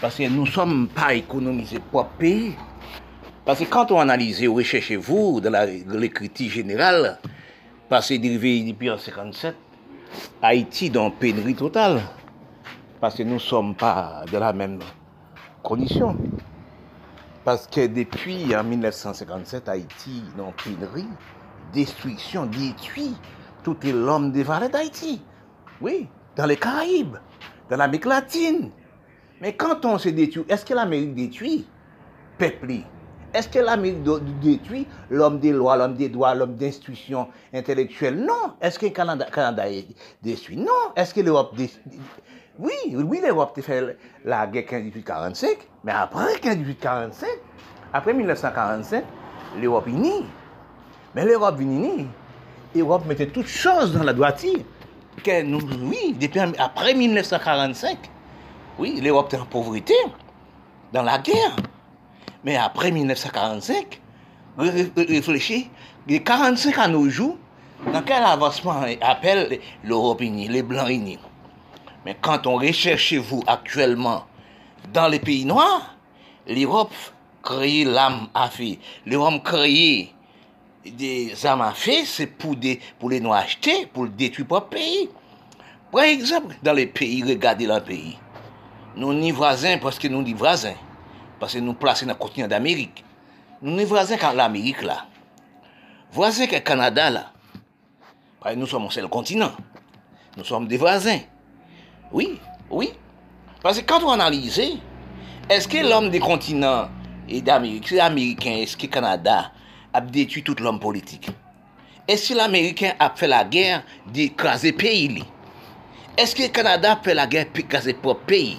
[0.01, 2.55] Parce que nous ne sommes pas économisés pour pays.
[3.45, 7.31] Parce que quand on analyse, recherchez-vous dans l'écriture générale, parce
[8.01, 9.55] que dérivé depuis en 57,
[10.41, 12.01] Haïti dans pénurie totale.
[13.01, 14.79] Parce que nous ne sommes pas de la même
[15.63, 16.17] condition.
[17.45, 21.09] Parce que depuis en 1957, Haïti dans pénurie,
[21.75, 23.15] destruction, détruit
[23.63, 25.21] tout l'homme des vallées d'Haïti.
[25.81, 27.17] Oui, dans les Caraïbes,
[27.69, 28.71] dans l'Amérique latine.
[29.41, 31.67] Mais quand on se détruit, est-ce que l'Amérique détruit?
[32.39, 32.85] Peuple
[33.35, 34.03] est-ce que l'Amérique
[34.43, 38.55] détruit l'homme des lois, l'homme des droits, l'homme d'institution intellectuelle Non.
[38.61, 39.87] Est-ce que le Canada, Canada est
[40.23, 40.57] détruit?
[40.57, 40.93] Non.
[40.97, 42.01] Est-ce que l'Europe détruit
[42.59, 45.47] Oui, oui, l'Europe a fait la guerre 15-18-45,
[45.85, 47.25] mais après 15-18-45,
[47.93, 49.05] après 1945,
[49.61, 50.25] l'Europe née.
[51.15, 52.07] Mais l'Europe née.
[52.75, 54.61] L'Europe mettait toutes choses dans la droiture.
[55.27, 56.17] Oui,
[56.59, 57.99] après 1945,
[58.79, 59.95] oui, l'Europe était en pauvreté,
[60.93, 61.55] dans la guerre.
[62.45, 64.01] Mais après 1945,
[64.97, 65.71] réfléchis,
[66.09, 67.37] les 45 à nos jours,
[67.93, 71.19] dans quel avancement appelle l'Europe unie, les Blancs unis
[72.05, 74.25] Mais quand on recherche vous actuellement
[74.93, 75.95] dans les pays noirs,
[76.49, 76.93] l'Europe
[77.43, 78.77] crée l'âme à feu.
[79.07, 80.13] L'Europe crée
[80.85, 82.57] des armes à feu, c'est pour,
[82.99, 85.11] pour les noirs acheter, pour détruire le pays.
[85.93, 88.19] Par exemple, dans les pays, regardez le pays.
[88.97, 90.75] Nous ni voisins parce que nous ni voisins
[91.43, 93.03] Pase nou plase nan kontinant d'Amerik.
[93.59, 95.01] Nou ne vrazen kan l'Amerik la.
[96.15, 97.25] Vrazen kan Kanada la.
[98.43, 99.59] Pare nou som an sel kontinant.
[100.37, 101.25] Nou som de vrazen.
[102.15, 102.37] Oui,
[102.71, 102.93] oui.
[103.63, 104.69] Pase kan tou analize,
[105.51, 106.95] eske l'om de kontinant
[107.27, 109.49] e d'Amerik, se l'Ameriken, eske Kanada,
[109.95, 111.27] ap detu tout l'om politik.
[112.11, 113.83] Eske l'Ameriken ap fe la ger
[114.15, 115.27] de kaze peyi li.
[116.19, 118.59] Eske Kanada fe la ger pe kaze pop peyi.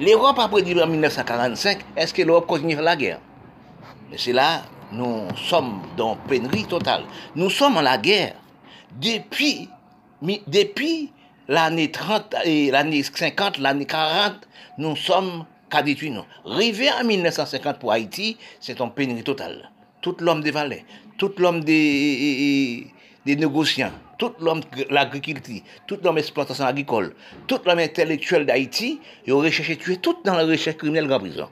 [0.00, 3.18] L'Europe, après en 1945, est-ce que l'Europe continue la guerre?
[4.10, 4.62] Mais c'est là,
[4.92, 7.02] nous sommes dans pénurie totale.
[7.34, 8.34] Nous sommes en la guerre
[9.00, 9.68] depuis,
[10.46, 11.10] depuis
[11.48, 14.34] l'année 30, et l'année 50, l'année 40,
[14.78, 16.24] nous sommes qu'à détruire.
[16.44, 19.68] Rivé en 1950 pour Haïti, c'est en pénurie totale.
[20.00, 20.84] Tout l'homme des valets,
[21.16, 22.86] tout l'homme des,
[23.26, 27.14] des négociants, tout l'homme l'agriculture, tout l'homme exploitation agricole,
[27.46, 31.48] tout l'homme intellectuel d'Haïti, ils ont recherché tuer tout dans la recherche criminelle en prison.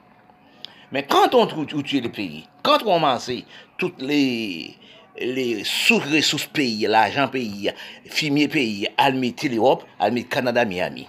[0.91, 3.31] Mais quand on trouve les pays, quand on commence
[3.77, 4.77] toutes les
[5.19, 7.71] les sous-ressources pays, l'argent pays,
[8.05, 11.07] fumier pays, admettre l'Europe, admettre Canada, Miami.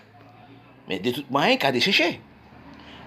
[0.89, 2.21] Mais de toute manière, qu'à dessécher.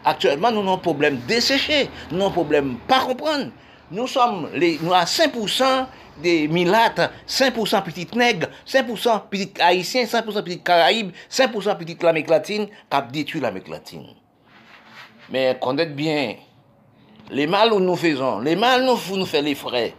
[0.03, 3.51] Actuellement, nous avons un problème dessécher, nous avons un problème pas comprendre.
[3.91, 5.85] Nous sommes les, à 5%
[6.21, 12.67] des milates, 5% petites nègres, 5% petites haïtiens, 5% petites caraïbes, 5% petites l'Amérique latine,
[12.67, 14.05] qui a détruit l'Amérique latine.
[15.29, 16.35] Mais connaître bien,
[17.29, 19.93] les mal nous faisons, les mal nous, nous fait les frais.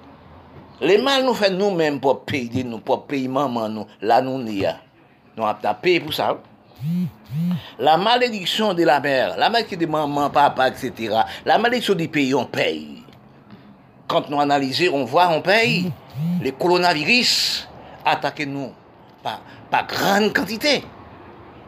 [0.81, 4.65] Les mal nous fait nous-mêmes pour payer nous, pour payer maman nous, là nous n'y
[5.37, 6.39] Nous avons payé pour ça.
[7.79, 11.15] La malédiction de la mère, la malédiction de maman, papa, etc.
[11.45, 13.02] La malédiction du pays, on paye.
[14.09, 15.93] Quand nous analysons, on voit, on paye
[16.41, 17.69] les coronavirus
[18.05, 18.73] attaquent nous
[19.23, 20.83] par, par grande quantité.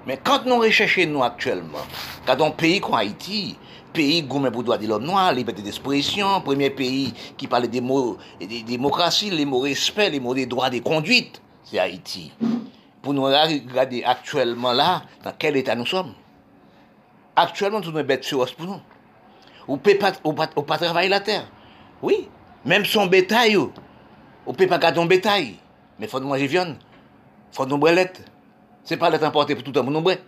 [0.06, 1.78] Mais quand nous recherchons nous actuellement,
[2.26, 3.56] quand un pays comme Haïti,
[3.92, 8.18] pays gourmet pour droit de l'homme noir, liberté d'expression, premier pays qui parle des mots
[8.40, 12.32] de démocratie, les mots respect, les mots des droits de conduite, c'est Haïti.
[13.00, 16.12] Pour nous regarder actuellement là, dans quel état nous sommes.
[17.36, 18.80] Actuellement, nous sommes bêtes féroces pour nous.
[19.66, 21.46] On ne peut pas, travailler la terre.
[22.02, 22.28] Oui,
[22.64, 23.68] menm son betay yo.
[24.44, 25.54] Ou pe pa katon betay.
[25.98, 26.74] Men fon manje vyon.
[27.54, 28.20] Fon nou bre let.
[28.84, 30.18] Se pa let importe pou toutan pou nou bre.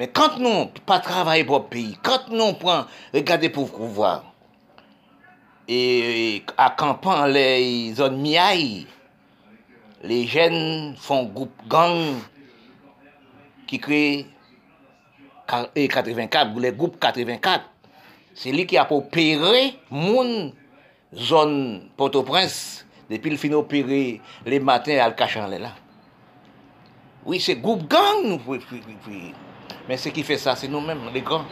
[0.00, 1.94] Men kant nou pa travaye pou peyi.
[2.06, 4.24] Kant nou pran regade pou kouvoar.
[5.70, 7.44] E akampan le
[7.98, 8.86] zon miyay.
[10.00, 12.22] Le jen fon goup gang
[13.68, 14.04] ki kre
[15.76, 17.68] e 84, le goup 84.
[18.40, 20.54] Se li ki apopere moun
[21.16, 25.72] zon Port-au-Prince, depil fin opere le matin al kachan le la.
[27.26, 28.80] Oui, se group gang nou pou epri.
[29.88, 31.44] Men se ki fe sa, se nou men, le gran.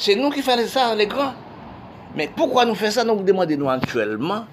[0.00, 1.36] Se nou ki fe sa, le gran.
[2.16, 4.48] Men poukwa nou fe sa, nou demande nou antuelman,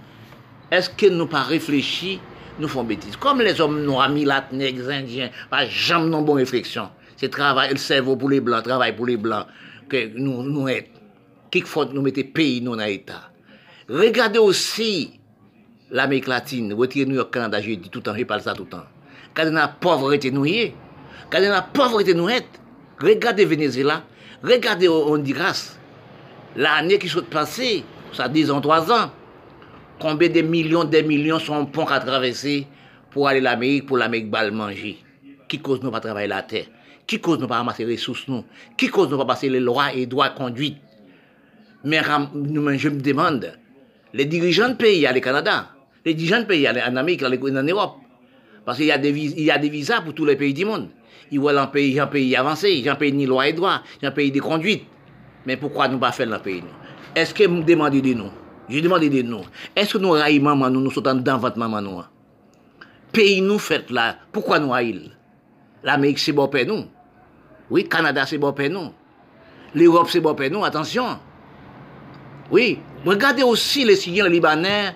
[0.74, 2.18] eske nou pa reflechi,
[2.58, 3.18] nou fon betis.
[3.20, 6.94] Kom les om nou amilat, neg, zindien, pa jam nou bon refleksyon.
[7.18, 9.50] Se travay, el servo pou le blan, travay pou le blan,
[9.92, 10.94] ke nou et.
[11.54, 13.37] Kik fote nou mette peyi nou na etat.
[13.90, 15.20] Regardez aussi
[15.92, 18.64] l'Amérique latine, retirez New York, Canada, je dis tout le temps, je parle ça tout
[18.64, 18.84] le temps.
[19.34, 20.76] Regardez la pauvreté nous y est.
[21.28, 22.28] Regardez la pauvreté nous.
[23.00, 24.04] Regardez Venezuela,
[24.44, 25.78] regardez Honduras.
[26.56, 29.12] L'année qui s'est passée, ça 10 ans, 3 ans,
[30.00, 32.68] combien de millions, des millions sont ponts à traverser
[33.12, 34.98] pour aller l'Amérique, pour l'Amérique balle manger?
[35.48, 36.66] Qui cause nous pas travailler la terre?
[37.06, 38.44] Qui cause nous pas ramasser les ressources nous?
[38.76, 40.78] Qui cause nous pas passer les lois et droits conduite
[41.84, 43.54] Mais je me demande,
[44.18, 45.70] les dirigeants de pays, il y a les Canada,
[46.04, 47.30] les dirigeants de pays, il y a en Amérique, en
[47.64, 47.98] Europe.
[48.66, 50.66] Parce qu'il y, a des il y a des visas pour tous les pays du
[50.66, 50.90] monde.
[51.32, 54.32] Ils voient un pays, un pays avancé, un pays ni loi et droit, un pays
[54.32, 54.84] de conduite.
[55.46, 56.64] Mais pourquoi nous pas faire dans pays
[57.16, 58.32] Est-ce que vous demandez de nous
[58.68, 59.42] Je demande de nous.
[59.76, 62.02] Est-ce que nous raillons maman nous, nous sommes dans votre maman nous
[63.14, 65.12] Pays nous fait là, pourquoi nous raillons
[65.84, 66.86] L'Amérique c'est bon pays nous.
[67.70, 68.92] Oui, Canada c'est bon pays nous.
[69.76, 71.20] L'Europe c'est bon pays nous, attention.
[72.52, 74.94] Oui, regardez aussi les Syriens, Libanais,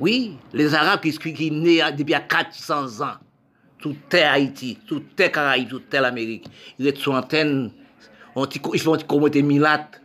[0.00, 3.14] oui, les Arabes qui, qui, qui nés depuis 400 ans.
[3.78, 6.46] Tout est Haïti, tout est Caraïbes, tout est l'Amérique.
[6.78, 7.72] Ils sont en antenne,
[8.36, 10.00] ils font une communauté milate.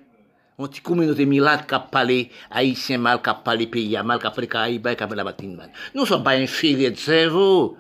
[0.58, 4.28] On une communauté milate qui a parlé haïtien mal, qui a parlé pays mal, qui
[4.28, 5.72] a parlé Caraïbes, qui a parlé la mal.
[5.94, 7.78] Nous ne sommes pas inférieurs de cerveau.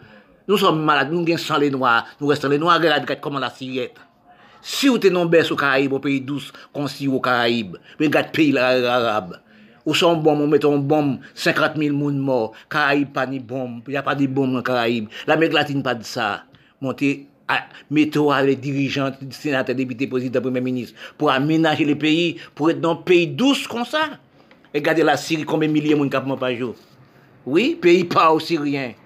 [0.48, 3.50] Nous sommes malades, nous sommes sans les noirs, nous restons les noirs, regardez comment la
[3.50, 3.96] sirette.
[4.66, 8.32] Si ou te non bes ou Karaib, ou peyi dous konsi ou Karaib, pe gat
[8.34, 9.36] peyi la Arab.
[9.86, 12.56] Ou son bom, ou meton bom, 50.000 moun mor.
[12.74, 15.14] Karaib pa ni bom, ya pa di bom nan Karaib.
[15.30, 16.48] La Mek Latine pa di sa.
[16.82, 17.28] Monte,
[17.94, 22.82] meto a le dirijant, senate, depite, prezident, premier ministre, pou amenaje le peyi, pou et
[22.82, 24.16] nan peyi dous kon sa.
[24.74, 26.74] E gade la Siri, konbe milye moun kapman pa jo.
[27.46, 28.98] Oui, peyi pa ou Sirien.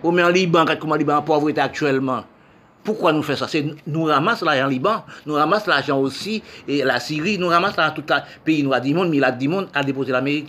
[0.00, 2.24] Ou men Liban, kat kouman Liban, povret aktuelman.
[2.84, 3.58] Pourquoi nous faisons ça?
[3.86, 8.14] Nous ramassons l'argent Liban, nous ramassons l'argent aussi, et la Syrie, nous ramassons tout le
[8.44, 10.48] pays noir du monde, milliards du monde à déposer l'Amérique.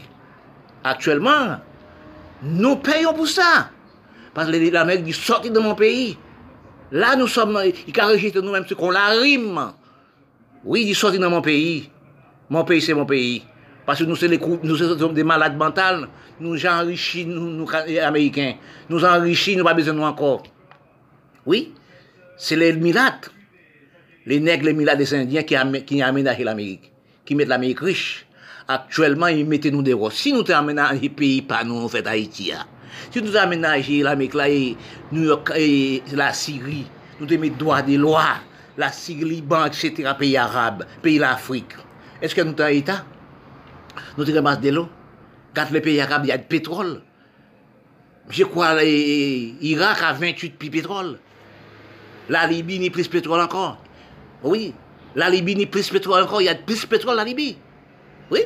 [0.84, 1.60] Actuellement,
[2.42, 3.70] nous payons pour ça.
[4.34, 6.18] Parce que l'Amérique dit sortez de mon pays.
[6.92, 9.72] Là, nous sommes, il enregistré nous-mêmes ce qu'on la rime.
[10.64, 11.90] Oui, il dit sortez de mon pays.
[12.50, 13.44] Mon pays, c'est mon pays.
[13.86, 16.08] Parce que nous sommes, nous sommes des malades mentales.
[16.40, 17.68] Nous enrichis, nous, nous,
[18.02, 18.56] Américains.
[18.90, 20.44] Nous enrichis, nous pas besoin de nous encore.
[21.46, 21.74] Oui,
[22.38, 23.32] c'est les milates,
[24.26, 25.56] les nègres, les milates des Indiens qui,
[25.86, 26.92] qui ont aménagé l'Amérique,
[27.26, 28.26] qui mettent l'Amérique riche.
[28.68, 30.14] Actuellement, ils mettent nous des roses.
[30.14, 32.66] Si nous aménagé les pays, pas nous, en fait, Haïti, hein.
[33.12, 34.76] si nous aménagé l'Amérique, là, et
[35.12, 36.86] New York, et la Syrie,
[37.20, 38.38] nous te mettons droit des lois,
[38.78, 41.74] la Syrie, Liban, etc., pays arabes, pays l'Afrique.
[42.22, 43.06] Est-ce que nous avons un État
[44.18, 44.90] Nous avons de l'eau.
[45.54, 47.02] Quand les pays arabes, il y a du pétrole.
[48.30, 51.20] Je crois l'Irak a 28 puits pétrole.
[52.30, 53.78] La Libye ni plus pétrole encore.
[54.44, 54.74] Oui.
[55.16, 56.42] La Libye ni plus pétrole encore.
[56.42, 57.58] Il y a plus de pétrole la Libye.
[58.32, 58.42] Oui.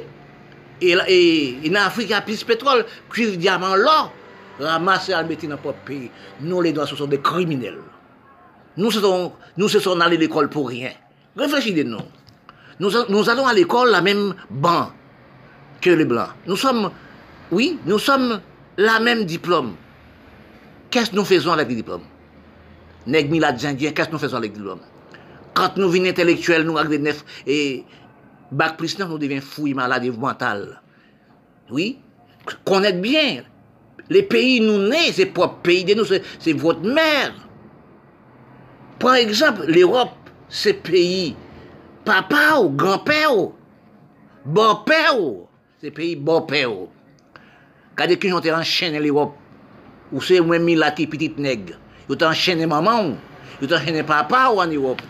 [0.82, 4.12] Et, en Afrique, il y a plus de pétrole, cuivre, diamant, l'or.
[4.60, 6.10] Ramasser à mettre dans notre pays.
[6.42, 7.78] Nous, les Noirs, ce sont des criminels.
[8.76, 10.92] Nous, sommes, nous sommes allés à l'école pour rien.
[11.36, 11.98] Réfléchissez nous.
[12.80, 12.92] nous.
[13.10, 14.92] Nous allons à l'école la même banc
[15.82, 16.30] que les Blancs.
[16.48, 16.92] Nous sommes,
[17.52, 18.40] oui, nous sommes
[18.78, 19.76] la même diplôme.
[20.90, 22.04] Qu'est-ce que nous faisons avec les diplômes?
[23.08, 24.82] nèg miladjandien, qu'est-ce que nous faisons avec l'homme
[25.54, 27.84] Quand nous venons intellectuels, nous avec neuf et
[28.52, 30.82] bac plus nous devenons fouilles, malades, mental.
[31.72, 32.00] Oui,
[32.66, 33.44] connaître bien.
[34.10, 37.34] Les pays nous nés, c'est propre pays de nous, c'est votre mère.
[39.00, 40.12] Par exemple, l'Europe,
[40.50, 41.36] c'est pays.
[42.06, 43.54] Papa ou grand-père ou
[44.46, 45.48] bon-père ou
[45.82, 46.88] c'est pays bon-père ou.
[47.98, 49.36] Kade ki jante an chen l'Europe
[50.14, 51.76] ou se mwen mi lati pitit nègre.
[52.08, 53.16] Yo te enchene maman ou,
[53.62, 55.04] yo te enchene papa ou an Europe.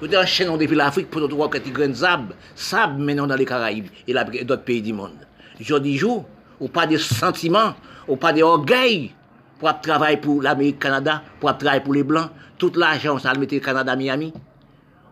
[0.00, 3.40] Yo te enchene ou depi l'Afrique pou te wak eti gren zab, sab menon dan
[3.40, 5.16] le Karaib e la dot peyi di moun.
[5.58, 6.24] Jodi jou,
[6.60, 7.74] ou pa de sentiman,
[8.06, 9.10] ou pa de orgey,
[9.58, 13.32] pou ap travay pou l'Amerik Kanada, pou ap travay pou le Blan, tout l'ajan sa
[13.32, 14.32] al mette Kanada Miami,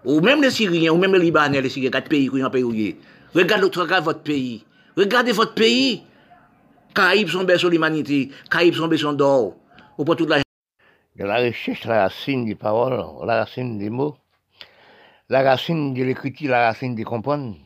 [0.04, 2.68] ou mèm le Syrien, ou mèm le Libanè, le Syrien, kat peyi kou yon peyi
[2.68, 2.94] ou ye,
[3.34, 4.62] regade l'otragal vot peyi,
[5.00, 6.02] regade vot peyi,
[6.94, 9.54] Karib son bè son l'humanité, Karib son bè son dor,
[9.96, 10.43] ou pou tout l'ajan,
[11.16, 14.16] la la recherche, la racine des paroles, la racine des mots,
[15.28, 17.56] la racine de l'écriture, la racine des comprendre.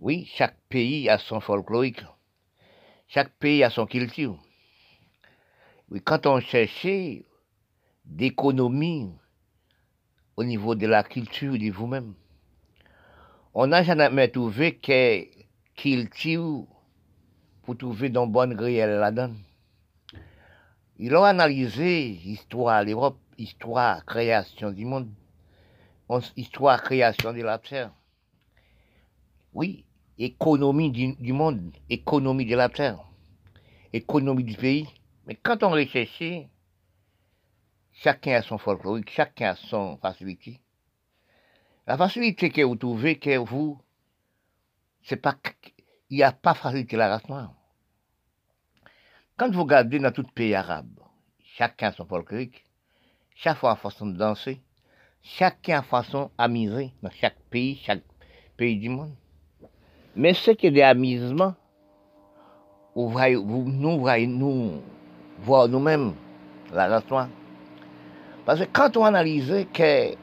[0.00, 2.04] Oui, chaque pays a son folklorique.
[3.06, 4.36] Chaque pays a son culture.
[5.90, 7.24] Oui, quand on cherchait
[8.04, 9.12] d'économie
[10.36, 12.14] au niveau de la culture de vous-même,
[13.54, 15.24] on n'a jamais trouvé que
[15.76, 16.66] culture
[17.62, 19.38] pour trouver dans bonne réelle la donne.
[21.04, 25.10] Ils ont analysé l'histoire de l'Europe, histoire, création du monde,
[26.36, 27.90] histoire, création de la terre.
[29.52, 29.84] Oui,
[30.16, 33.00] économie du, monde, économie de la terre,
[33.92, 34.86] économie du pays.
[35.26, 36.46] Mais quand on réfléchit,
[37.90, 40.60] chacun a son folklorique, chacun a son facilité.
[41.88, 43.76] La facilité que vous trouvez, que vous,
[45.02, 45.34] c'est pas,
[46.10, 47.52] il n'y a pas facilité la race noire.
[49.38, 51.00] Quand vous regardez dans tout pays arabe,
[51.56, 52.64] chacun son folklorique,
[53.34, 54.60] chacun a façon de danser,
[55.22, 58.02] chacun façon d'amuser dans chaque pays, chaque
[58.58, 59.14] pays du monde.
[60.14, 61.54] Mais ce qui est des amusements,
[62.94, 64.82] vous voyez, nous voyez, nous,
[65.38, 66.12] voir nous-mêmes,
[66.70, 67.28] la race
[68.44, 70.14] Parce que quand on analyse que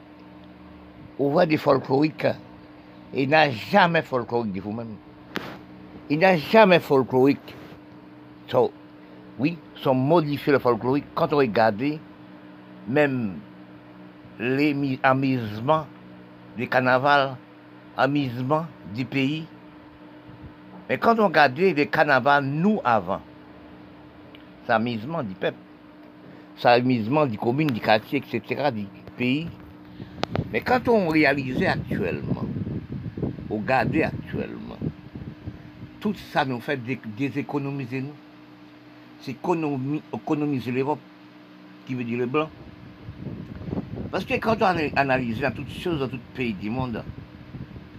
[1.18, 2.28] on voit des folkloriques,
[3.12, 4.96] il n'a jamais folklorique de vous-même.
[6.08, 7.56] Il n'a jamais folklorique.
[8.46, 8.72] So,
[9.40, 11.06] oui, sont modifiés le folklorique.
[11.14, 11.82] Quand on regarde,
[12.86, 13.38] même
[14.38, 15.86] les amusements
[16.58, 17.36] du carnaval,
[17.96, 19.46] amusements du pays.
[20.88, 23.22] Mais quand on regarde les carnavals, nous avant,
[24.66, 25.56] c'est du peuple,
[26.56, 28.84] c'est amusement du commune, du quartier, etc., du
[29.16, 29.48] pays.
[30.52, 32.44] Mais quand on réalise actuellement,
[33.48, 34.76] on regarde actuellement,
[35.98, 36.78] tout ça nous fait
[37.16, 38.12] déséconomiser nous
[39.22, 39.36] c'est
[40.12, 41.00] économiser l'Europe,
[41.86, 42.48] qui veut dire le blanc.
[44.10, 47.04] Parce que quand on analyse dans toutes choses, dans tout pays du monde,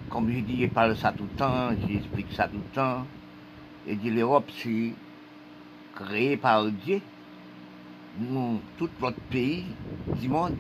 [0.10, 3.06] comme je dis, je parle ça tout le temps, j'explique ça tout le temps,
[3.88, 4.94] et dit l'Europe, c'est
[5.96, 7.02] créé par Dieu.
[8.20, 9.64] Nous, tout notre pays
[10.20, 10.58] du monde,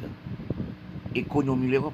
[1.14, 1.94] économie l'Europe.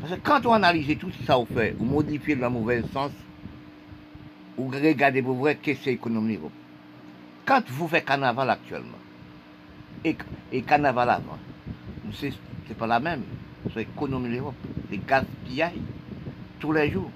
[0.00, 3.10] Parce que quand on analyse tout ça, on fait, on modifie dans le mauvais sens,
[4.56, 6.52] ou regardez pour vrai qu'est-ce que c'est l'économie l'Europe.
[7.46, 8.98] Quand vous faites carnaval actuellement,
[10.04, 10.16] et,
[10.50, 11.38] et carnaval avant,
[12.18, 13.22] c'est pas la même.
[13.72, 14.54] C'est l'économie de l'Europe.
[14.90, 15.72] C'est gaspillage
[16.58, 17.10] tous les jours.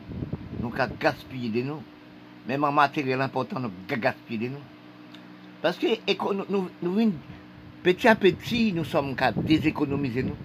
[0.61, 1.83] Nous avons gaspillé de nous.
[2.47, 4.61] Même en matériel important, nous gaspillé de nous.
[5.61, 5.87] Parce que
[6.49, 7.13] nous, nous,
[7.83, 10.37] petit à petit, nous sommes déséconomiser nous.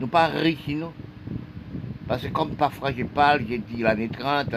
[0.00, 0.92] Nous pas riches, nous.
[2.08, 4.54] Parce que comme parfois je parle, j'ai dit l'année 30,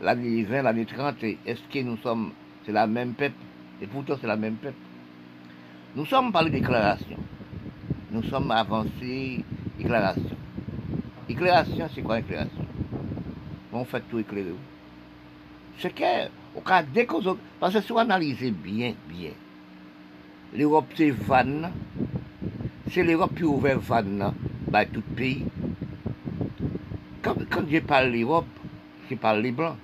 [0.00, 2.30] l'année 20, l'année 30, est-ce que nous sommes,
[2.64, 3.41] c'est la même peuple?
[3.82, 4.76] Et pourtant, c'est la même peuple.
[5.96, 7.18] Nous sommes par les déclarations.
[8.12, 9.44] Nous sommes avancés,
[9.76, 10.36] déclaration.
[11.26, 12.64] Déclaration, c'est quoi éclairation
[13.72, 14.54] On fait tout éclairer.
[15.78, 19.32] C'est que, au cas dès qu'on parce que si vous analysez bien, bien,
[20.54, 21.72] l'Europe c'est vanne,
[22.90, 24.32] c'est l'Europe qui ouvert vanne
[24.70, 25.44] par tout pays.
[27.22, 27.34] Quand,
[27.68, 28.46] je parle l'Europe,
[29.10, 29.76] je parle les Blancs.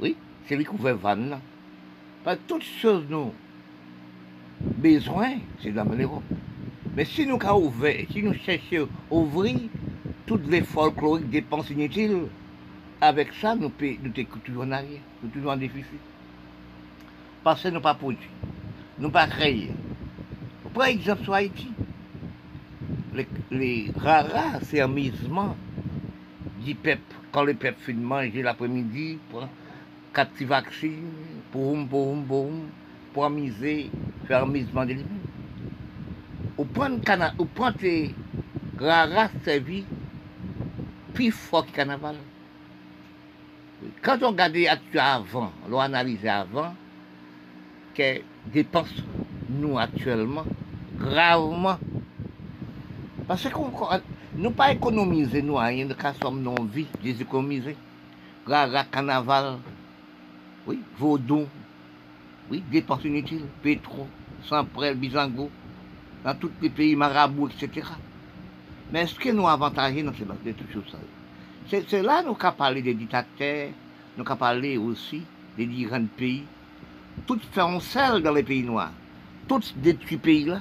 [0.00, 0.16] Oui,
[0.46, 1.40] c'est lui qui ouvert vanne.
[2.22, 3.32] Parce toutes choses nous
[4.60, 6.22] besoin, c'est dans l'Europe.
[6.94, 9.58] Mais si nous avons ouvert, si nous cherchons à ouvrir
[10.26, 12.26] toutes les folkloriques dépenses inutiles,
[13.00, 16.00] avec ça, nous sommes toujours en arrière, nous toujours en déficit.
[17.42, 18.28] Parce que nous pas produit,
[18.98, 19.70] nous pas créé.
[20.74, 21.68] Par exemple, sur Haïti,
[23.14, 25.56] les, les rares sermissements
[26.62, 27.00] du peuple,
[27.32, 29.18] quand le peuple finit manger l'après-midi,
[30.14, 30.88] quatre petits vaccins,
[31.52, 32.16] pour pour
[33.12, 33.90] pour amuser,
[34.26, 35.04] faire amusement de lui.
[36.58, 37.76] Ou prendre cana, ou prendre
[38.78, 39.84] rares servi
[41.14, 42.16] plus fort que carnaval.
[44.02, 44.56] Quand on regarde
[44.98, 46.74] avant, on analyse avant,
[47.94, 48.94] que dépense
[49.48, 50.44] nous actuellement
[50.98, 51.78] gravement.
[53.26, 53.70] Parce qu'on
[54.36, 57.76] nous pas économiser nous rien, nous sommes non vie, déséconomiser.
[58.46, 59.58] Rara carnaval,
[60.66, 61.46] oui, Vaudon,
[62.50, 64.06] oui, dépenses inutiles, Pétro,
[64.44, 65.50] Saint-Prel, Bizango,
[66.24, 67.86] dans tous les pays marabouts, etc.
[68.92, 70.96] Mais est-ce que nous avantagés dans ces de toutes choses
[71.68, 73.68] C'est là nous avons parlé des dictateurs,
[74.16, 75.22] nous avons parlé aussi
[75.56, 76.44] des grands pays,
[77.26, 78.92] tout fait en sel dans les pays noirs.
[79.48, 80.60] Tout détruit pays là.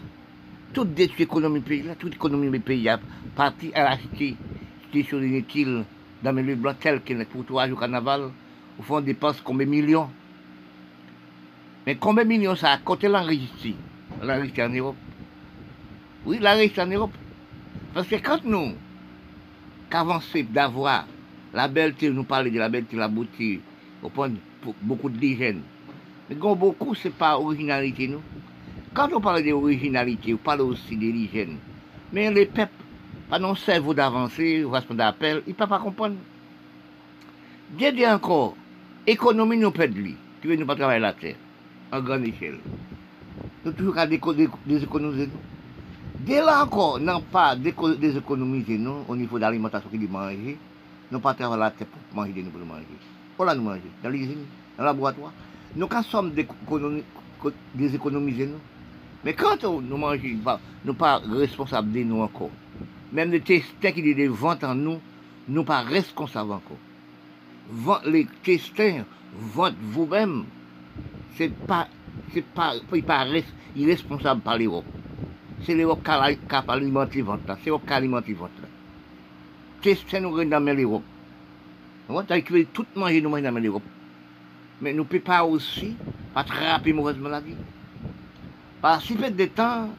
[0.74, 1.96] Tout détruit l'économie pays là.
[1.96, 3.00] Toute l'économie des pays a
[3.36, 4.36] parti à l'acheter
[5.08, 5.86] sur île
[6.24, 8.32] dans les lieux blancs tels qu'il est pour trois jours carnaval.
[8.80, 10.10] Au fond, on dépense combien de millions?
[11.86, 13.76] Mais combien de millions ça a côté l'enregistré
[14.24, 14.96] L'enregistré en Europe?
[16.26, 17.14] Oui, l'enregistré en Europe.
[17.94, 18.74] Parce que quand nous,
[19.90, 21.08] qu'avancer d'avoir
[21.54, 23.60] la belleté, nous parler de la belleté, la beauté,
[24.02, 24.38] au point de
[24.82, 25.62] beaucoup d'hygiène.
[26.30, 28.22] Mais quand beaucoup, c'est pas originalité, nous.
[28.94, 31.58] Quand on parle d'originalité, on parle aussi de l'hygiène.
[32.14, 32.72] Mais les peuples,
[33.30, 36.16] pas non cerveau d'avancer, répondre d'appel, ils ne peuvent pas comprendre.
[37.72, 38.56] Bien dit encore,
[39.08, 40.16] économie nous perd lui.
[40.42, 41.36] Tu veux nous pas travailler la terre,
[41.92, 42.60] en grande échelle.
[43.66, 45.40] Nous toujours qu'à déséconomiser nous.
[46.26, 50.58] Dès là encore, non pas déséconomiser nous au niveau de l'alimentation qui dit manger,
[51.12, 52.86] nous pas travailler la terre pour manger de nous pour manger.
[53.36, 54.46] Pour là nous manger, dans l'usine,
[54.78, 55.34] dans le laboratoire.
[55.76, 56.32] Nous quand sommes
[57.76, 58.60] déséconomiser nous.
[59.24, 62.52] Mais quand nous mangeons, nous pas responsables de nous encore.
[63.12, 65.00] Même les testins qui les ventes en nous,
[65.48, 66.54] nous pas responsables
[68.06, 70.46] Les testins vendent vous-même.
[71.36, 71.88] C'est pas,
[72.34, 72.74] c'est pas,
[73.06, 73.26] pas
[73.76, 74.86] irresponsable par l'Europe.
[75.64, 77.58] C'est l'Europe qui a alimenté votre là.
[77.62, 78.68] C'est l'Europe qui a alimenté votre là.
[79.82, 81.04] Testins nous dans l'Europe.
[82.10, 83.84] On va tout manger nous dans l'Europe.
[84.82, 85.96] Mais nous ne pouvons pas aussi
[86.36, 87.56] attraper mauvaise maladie.
[88.82, 89.90] Que si peu de temps,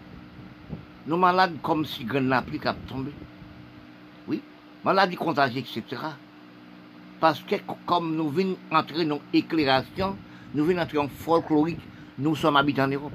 [1.06, 3.12] nous malades comme si grain n'a plus qu'à tomber.
[4.26, 4.40] Oui,
[4.84, 6.00] maladie contagieuse, etc.
[7.20, 7.56] Parce que
[7.86, 10.16] comme nous venons entrer dans l'éclairation,
[10.54, 11.80] nous venons entrer en folklorique,
[12.18, 13.12] nous sommes habitants en Europe.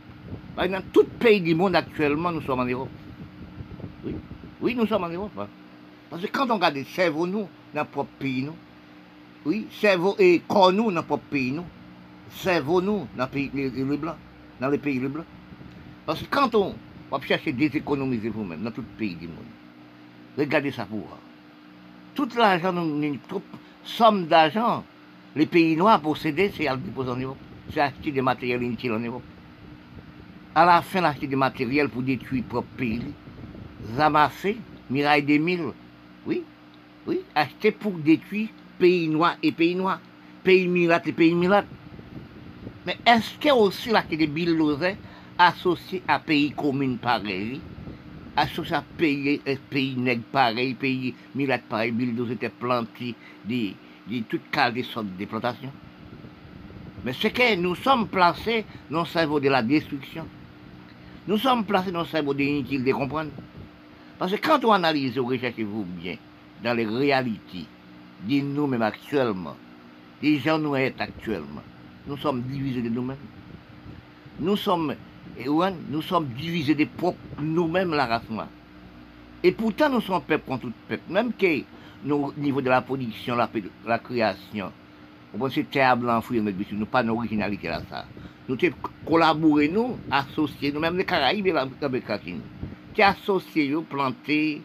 [0.55, 2.89] Dans tout pays du monde actuellement, nous sommes en Europe.
[4.05, 4.15] Oui,
[4.61, 5.31] oui nous sommes en Europe.
[5.39, 5.47] Hein.
[6.09, 8.55] Parce que quand on regarde le cerveau, nous, dans notre propre pays, nous,
[9.43, 11.65] oui, cerveau et corps, nous, dans notre propre pays, nous,
[12.31, 15.09] cerveau, nous, dans, pays, les, dans les pays les.
[16.05, 16.75] Parce que quand on
[17.11, 19.45] va chercher déséconomiser vous-même dans tout pays du monde,
[20.37, 21.17] regardez ça pour voir.
[22.13, 22.73] Tout l'argent,
[23.27, 23.43] toute
[23.85, 24.83] somme d'argent,
[25.35, 27.37] les pays noirs possédaient, c'est à déposer en Europe.
[27.71, 29.23] C'est acheter des matériels inutiles en Europe.
[30.53, 33.01] À la fin, acheter des matériels pour détruire propre pays.
[33.95, 34.57] Zamassé,
[34.89, 35.71] des Mille,
[36.25, 36.43] oui,
[37.07, 38.49] oui, acheter pour détruire
[38.79, 39.99] pays noirs et pays noirs,
[40.43, 41.65] pays milat et pays milat.
[42.85, 44.97] Mais est-ce qu'il y a aussi là des billets
[45.37, 46.97] associé à pays commun
[48.35, 53.71] pareil, associé à pays, euh, pays nègre pareil, pays milat pareil, Bildos était planté de,
[54.07, 54.41] de toutes
[54.73, 55.71] de sortes de plantations.
[57.03, 60.25] Mais c'est que nous sommes placés dans le cerveau de la destruction.
[61.27, 63.31] Nous sommes placés dans le cerveau de de comprendre.
[64.17, 66.15] Parce que quand on analyse, recherchez-vous bien,
[66.63, 67.65] dans les réalités
[68.27, 69.55] de nous-mêmes actuellement,
[70.21, 71.61] des gens nous êtes actuellement,
[72.07, 73.17] nous sommes divisés de nous-mêmes.
[74.39, 74.95] Nous sommes
[75.37, 75.45] et
[75.89, 78.23] nous sommes divisés des propres, nous-mêmes, la race.
[79.43, 81.03] Et pourtant, nous sommes peuple contre tout peuple.
[81.09, 81.61] Même que,
[82.09, 83.49] au niveau de la production, la,
[83.85, 84.71] la création,
[85.51, 88.05] c'est terre blanc, mais nous pas d'originalité là, ça.
[88.47, 88.75] Nous avons
[89.05, 92.41] collaboré, nous, associés, nous, même les Caraïbes et l'Amérique latine.
[92.93, 94.61] Qui associés, nous, plantés,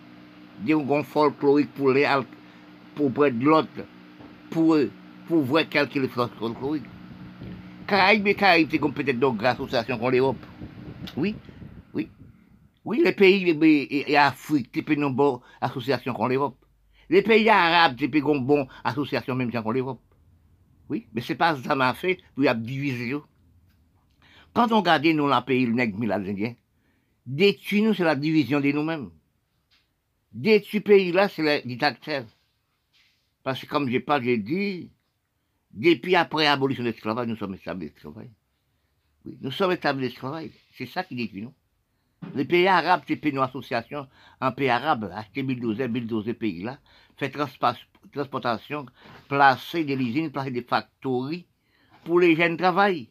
[0.60, 2.06] des grands folkloriques pour les,
[2.94, 3.68] pour près de l'autre,
[4.50, 4.76] pour,
[5.26, 5.64] pour voir.
[7.90, 10.46] Caraïbes et Caraïbes, c'est comme peut-être d'autres associations qu'on l'Europe.
[11.16, 11.34] Oui,
[11.92, 12.08] oui.
[12.84, 13.44] Oui, les pays
[13.90, 16.56] et Afrique, c'est une bonne association qu'on l'Europe.
[17.08, 20.00] Les pays arabes, c'est une bonne association même qu'on l'Europe.
[20.88, 23.16] Oui, mais c'est pas ça m'a fait, pour y diviser.
[24.54, 26.56] Quand on regarde nous, la pays, le nègre, les
[27.26, 29.10] détruire nous, c'est la division de nous-mêmes.
[30.32, 32.24] Détruire pays là, c'est le dictateur.
[33.42, 34.90] Parce que comme j'ai pas, j'ai dit,
[35.72, 38.30] depuis après l'abolition de l'esclavage, nous sommes établis l'esclavage.
[39.24, 40.50] Oui, nous sommes établis l'esclavage.
[40.76, 41.54] C'est ça qui dit nous.
[42.34, 44.06] Les pays arabes, c'est pays association,
[44.40, 46.78] un pays arabe, acheter 1012, 1012 pays là,
[47.16, 48.86] fait transportation,
[49.28, 51.46] placer des usines, placer des factories
[52.04, 53.10] pour les jeunes travail.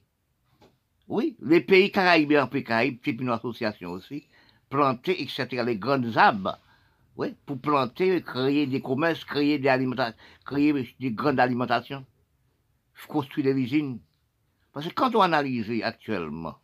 [1.08, 4.28] Oui, les pays caribéens, pays caraïbes, c'est une association aussi,
[4.70, 6.60] planter, etc., les grandes arbres,
[7.18, 12.06] oui, pour planter, créer des commerces, créer des alimentations, créer des grandes alimentations
[13.08, 14.00] construire des usines.
[14.74, 16.56] Parce que quand on analyse actuellement,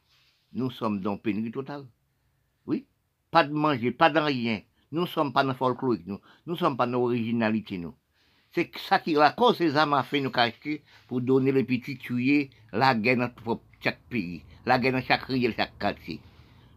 [0.54, 1.86] nous sommes dans pénurie totale.
[2.66, 2.86] Oui,
[3.32, 4.62] pas de manger, pas de rien.
[4.92, 6.20] Nous ne sommes pas dans le folklore, nous.
[6.46, 7.96] Nous ne sommes pas dans l'originalité, nous.
[8.54, 11.98] C'est ça qui, la cause des âmes a fait nous cacher pour donner les petits
[11.98, 16.22] tuer la guerre dans chaque pays, la guerre dans chaque rivière, chaque quartier.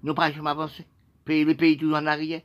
[0.03, 0.85] Nous pas jamais avancé.
[1.25, 2.43] Pays, les pays toujours en arrière.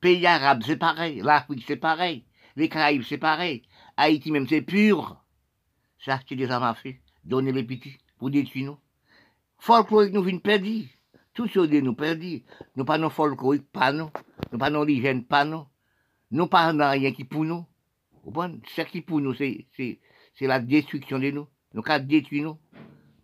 [0.00, 1.20] Pays arabes, c'est pareil.
[1.22, 2.24] L'Afrique, c'est pareil.
[2.56, 3.62] Les Caraïbes, c'est pareil.
[3.96, 5.16] Haïti, même, c'est pur
[5.98, 6.94] c'est acheter des armes à feu,
[7.24, 8.78] donner les petits pour détruire nous.
[9.58, 10.88] Folklorique nous vient perdu.
[11.34, 12.42] Tout ce qui nous perdu.
[12.76, 14.10] Nous pas nos folklorique, pas nous.
[14.52, 15.66] Nous pas nos origines, pas nous.
[16.30, 17.64] Nous pas rien qui pour nous.
[18.24, 18.60] Vous comprenez?
[18.74, 19.98] Ce qui pour nous, c'est, c'est,
[20.34, 21.46] c'est la destruction de nous.
[21.74, 22.58] Nous qu'à détruire nous.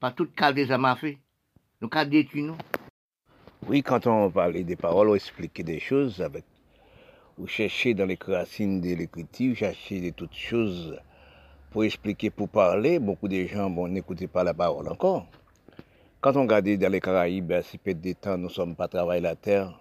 [0.01, 1.19] Pas tout cas des hommes fait.
[1.81, 2.57] Nous qu'à détruire nous.
[3.67, 6.45] Oui, quand on parlait des paroles, on expliquait des choses avec.
[7.37, 10.97] Vous cherchez dans les racines de l'écriture, vous cherchez de toutes choses
[11.75, 13.01] pour expliquer, pour parler.
[13.01, 15.27] Beaucoup de gens bon, n'écoutaient pas la parole encore.
[16.21, 18.87] Quand on regardait dans les Caraïbes, ben, si peu de temps, nous ne sommes pas
[18.87, 19.77] travaillé la terre.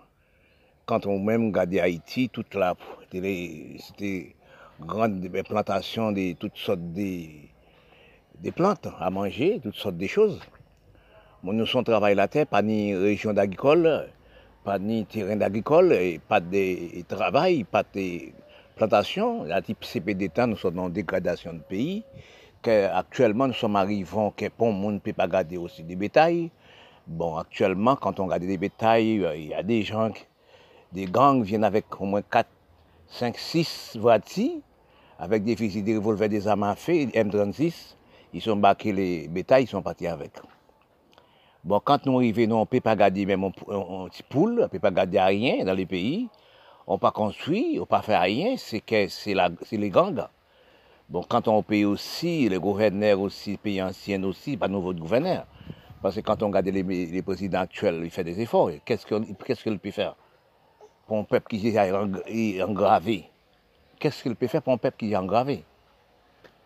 [0.88, 2.74] Quand on même regardait Haïti, toute la,
[3.11, 4.36] c'était
[4.82, 7.30] grande plantation de toutes sortes de,
[8.56, 10.40] plantes à manger, toutes sortes de choses.
[11.44, 14.10] Bon, nous sommes travaillé la terre, pas ni région d'agricole,
[14.64, 15.95] pas ni terrain d'agricole,
[16.28, 18.32] pas de travail, pas de
[18.76, 19.44] plantation.
[19.44, 22.04] La type CPD temps, nous sommes en dégradation de pays.
[22.66, 26.50] Actuellement, nous sommes arrivés, que bon, monde ne peut pas garder aussi des bétails.
[27.06, 30.12] Bon, actuellement, quand on regarde des bétails, il y a des gens,
[30.94, 32.48] des gangs viennent avec au moins 4,
[33.08, 34.62] 5, 6 voitures,
[35.20, 37.95] avec des fusils, des revolvers, des armes à feu, M36.
[38.34, 40.32] Ils sont baqués les bétails, ils sont partis avec.
[41.64, 44.64] Bon, quand nous arrivons, nous, on ne peut pas garder même un, petit poule, on
[44.64, 46.30] ne peut pas garder rien dans les pays.
[46.85, 49.34] On pas construire, on pas faire rien, c'est que c'est
[49.72, 50.27] les gangs.
[51.10, 55.45] Bon, quand on paye aussi, les gouverneurs aussi, pays anciens aussi, pas nouveau gouverneur.
[56.01, 58.72] Parce que quand on regarde les, présidents actuels, ils font des efforts.
[58.84, 60.15] Qu'est-ce qu'il qu peut faire
[61.07, 63.30] pour un peuple qui est engravé?
[63.99, 65.64] Qu'est-ce qu'il peut faire pour un peuple qui est engravé?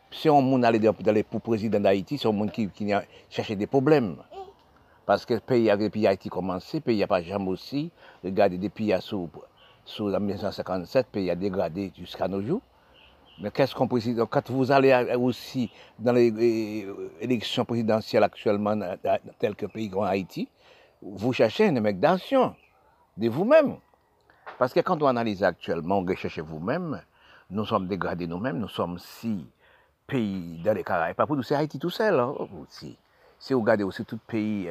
[0.09, 0.93] Si on monde allait dans
[1.29, 2.91] pour président d'Haïti, c'est un monde qui, qui
[3.29, 4.15] cherchait des problèmes.
[5.05, 7.91] Parce que le pays, depuis Haïti commencé, le pays n'a pas jamais aussi.
[8.23, 8.91] Regardez, depuis
[9.87, 12.61] sous, sous 1957, le pays a dégradé jusqu'à nos jours.
[13.39, 16.87] Mais qu'est-ce qu'on précise Quand vous allez aussi dans les
[17.21, 18.97] élections présidentielles actuellement, dans
[19.39, 20.49] tel que pays comme Haïti,
[21.01, 22.55] vous cherchez un mec d'action
[23.15, 23.77] de vous-même.
[24.57, 27.01] Parce que quand on analyse actuellement, vous cherchez vous-même,
[27.51, 29.45] nous sommes dégradés nous-mêmes, nous sommes six
[30.07, 31.15] pays dans les Caraïbes.
[31.15, 32.19] Pas pour nous, c'est Haïti tout seul.
[32.19, 32.97] Hein, aussi.
[33.39, 34.67] Si vous regardez aussi tout pays,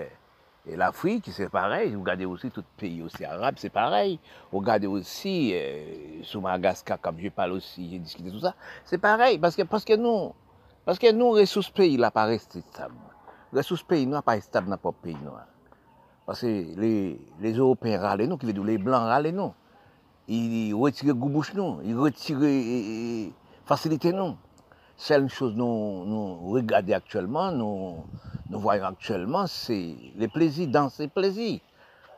[0.68, 1.94] et l'Afrique, c'est pareil.
[1.94, 4.18] Vous regardez aussi tout pays aussi arabe, c'est pareil.
[4.50, 8.54] Vous regardez aussi euh, sous Madagascar, comme je parle aussi, j'ai discuté tout ça.
[8.84, 10.32] C'est pareil, parce que, parce que nous,
[10.84, 12.94] parce que nous, ressources pays, là, pas resté stable.
[13.52, 15.30] Ressources pays, nous, pas stable dans notre pays, nous.
[16.26, 19.54] Parce que les, les Européens râlent nous, qui les Blancs râlent nous.
[20.26, 23.32] Ils retirent goubouche nous, ils retirent
[23.64, 24.36] facilité nous.
[24.98, 28.04] C'est une chose nous, nous regardons actuellement, nous,
[28.48, 31.60] voyons actuellement, c'est les plaisirs, danser, plaisir.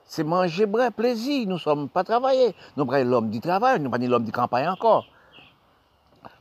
[0.05, 1.47] C'est manger, bref, plaisir.
[1.47, 2.55] Nous ne sommes pas travaillés.
[2.77, 5.07] Nous sommes l'homme du travail, nous pas l'homme du campagne encore.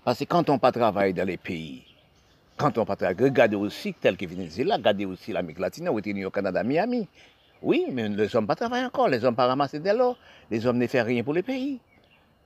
[0.06, 1.84] Parce que quand on pas travaille dans les pays,
[2.56, 6.32] quand on pas travaille, regardez aussi, tel que Venezuela, regardez aussi l'Amérique latine, ou au
[6.32, 7.08] Canada, Miami.
[7.62, 10.16] Oui, mais les hommes pas travaillent encore, les hommes pas ramassé de l'eau,
[10.50, 11.80] les hommes ne font rien pour les pays.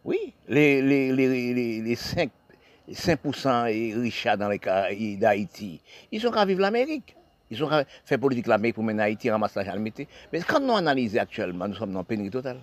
[0.03, 1.95] Oui, les, les, les
[2.93, 5.81] 5, 5% riches dans les cas d'Haïti,
[6.11, 7.15] ils sont qu'à vivre l'Amérique.
[7.49, 7.69] Ils ont
[8.05, 11.91] fait politique l'Amérique pour mener Haïti, ramasser la Mais quand nous analysons actuellement, nous sommes
[11.91, 12.59] dans pénurie totale.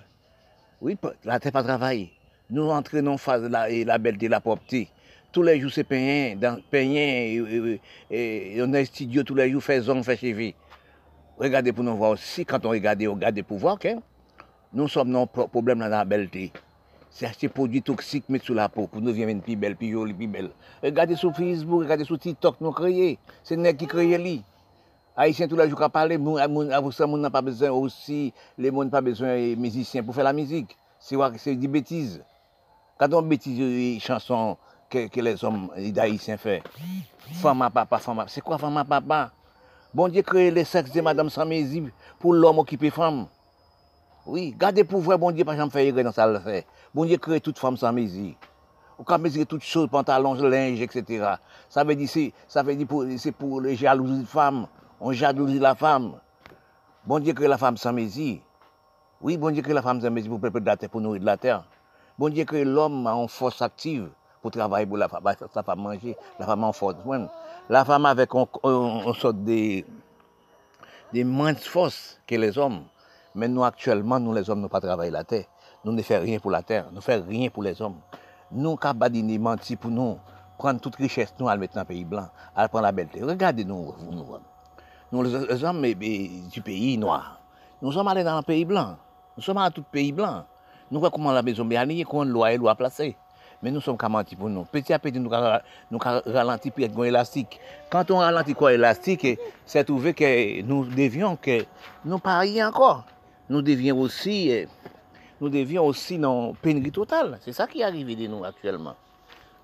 [0.81, 2.13] Oui, la terre pas travailler.
[2.51, 4.89] Nous entraînons en phase la, la belleté, la pauvreté.
[5.31, 7.43] Tous les jours, c'est payant, dans, et,
[8.63, 10.53] on est studio tous les jours, fait zone, fait cheveux.
[11.37, 13.79] Regardez pour nous voir aussi, quand on regarde, on regarde le pouvoir,
[14.73, 16.51] nous sommes dans problème dans la belleté.
[17.15, 19.91] Se achte prodwi toksik met sou la pou pou nou vyen men pi bel, pi
[19.95, 20.51] joli, pi bel.
[20.83, 23.17] Regade sou Facebook, regade sou TikTok nou kreye.
[23.47, 24.37] Se nek ki kreye li.
[25.19, 26.19] Haitien tout la jou ka pale,
[26.77, 28.29] avousan moun nan pa bezwen osi,
[28.61, 30.77] le moun pa bezwen mizisyen pou fe la mizik.
[31.03, 32.21] Se wak se di betiz.
[33.01, 33.59] Katon betiz
[34.05, 34.55] chanson
[34.93, 35.67] ke, ke les om
[35.97, 36.61] da Haitien fe.
[37.41, 38.29] Fama papa, fama.
[38.31, 39.29] Se kwa fama papa?
[39.95, 41.81] Bon diye kreye le seks de madame Samezi
[42.21, 43.25] pou l'om okipe fam.
[44.29, 46.67] Oui, gade pou vwe bon diye pa jam feye gre nan sa le feye.
[46.95, 48.35] Bon Dieu crée toute femme sans mesure.
[48.99, 51.35] Ou quand mesurer toutes choses, pantalons, linge, etc.
[51.69, 52.09] Ça veut dire,
[52.49, 52.65] ça
[53.19, 54.67] c'est pour les jalousies de femmes
[55.01, 56.15] on jalousie la femme.
[57.05, 58.39] Bon Dieu crée la femme sans mesure.
[59.21, 61.21] Oui, bon Dieu crée la femme sans mesure pour préparer de la terre, pour nourrir
[61.21, 61.65] de la terre.
[62.19, 64.11] Bon Dieu crée l'homme en force active
[64.43, 66.97] pour travailler pour la femme, sa femme manger, la femme en force.
[67.69, 69.85] La femme avec une sorte de,
[71.13, 72.85] de moins de force que les hommes.
[73.35, 75.45] Mais nous, actuellement, nous, les hommes, nous pas travailler la terre.
[75.85, 76.87] Nous ne faisons rien pour la terre.
[76.91, 77.97] Nous ne faisons rien pour les hommes.
[78.51, 80.19] Nous, cabadini, menti pour nous,
[80.59, 83.23] prendre toute richesse, nous, à le mettre dans le pays blanc, à prendre la belleté.
[83.23, 84.25] Regardez-nous, vous, nous
[85.11, 87.41] nous les hommes du pays noir.
[87.81, 88.97] Nous sommes allés dans un pays blanc.
[89.37, 90.45] Nous sommes dans tout pays blanc.
[90.91, 93.17] Nous voyons comment la maison bien alignée, comment loi est loi placée.
[93.63, 94.65] Mais nous sommes qu'à mentir pour nous.
[94.65, 97.59] Petit à petit, nous ra- nous ra- ralenti pour être élastique.
[97.91, 101.65] Quand on ralentit quoi élastique, eh, c'est trouvé que nous devions que
[102.05, 103.05] nous parions encore.
[103.49, 104.69] Nous devions aussi, eh,
[105.41, 107.39] nous devions aussi dans pénurie totale.
[107.43, 108.95] C'est ça qui est arrivé de nous actuellement.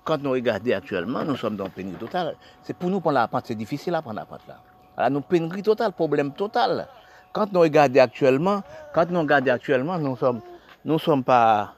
[0.03, 2.35] Quand nous regardons actuellement, nous sommes dans pénurie totale.
[2.63, 4.59] C'est pour nous prendre la pente, c'est difficile à prendre la pente là.
[4.97, 6.87] Alors nous pénurie totale, problème total.
[7.33, 10.41] Quand nous regardons actuellement, quand nous regardons actuellement, nous sommes,
[10.85, 11.73] nous sommes pas,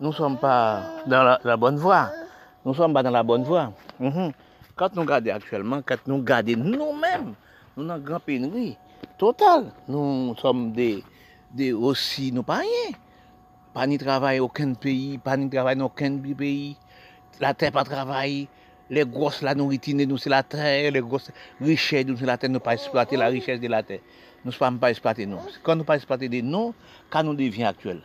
[0.00, 2.10] nous sommes pas dans la, bonne voie.
[2.64, 3.72] Nous sommes pas dans la bonne voie.
[4.00, 4.32] Mhm.
[4.74, 7.34] Quand nous regardons actuellement, quand nous regardons nous-mêmes,
[7.76, 8.76] nous sommes en grande pénurie
[9.18, 9.66] totale.
[9.86, 11.04] Nous sommes des,
[11.52, 12.96] des aussi, nous pas rien.
[13.74, 16.76] Pas ni travail aucun pays, pas ni travail dans aucun pays.
[17.40, 18.48] La terre pas travail.
[18.90, 20.92] Les grosses, la nourriture, nous, c'est la terre.
[20.92, 21.30] Les grosses
[21.60, 22.50] richesses, nous, c'est la terre.
[22.50, 24.00] Nous pas exploiter la richesse de la terre.
[24.44, 25.38] Nous ne sommes pas exploiter nous.
[25.62, 26.74] Quand nous pas exploiter de nous,
[27.08, 28.02] quand nous devions actuels,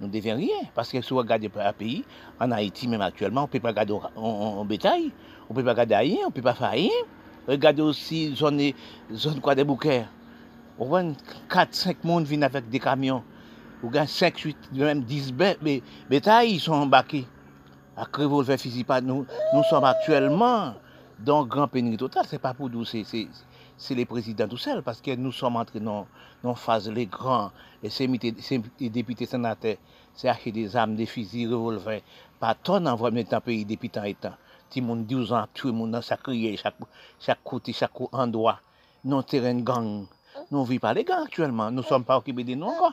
[0.00, 0.56] nous ne devions rien.
[0.74, 2.02] Parce que si vous regardez un pays,
[2.40, 5.12] en Haïti même actuellement, on ne peut pas regarder en, bétail,
[5.48, 6.90] on ne peut pas regarder rien, on ne peut pas faire rien.
[7.46, 8.72] Regardez aussi zone,
[9.12, 10.06] zone quoi des bouquets.
[10.78, 11.02] On voit
[11.50, 13.22] 4, 5 monde viennent avec des camions.
[13.82, 17.26] Ou bien 5, 8, même 10 bé- bé- bétails, ils sont embarqués.
[17.96, 18.04] À
[18.58, 20.74] fusil pas nous, nous sommes actuellement
[21.18, 22.24] dans grand pénurie totale.
[22.28, 23.04] C'est pas pour nous, c'est,
[23.94, 26.06] les présidents tout seuls, parce que nous sommes entrés dans,
[26.42, 27.50] dans phase les grands,
[27.82, 29.76] les, sémités- sé- les députés sénateurs,
[30.14, 32.00] c'est acheter des armes, des fusils, revolvers,
[32.38, 34.34] pas tonne envoyer dans le pays depuis tant et temps.
[34.74, 36.74] Le monde 12 ans, le monde dans chaque crier, chaque,
[37.18, 38.58] chaque côté, chaque endroit,
[39.04, 40.04] nos terrains de gang.
[40.50, 41.70] Nous ne vivons pas les gangs actuellement.
[41.70, 42.92] Nous ne sommes pas occupés de nous encore.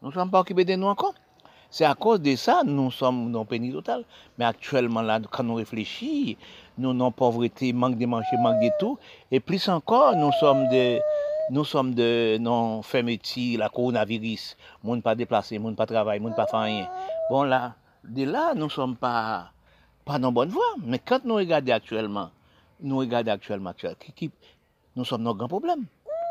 [0.00, 1.14] Nous ne sommes pas occupés de nous encore.
[1.70, 4.04] C'est à cause de ça nous sommes non pénis total.
[4.38, 6.38] Mais actuellement, là, quand nous réfléchissons,
[6.78, 8.98] nous non pauvreté, manque de manger, manque de tout.
[9.30, 10.98] Et plus encore, nous sommes de
[11.50, 16.46] nous sommes de non fermeture, la coronavirus, monde pas déplacé, monde pas travail, monde pas
[16.46, 16.88] faire rien.
[17.30, 19.50] Bon là, de là, nous sommes pas
[20.04, 20.74] pas dans bonne voie.
[20.84, 22.30] Mais quand nous regardons actuellement,
[22.80, 24.30] nous regardons actuellement, actuellement qui, qui,
[24.96, 25.84] nous sommes dans un grand problème.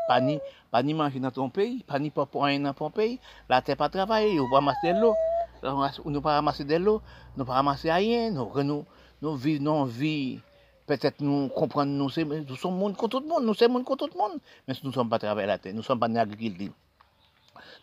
[0.08, 0.38] pa ni,
[0.72, 3.18] pa ni manji nan ton peyi, pa ni pa poen nan ton peyi,
[3.48, 5.14] la te pa travaye, yo pa ramase de lo,
[5.62, 6.98] nou pa ramase de lo,
[7.36, 8.86] nou pa ramase ayen, nou renou,
[9.20, 10.40] nou vi, nou vi,
[10.88, 14.06] peut-être nous comprendre, nous, nous sommes monde contre tout le monde, nous sommes monde contre
[14.06, 16.08] tout le monde, mais nous ne sommes pas travailleurs la terre, nous ne sommes pas
[16.08, 16.72] dans l'agriculture,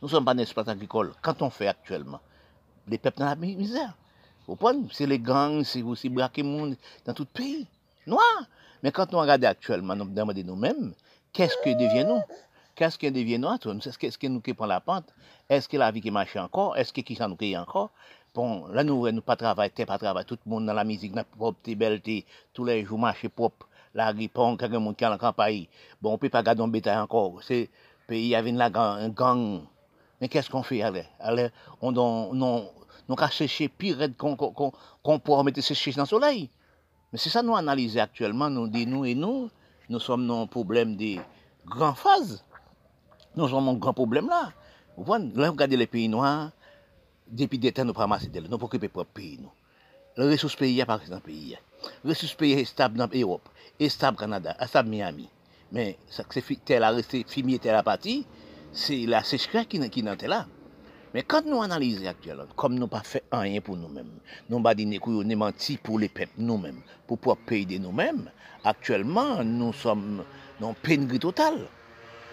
[0.02, 1.14] nous ne sommes pas dans l'exploitation agricole.
[1.22, 2.20] Quand on fait actuellement,
[2.88, 3.94] les peuples dans la misère.
[4.48, 6.76] Vous comprenez C'est les gangs, c'est aussi braquer monde
[7.06, 7.68] dans tout le pays,
[8.06, 8.24] noir.
[8.84, 10.94] Mais quand on regarde actuellement, nous demandons nous-mêmes,
[11.36, 12.24] qu'est-ce que devient-nous
[12.76, 15.14] Qu'est-ce que devient nous Est-ce que, nous qui prenons la pente?
[15.50, 16.76] Est-ce que la vie qui marche encore?
[16.76, 17.92] Est-ce que qui ça nous encore?
[18.34, 21.20] Bon, là, nous nous pas travailler, pas travailler, tout le monde dans la musique, dans
[21.20, 25.18] la propreté, belleté, tous les jours marcher propre, la ripon, quelqu'un monde qui est en
[25.18, 25.68] campagne.
[26.02, 27.42] Bon, on peut pas garder un bétail encore.
[27.44, 27.70] C'est
[28.08, 29.62] pays avec la gang, gang.
[30.20, 31.50] Mais qu'est-ce qu'on fait alors Alors,
[31.82, 32.70] on non,
[33.08, 36.50] nous qu'à sécher pire qu'on qu'on qu'on pourra mettre sécher dans le soleil.
[37.14, 39.50] Mais c'est ça nous analyser actuellement, nous dit nous et nous,
[39.92, 41.16] nou som nan problem de
[41.70, 42.40] gran faz.
[43.36, 44.50] Nou som nan gran problem la.
[44.96, 46.52] Ou pon, lè yon gade le peyi nou an,
[47.28, 49.52] depi deten nou pramase del, nou pou kipe prop peyi nou.
[50.16, 51.62] Le resous peyi ya pakis nan peyi ya.
[52.08, 55.28] Resous peyi estab nan Europe, estab Kanada, estab Miami.
[55.76, 56.24] Men, se
[56.64, 58.22] tel a reste, fimi tel a pati,
[58.72, 60.46] se la sechkè ki nan tel la.
[61.16, 64.10] Men kante nou analize aktuelon, kom nou pa fe anyen pou nou men,
[64.52, 67.32] nou ba di ne kou yo ne manti pou le pep nou men, pou pou
[67.32, 68.26] ap pey de nou men,
[68.68, 70.02] aktuelman nou som
[70.60, 71.62] nan penri total.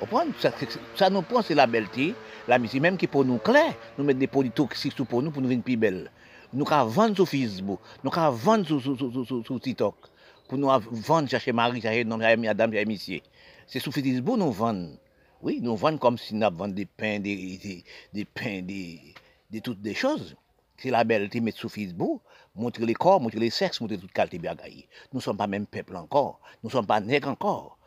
[0.03, 0.51] Opon, sa,
[0.99, 2.09] sa nou pon se la belti,
[2.51, 3.63] la misi menm ki pou nou kle,
[3.95, 6.03] nou met de podi toksik sou pou nou pou nou ven pi bel.
[6.51, 10.11] Nou ka vande sou Facebook, nou ka vande sou, sou, sou, sou TikTok,
[10.51, 10.75] pou nou
[11.07, 13.23] vande chache mari, chache nom, chache mi adam, chache misye.
[13.71, 14.99] Se sou Facebook nou vande.
[15.43, 19.15] Oui, nous vendons comme si nous vendions des pains, des, des, des pains, des,
[19.51, 20.37] des toutes des choses.
[20.77, 22.23] C'est la belle qui met sur Facebook,
[22.55, 24.87] montrer les corps, montrer les sexes, montrer toute qualité de bagaille.
[25.13, 26.41] Nous ne sommes pas même peuple encore.
[26.63, 27.79] Nous ne sommes pas nègres encore.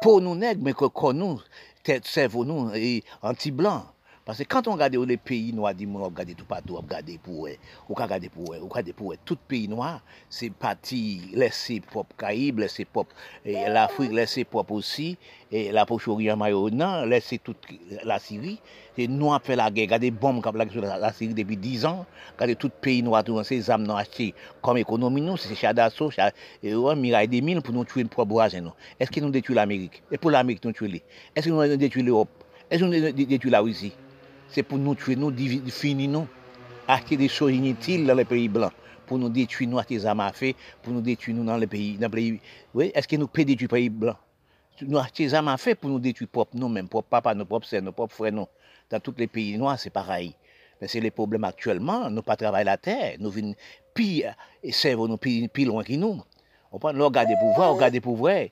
[0.00, 1.40] Pour nous nègres, mais que corps nous,
[1.82, 2.70] tête, cerveau nous,
[3.22, 3.84] anti-blanc.
[4.24, 7.48] Parce que quand on regarde les pays noirs, on regarde tout partout, on regarde pour
[7.48, 7.56] eux,
[7.88, 9.16] on regarde pour eux, on regarde pour eux.
[9.24, 10.00] Tout pays noir,
[10.30, 13.12] c'est parti laisser propre Caraïbes, laisser propre,
[13.44, 15.18] l'Afrique laisser propre aussi,
[15.50, 17.66] et la Proche-Orient Mayonan, laisser toute
[18.04, 18.60] la Syrie.
[18.96, 20.66] Et nous, fait la guerre, regardez bombes comme la,
[20.98, 23.92] la, Syrie depuis 10 ans, regardez tout pays noir, tout ces âmes
[24.60, 25.52] comme économie, nous, c'est
[26.62, 28.72] et ouais, miraille des mille pour nous tuer une propre voisin.
[29.00, 30.02] Est-ce que nous détruisons l'Amérique?
[30.12, 30.86] Et pour l'Amérique, nous tuons
[31.34, 32.28] Est-ce que nous détruisons l'Europe?
[32.70, 33.92] Est-ce que nous détruisons la Russie?
[34.52, 35.32] C'est pour nous tuer, nous
[35.70, 36.28] finir nous,
[36.86, 38.72] acheter des choses inutiles dans les pays blancs,
[39.06, 40.52] pour nous détruire, nous à feu,
[40.82, 42.40] pour nous détruire nous dans les pays, dans les pays,
[42.74, 44.18] oui, est-ce que nous détruire les pays blancs?
[44.82, 48.14] Nous acheter des pour nous détruire propre nous-mêmes, propre papa, nos propres sœurs, nos propres
[48.14, 48.46] frères, nous.
[48.90, 50.34] Dans tous les pays noirs, c'est pareil.
[50.82, 53.54] Mais c'est les problèmes actuellement, nous pas travailler la terre, nous venons
[53.94, 56.20] pire, et cerveau nous pire, pire loin que nous.
[56.70, 58.50] On prend, nous regarder pouvoir, regarder pouvoir, et,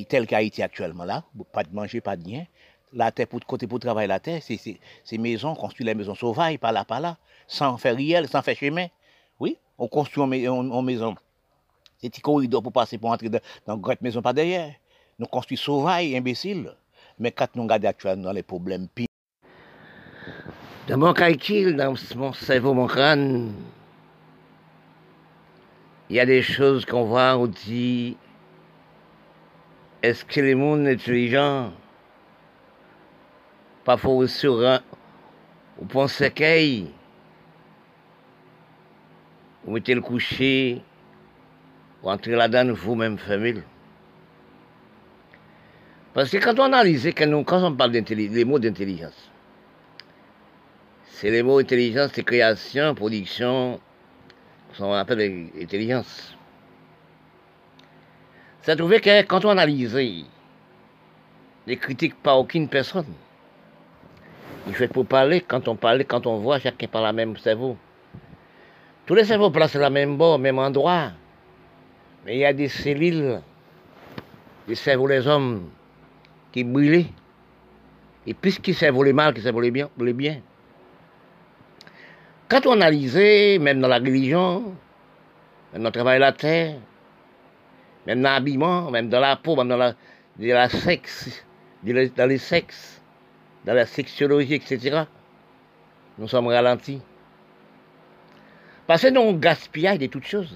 [0.00, 2.44] et tel qu'Haïti actuellement là, pas de manger, pas de rien.
[2.94, 4.58] La terre pour côté pour travailler la terre, c'est
[5.04, 7.16] ces maisons, construire les maisons sauvages, par là, par là,
[7.46, 8.86] sans faire riel, sans faire chemin.
[9.40, 11.16] Oui, on construit en maison.
[11.98, 14.72] C'est petit corridor pour passer pour entrer dans, dans grande maison pas derrière.
[15.18, 16.72] Nous construisons sauvages, imbéciles.
[17.18, 19.08] Mais quand nous regardons actuellement les problèmes pires,
[20.86, 23.54] dans mon calcul, dans mon cerveau, mon crâne,
[26.10, 28.16] il y a des choses qu'on voit, on dit,
[30.02, 31.72] est-ce que les mondes intelligents,
[33.84, 34.80] parfois au serein,
[35.78, 36.88] ou pensez qu'il,
[39.64, 40.82] vous mettez le coucher,
[42.02, 43.62] ou entrez là-dedans, vous-même, famille.
[46.12, 49.30] Parce que quand on analyse, quand, nous, quand on parle des mots d'intelligence,
[51.06, 53.80] c'est les mots intelligence, c'est création, production,
[54.72, 56.36] ce qu'on appelle intelligence.
[58.62, 59.94] Ça trouvé que quand on analyse
[61.66, 63.12] les critiques par aucune personne,
[64.66, 67.76] il fait pour parler, quand on parle, quand on voit, chacun par la même cerveau.
[69.06, 71.12] Tous les cerveaux placent la même bord, même endroit.
[72.24, 73.40] Mais il y a des cellules,
[74.66, 75.68] des cerveaux des hommes,
[76.52, 77.04] qui brûlent.
[78.26, 80.40] Et plus qui servent les mal, qui servent les bien, les bien.
[82.48, 83.16] Quand on analyse,
[83.60, 84.74] même dans la religion,
[85.72, 86.76] même dans le travail de la terre,
[88.06, 89.76] même dans l'habillement, même dans la peau, même dans
[90.38, 91.44] la, sexe,
[91.82, 93.02] dans les sexes,
[93.64, 95.04] dans la sexologie, etc.,
[96.18, 97.00] nous sommes ralentis.
[98.86, 100.54] Parce que nous gaspillons de toutes choses.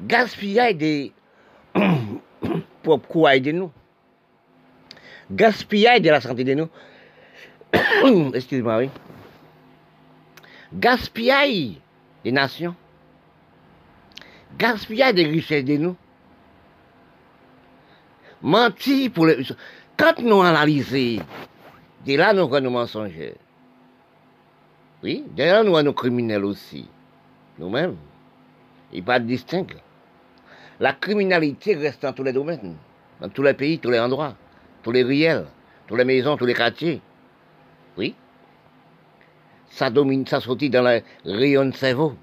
[0.00, 1.12] Gaspillage des
[2.82, 3.70] propres quoi de nous.
[5.30, 6.68] Gaspillage de la santé de nous.
[8.34, 8.90] Excusez-moi, oui
[10.72, 11.80] gaspillage
[12.24, 12.74] des nations,
[14.58, 15.96] gaspillage des richesses de nous,
[18.42, 19.44] mentir pour les...
[20.00, 21.22] Quand nous analysons,
[22.06, 23.34] de là nous sommes mensongers.
[25.02, 26.88] Oui, de là nous sommes criminels aussi.
[27.58, 27.96] Nous-mêmes.
[28.94, 29.66] Il pas de distinct.
[30.78, 32.76] La criminalité reste dans tous les domaines,
[33.20, 34.34] dans tous les pays, tous les endroits,
[34.82, 35.44] tous les riels,
[35.86, 37.02] toutes les maisons, tous les quartiers.
[37.98, 38.14] Oui
[39.68, 42.14] ça domine, ça sortit dans le rayon de cerveau.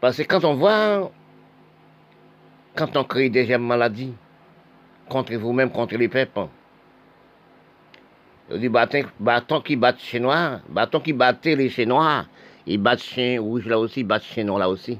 [0.00, 1.10] Parce que quand on voit,
[2.76, 4.14] quand on crée des maladies,
[5.10, 6.48] contre vous-même, contre les peuples,
[8.52, 12.26] on dit bâton, qui bat chez noir, bâton qui battait les chez noirs,
[12.66, 14.98] ils battent chien rouge là aussi, ils battent chien noir là aussi.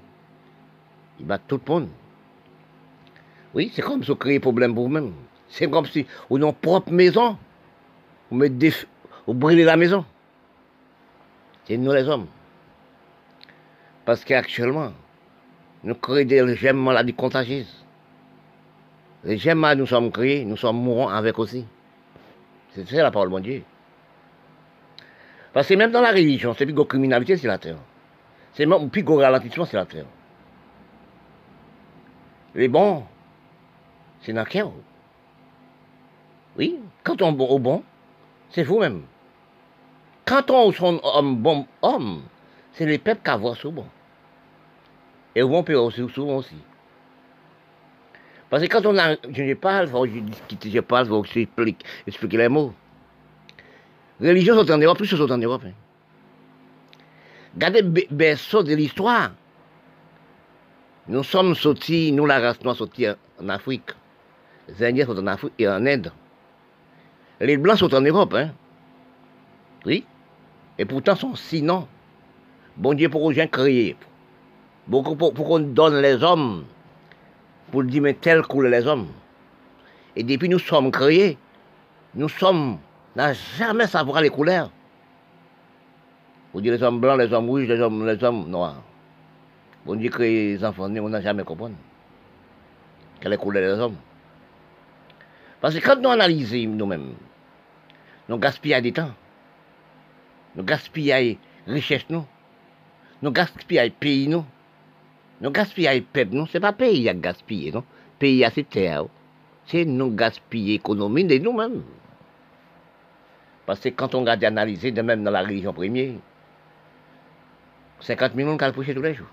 [1.19, 1.89] Ils battent tout le monde.
[3.53, 5.13] Oui, c'est comme si vous créez problème pour vous-même.
[5.49, 7.37] C'est comme si, vous avez propre maison,
[8.31, 8.45] vous,
[9.27, 10.05] vous brûlez la maison.
[11.65, 12.27] C'est nous les hommes.
[14.05, 14.93] Parce qu'actuellement,
[15.83, 17.80] nous créons des maladies contagieuses.
[19.25, 21.67] Les gemmes nous sommes créés, nous sommes mourants avec aussi.
[22.75, 23.63] C'est ça la parole de Dieu.
[25.53, 27.77] Parce que même dans la religion, c'est plus de criminalité, c'est la terre.
[28.55, 30.07] C'est même plus de ralentissement, c'est la terre.
[32.55, 33.05] Les bons,
[34.23, 34.71] c'est dans le
[36.57, 37.83] Oui, quand on est au bon,
[38.51, 39.03] c'est vous-même.
[40.25, 42.23] Quand on est bon homme,
[42.73, 43.87] c'est les peuples qui voient souvent.
[45.35, 46.57] Et on peut aussi souvent aussi.
[48.51, 52.49] Parce que quand on a, je parle, je discute, je parle, je explique, expliquer les
[52.49, 52.75] mots.
[54.21, 55.63] Religion sont en Europe, plus sont en Europe.
[55.65, 55.73] Hein.
[57.55, 59.31] Regardez berceau de l'histoire.
[61.07, 63.91] Nous sommes sortis, nous la race noire sortis en Afrique.
[64.69, 66.13] Les Indiens sont en Afrique et en Inde.
[67.41, 68.51] Les Blancs sont en Europe, hein.
[69.87, 70.05] Oui.
[70.79, 71.89] Et pourtant, son sinon.
[72.77, 73.97] Bon Dieu, pour gens créer.
[74.91, 76.65] Pour, pour, pour qu'on donne les hommes.
[77.71, 79.09] Pour dire, mais tel couleur les hommes.
[80.17, 81.39] Et depuis nous sommes créés,
[82.15, 82.79] nous sommes,
[83.15, 84.71] n'a jamais savoir les couleurs.
[86.53, 88.83] Vous dites les hommes blancs, les hommes rouges, les hommes, les hommes noirs.
[89.87, 91.73] Bon Dieu crée les enfants, on n'a jamais compris.
[93.21, 93.97] Quelle est couleur des hommes.
[95.61, 97.15] Parce que quand nous analysons nous-mêmes,
[98.29, 99.13] nous gaspillons du temps.
[100.57, 101.37] Nous gaspillons
[101.67, 102.27] richesse nous.
[103.23, 104.45] Nous gaspillons pays nous.
[105.41, 106.47] Nous gaspillons peuple nous.
[106.47, 107.15] Ce n'est pas pays qui a
[107.73, 107.85] non.
[108.19, 109.07] Pays à cette terre.
[109.67, 111.83] C'est nous gaspiller l'économie de nous-mêmes.
[113.67, 116.15] Parce que quand on regarde analyser, de même dans la religion première,
[118.01, 119.27] 50 millions qui tous les jours.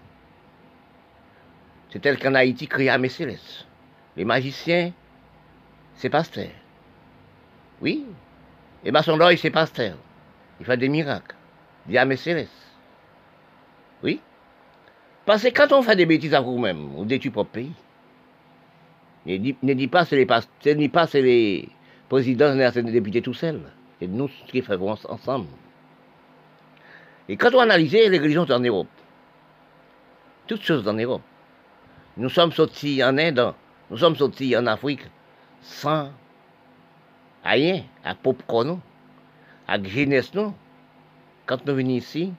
[1.89, 3.37] C'est tel qu'en Haïti, créé à Messiles.
[4.15, 4.91] Les magiciens,
[5.95, 6.49] c'est pasteur.
[7.81, 8.05] Oui.
[8.83, 9.97] Et son c'est pasteur.
[10.59, 11.35] Il fait des miracles.
[11.85, 12.66] Diamètre céleste.
[15.27, 17.73] Parce que quand on fait des bêtises à vous-même, on détruit votre pays.
[19.25, 21.67] Ne dis, ne dis pas c'est pas, ce c'est les
[22.07, 23.59] présidents et les députés tout seuls.
[23.99, 25.47] C'est nous qui faisons ensemble.
[27.27, 28.87] Et quand on analyse les religions en Europe,
[30.47, 31.23] toutes choses en Europe,
[32.15, 33.53] nous sommes sortis en Inde,
[33.91, 35.01] nous sommes sortis en Afrique
[35.61, 36.09] sans
[37.43, 38.79] rien, à popcorn,
[39.67, 40.53] à jeunesse, nous.
[41.45, 42.31] Quand nous venons ici,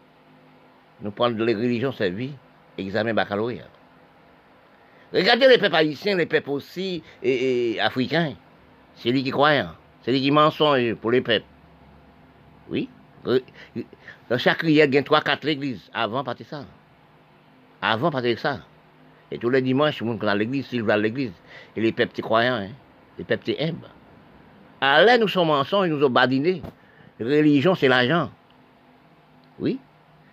[1.03, 2.33] nous prenons les religions servies,
[2.79, 3.69] examen baccalauréat.
[5.13, 8.35] Regardez les peuples haïtiens, les peuples aussi et, africains.
[8.97, 11.47] C'est lui qui croient, c'est lui qui mensonge pour les peuples.
[12.69, 12.89] Oui.
[13.25, 15.91] Dans chaque riel, il y a trois, quatre églises.
[15.93, 16.65] Avant, pas ça.
[17.81, 18.61] Avant, pas ça.
[19.31, 21.33] Et tous les dimanches, le monde à l'église, s'il va à l'église.
[21.77, 22.71] Et les peuples croyants, hein,
[23.19, 23.89] les peuples humbles.
[24.81, 26.63] Alors, nous sommes ensemble, ils nous ont badiné.
[27.21, 28.31] Religion, c'est l'argent.
[29.59, 29.79] Oui.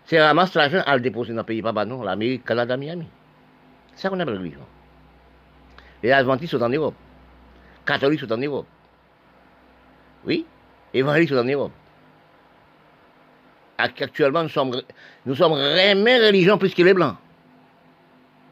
[0.06, 3.08] C'est ramasse l'argent à le déposer dans le pays, pas non, l'Amérique, Canada, Miami.
[3.96, 4.60] C'est ça qu'on appelle religion.
[6.04, 6.94] Les adventistes sont en Europe.
[7.86, 8.68] Catholiques sont en Europe.
[10.26, 10.46] Oui.
[10.94, 11.72] Évangéliques sont en Europe.
[13.78, 14.82] Actuellement, nous sommes,
[15.26, 17.18] nous sommes plus que les Blancs.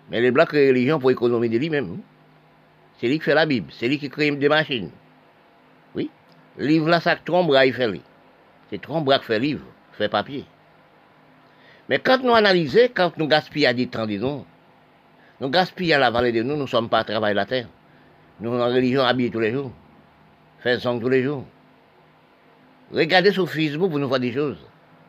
[0.10, 2.00] Mais les Blancs créent religion pour économiser lui-même.
[3.00, 3.72] C'est lui qui fait la Bible.
[3.72, 4.90] C'est lui qui crée des machines.
[5.96, 6.10] Oui.
[6.58, 8.02] Livre là, ça trompe, il fait.
[8.70, 10.46] C'est trompe qui fait livre, fait papier.
[11.90, 14.46] Mais quand nous analysons, quand nous gaspillons des temps de nous,
[15.50, 17.68] gaspillons la vallée de nous, nous ne sommes pas à travailler la terre.
[18.40, 19.72] Nous, en religion, habillés tous les jours.
[20.60, 21.46] Faisons tous les jours.
[22.92, 24.58] Regardez sur Facebook, vous nous voyez des choses.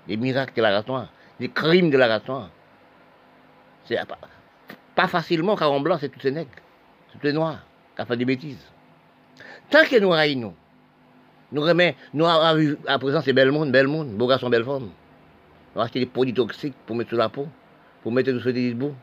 [0.09, 0.83] Des miracles de la
[1.41, 2.21] des crimes de la
[3.85, 4.19] C'est pas,
[4.95, 6.51] pas facilement, car en blanc, c'est tous ces nègres.
[7.13, 7.59] C'est tous les noirs,
[7.97, 8.67] qui fait des bêtises.
[9.71, 10.55] Tant que nous raillons,
[11.53, 14.91] nous, nous nous, à, présent, c'est bel monde, bel monde, beau garçon, belle femme.
[15.75, 17.49] On acheter des produits toxiques pour mettre sur la peau,
[18.03, 18.95] pour mettre sur des beaux.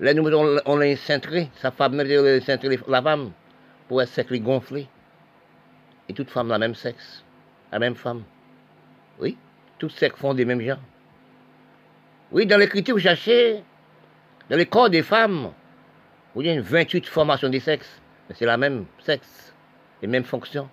[0.00, 0.26] Là, nous
[0.64, 3.32] on l'a cintré, sa femme met cintré la femme,
[3.88, 4.86] pour être sec, gonflé.
[6.08, 7.24] Et toute femme, la même sexe,
[7.70, 8.22] la même femme.
[9.18, 9.36] Oui,
[9.78, 10.78] tous sexes font des mêmes gens.
[12.30, 13.62] Oui, dans l'écriture, vous cherchez,
[14.48, 15.50] dans les corps des femmes,
[16.34, 19.52] vous avez une 28 formations des sexes, mais c'est la même sexe,
[20.00, 20.68] les mêmes fonctions,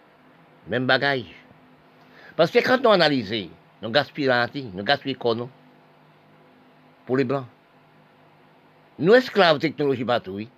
[0.68, 1.26] même bagage.
[2.36, 3.50] Parce que quand on analyse,
[3.82, 5.50] nous gaspillons l'anti, nous gaspillons corps,
[7.06, 7.46] pour les blancs.
[8.98, 10.50] Nous esclaves technologie partout, oui.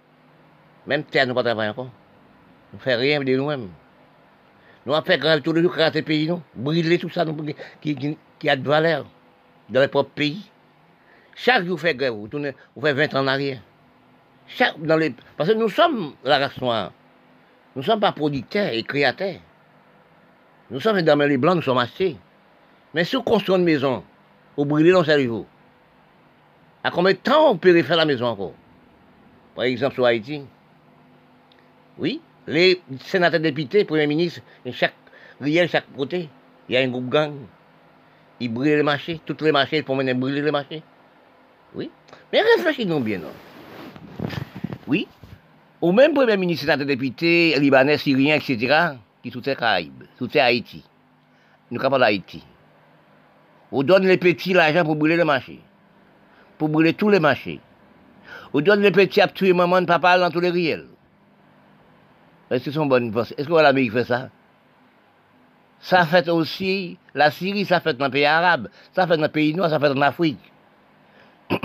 [0.86, 1.92] Même terre, nous ne travaillons pas encore.
[2.72, 3.70] Nous ne faisons rien de nous-mêmes.
[4.86, 6.42] Nous avons fait grave tous les créer pays, nous.
[6.56, 7.36] Brûler tout ça, nous,
[7.82, 9.06] qui, qui, a de valeur
[9.70, 10.50] dans les propres pays.
[11.36, 13.60] Chaque jour, vous faites grève, vous, tournez, vous faites 20 ans en arrière.
[14.48, 15.00] Chaque, dans
[15.36, 16.94] parce que nous sommes la race noire.
[17.76, 19.42] Nous ne sommes pas producteurs et créateurs.
[20.72, 22.18] Nous sommes dans les blancs, nous sommes assez.
[22.94, 24.04] Mais si vous construisez une maison,
[24.56, 25.46] vous brûlez dans cerveau.
[26.84, 28.54] À combien de temps on peut refaire la maison encore?
[29.56, 30.42] Par exemple, sur Haïti.
[31.98, 34.42] Oui, les sénateurs députés, premiers ministres,
[34.72, 34.94] chaque
[35.68, 36.30] chaque côté,
[36.68, 37.34] il y a un groupe gang.
[38.40, 40.84] Ils brûlent les marchés, tous les marchés, ils pour mener brûler les marchés.
[41.74, 41.92] Oui.
[42.32, 43.32] Mais réfléchissons bien, non?
[44.88, 45.08] Oui.
[45.82, 50.84] Au même premier ministre, sénateur député, libanais, syrien, etc., qui soutient Caraïbes, soutient Haïti.
[51.70, 52.44] Nous sommes d'Haïti.
[53.72, 55.62] On donne les petits l'argent pour brûler les marchés
[56.58, 57.60] pour brûler tous les marchés.
[58.54, 60.88] On donne les petits à tuer maman et papa dans tous les riels.
[62.50, 64.30] Est-ce que c'est une bonne pensée Est-ce que l'Amérique fait ça?
[65.80, 69.30] Ça fait aussi, la Syrie, ça fait dans les pays arabes, ça fait dans les
[69.30, 70.40] pays noirs, ça fait en Afrique.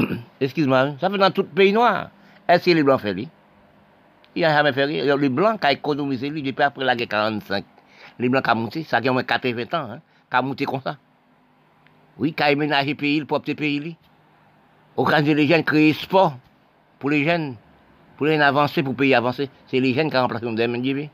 [0.40, 2.10] Excuse-moi, ça fait dans tout le pays noir.
[2.46, 3.28] Est-ce que les Blancs font lui
[4.34, 5.16] Il a jamais fait rien.
[5.16, 7.64] Les Blancs, qui ont économisé depuis après la guerre 45,
[8.18, 10.00] les Blancs qui ont monté, ça qui ont 80 ans, hein,
[10.30, 10.96] qui ont monté comme ça.
[12.18, 13.97] Oui, qui ont ménagé pays, le propre pays.
[14.97, 16.36] Cas où les jeunes créent sport
[16.98, 17.56] pour les jeunes,
[18.16, 21.09] pour les avancer, pour payer avancer, c'est les jeunes qui remplacent les mêmes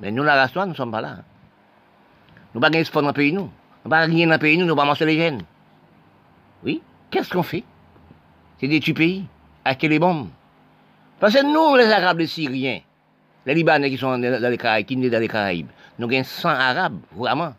[0.00, 1.18] Mais nous, la race nous ne sommes pas là.
[2.54, 3.50] Nous n'avons pas de sport dans le pays, nous.
[3.84, 5.42] Nous pas rien dans le pays, nous, nous pas manger les jeunes.
[6.62, 7.64] Oui, qu'est-ce qu'on fait?
[8.60, 9.24] C'est des tuer pays,
[9.64, 10.28] avec les bombes.
[11.18, 12.80] Parce que nous, les Arabes, les Syriens,
[13.46, 15.68] les Libanais qui sont dans les Caraïbes, qui sont dans les Caraïbes,
[15.98, 17.54] nous avons 100 Arabes, vraiment.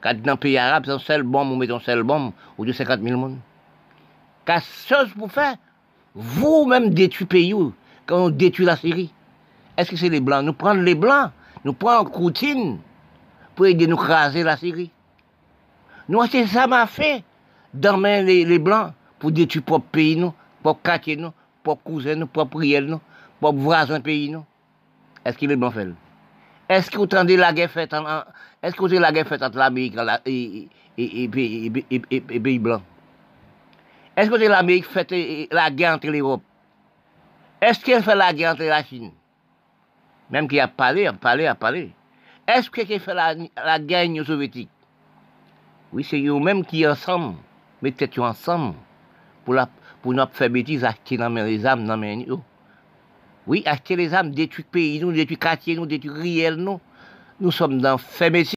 [0.00, 2.64] Quand dans le pays arabe, c'est un seul bombe, on met un seul bombe, ou
[2.64, 3.40] de 50 000 personnes.
[4.44, 5.56] Quelle chose pour faire?
[6.14, 7.54] Vous-même détruire pays
[8.06, 9.12] quand on détruit la Syrie.
[9.76, 10.44] Est-ce que c'est les Blancs?
[10.44, 11.30] Nous prenons les Blancs,
[11.64, 12.78] nous prenons Coutine
[13.54, 14.90] pour aider nous craser la Syrie.
[16.08, 17.24] Nous, c'est ça m'a fait
[17.74, 20.32] dormir les, les Blancs pour détruire propre pays, nous,
[20.62, 21.32] propre quartier, nous,
[21.62, 23.00] propre cousin, nous, propre riel, nous,
[23.40, 24.44] propre voisin pays, nous.
[25.24, 25.74] Est-ce que les Blancs
[26.68, 28.08] Eske ou tande la gen fèt an,
[28.64, 30.66] eske ou tande la gen fèt an l'Amerik an la, e,
[30.98, 32.82] e, e, e peyi blan?
[34.16, 35.14] Eske ou tande l'Amerik fèt
[35.54, 36.42] la gen antre l'Europe?
[37.62, 39.12] Eske el fè la gen antre la Chine?
[40.34, 41.86] Mèm ki ap pale, ap pale, ap pale.
[42.50, 44.68] Eske ke fè la, la gen yon sovyetik?
[45.94, 47.36] Oui, se yon mèm ki ansam,
[47.82, 48.72] mette yon ansam,
[49.46, 49.56] pou,
[50.02, 52.42] pou nou ap fè betiz ak ki nan men rezam nan men yo.
[53.46, 56.80] Oui, acheter les âmes, détruire pays, nous, détruire quartier, nous, détruire riel, nous.
[57.40, 58.30] Nous sommes dans fait.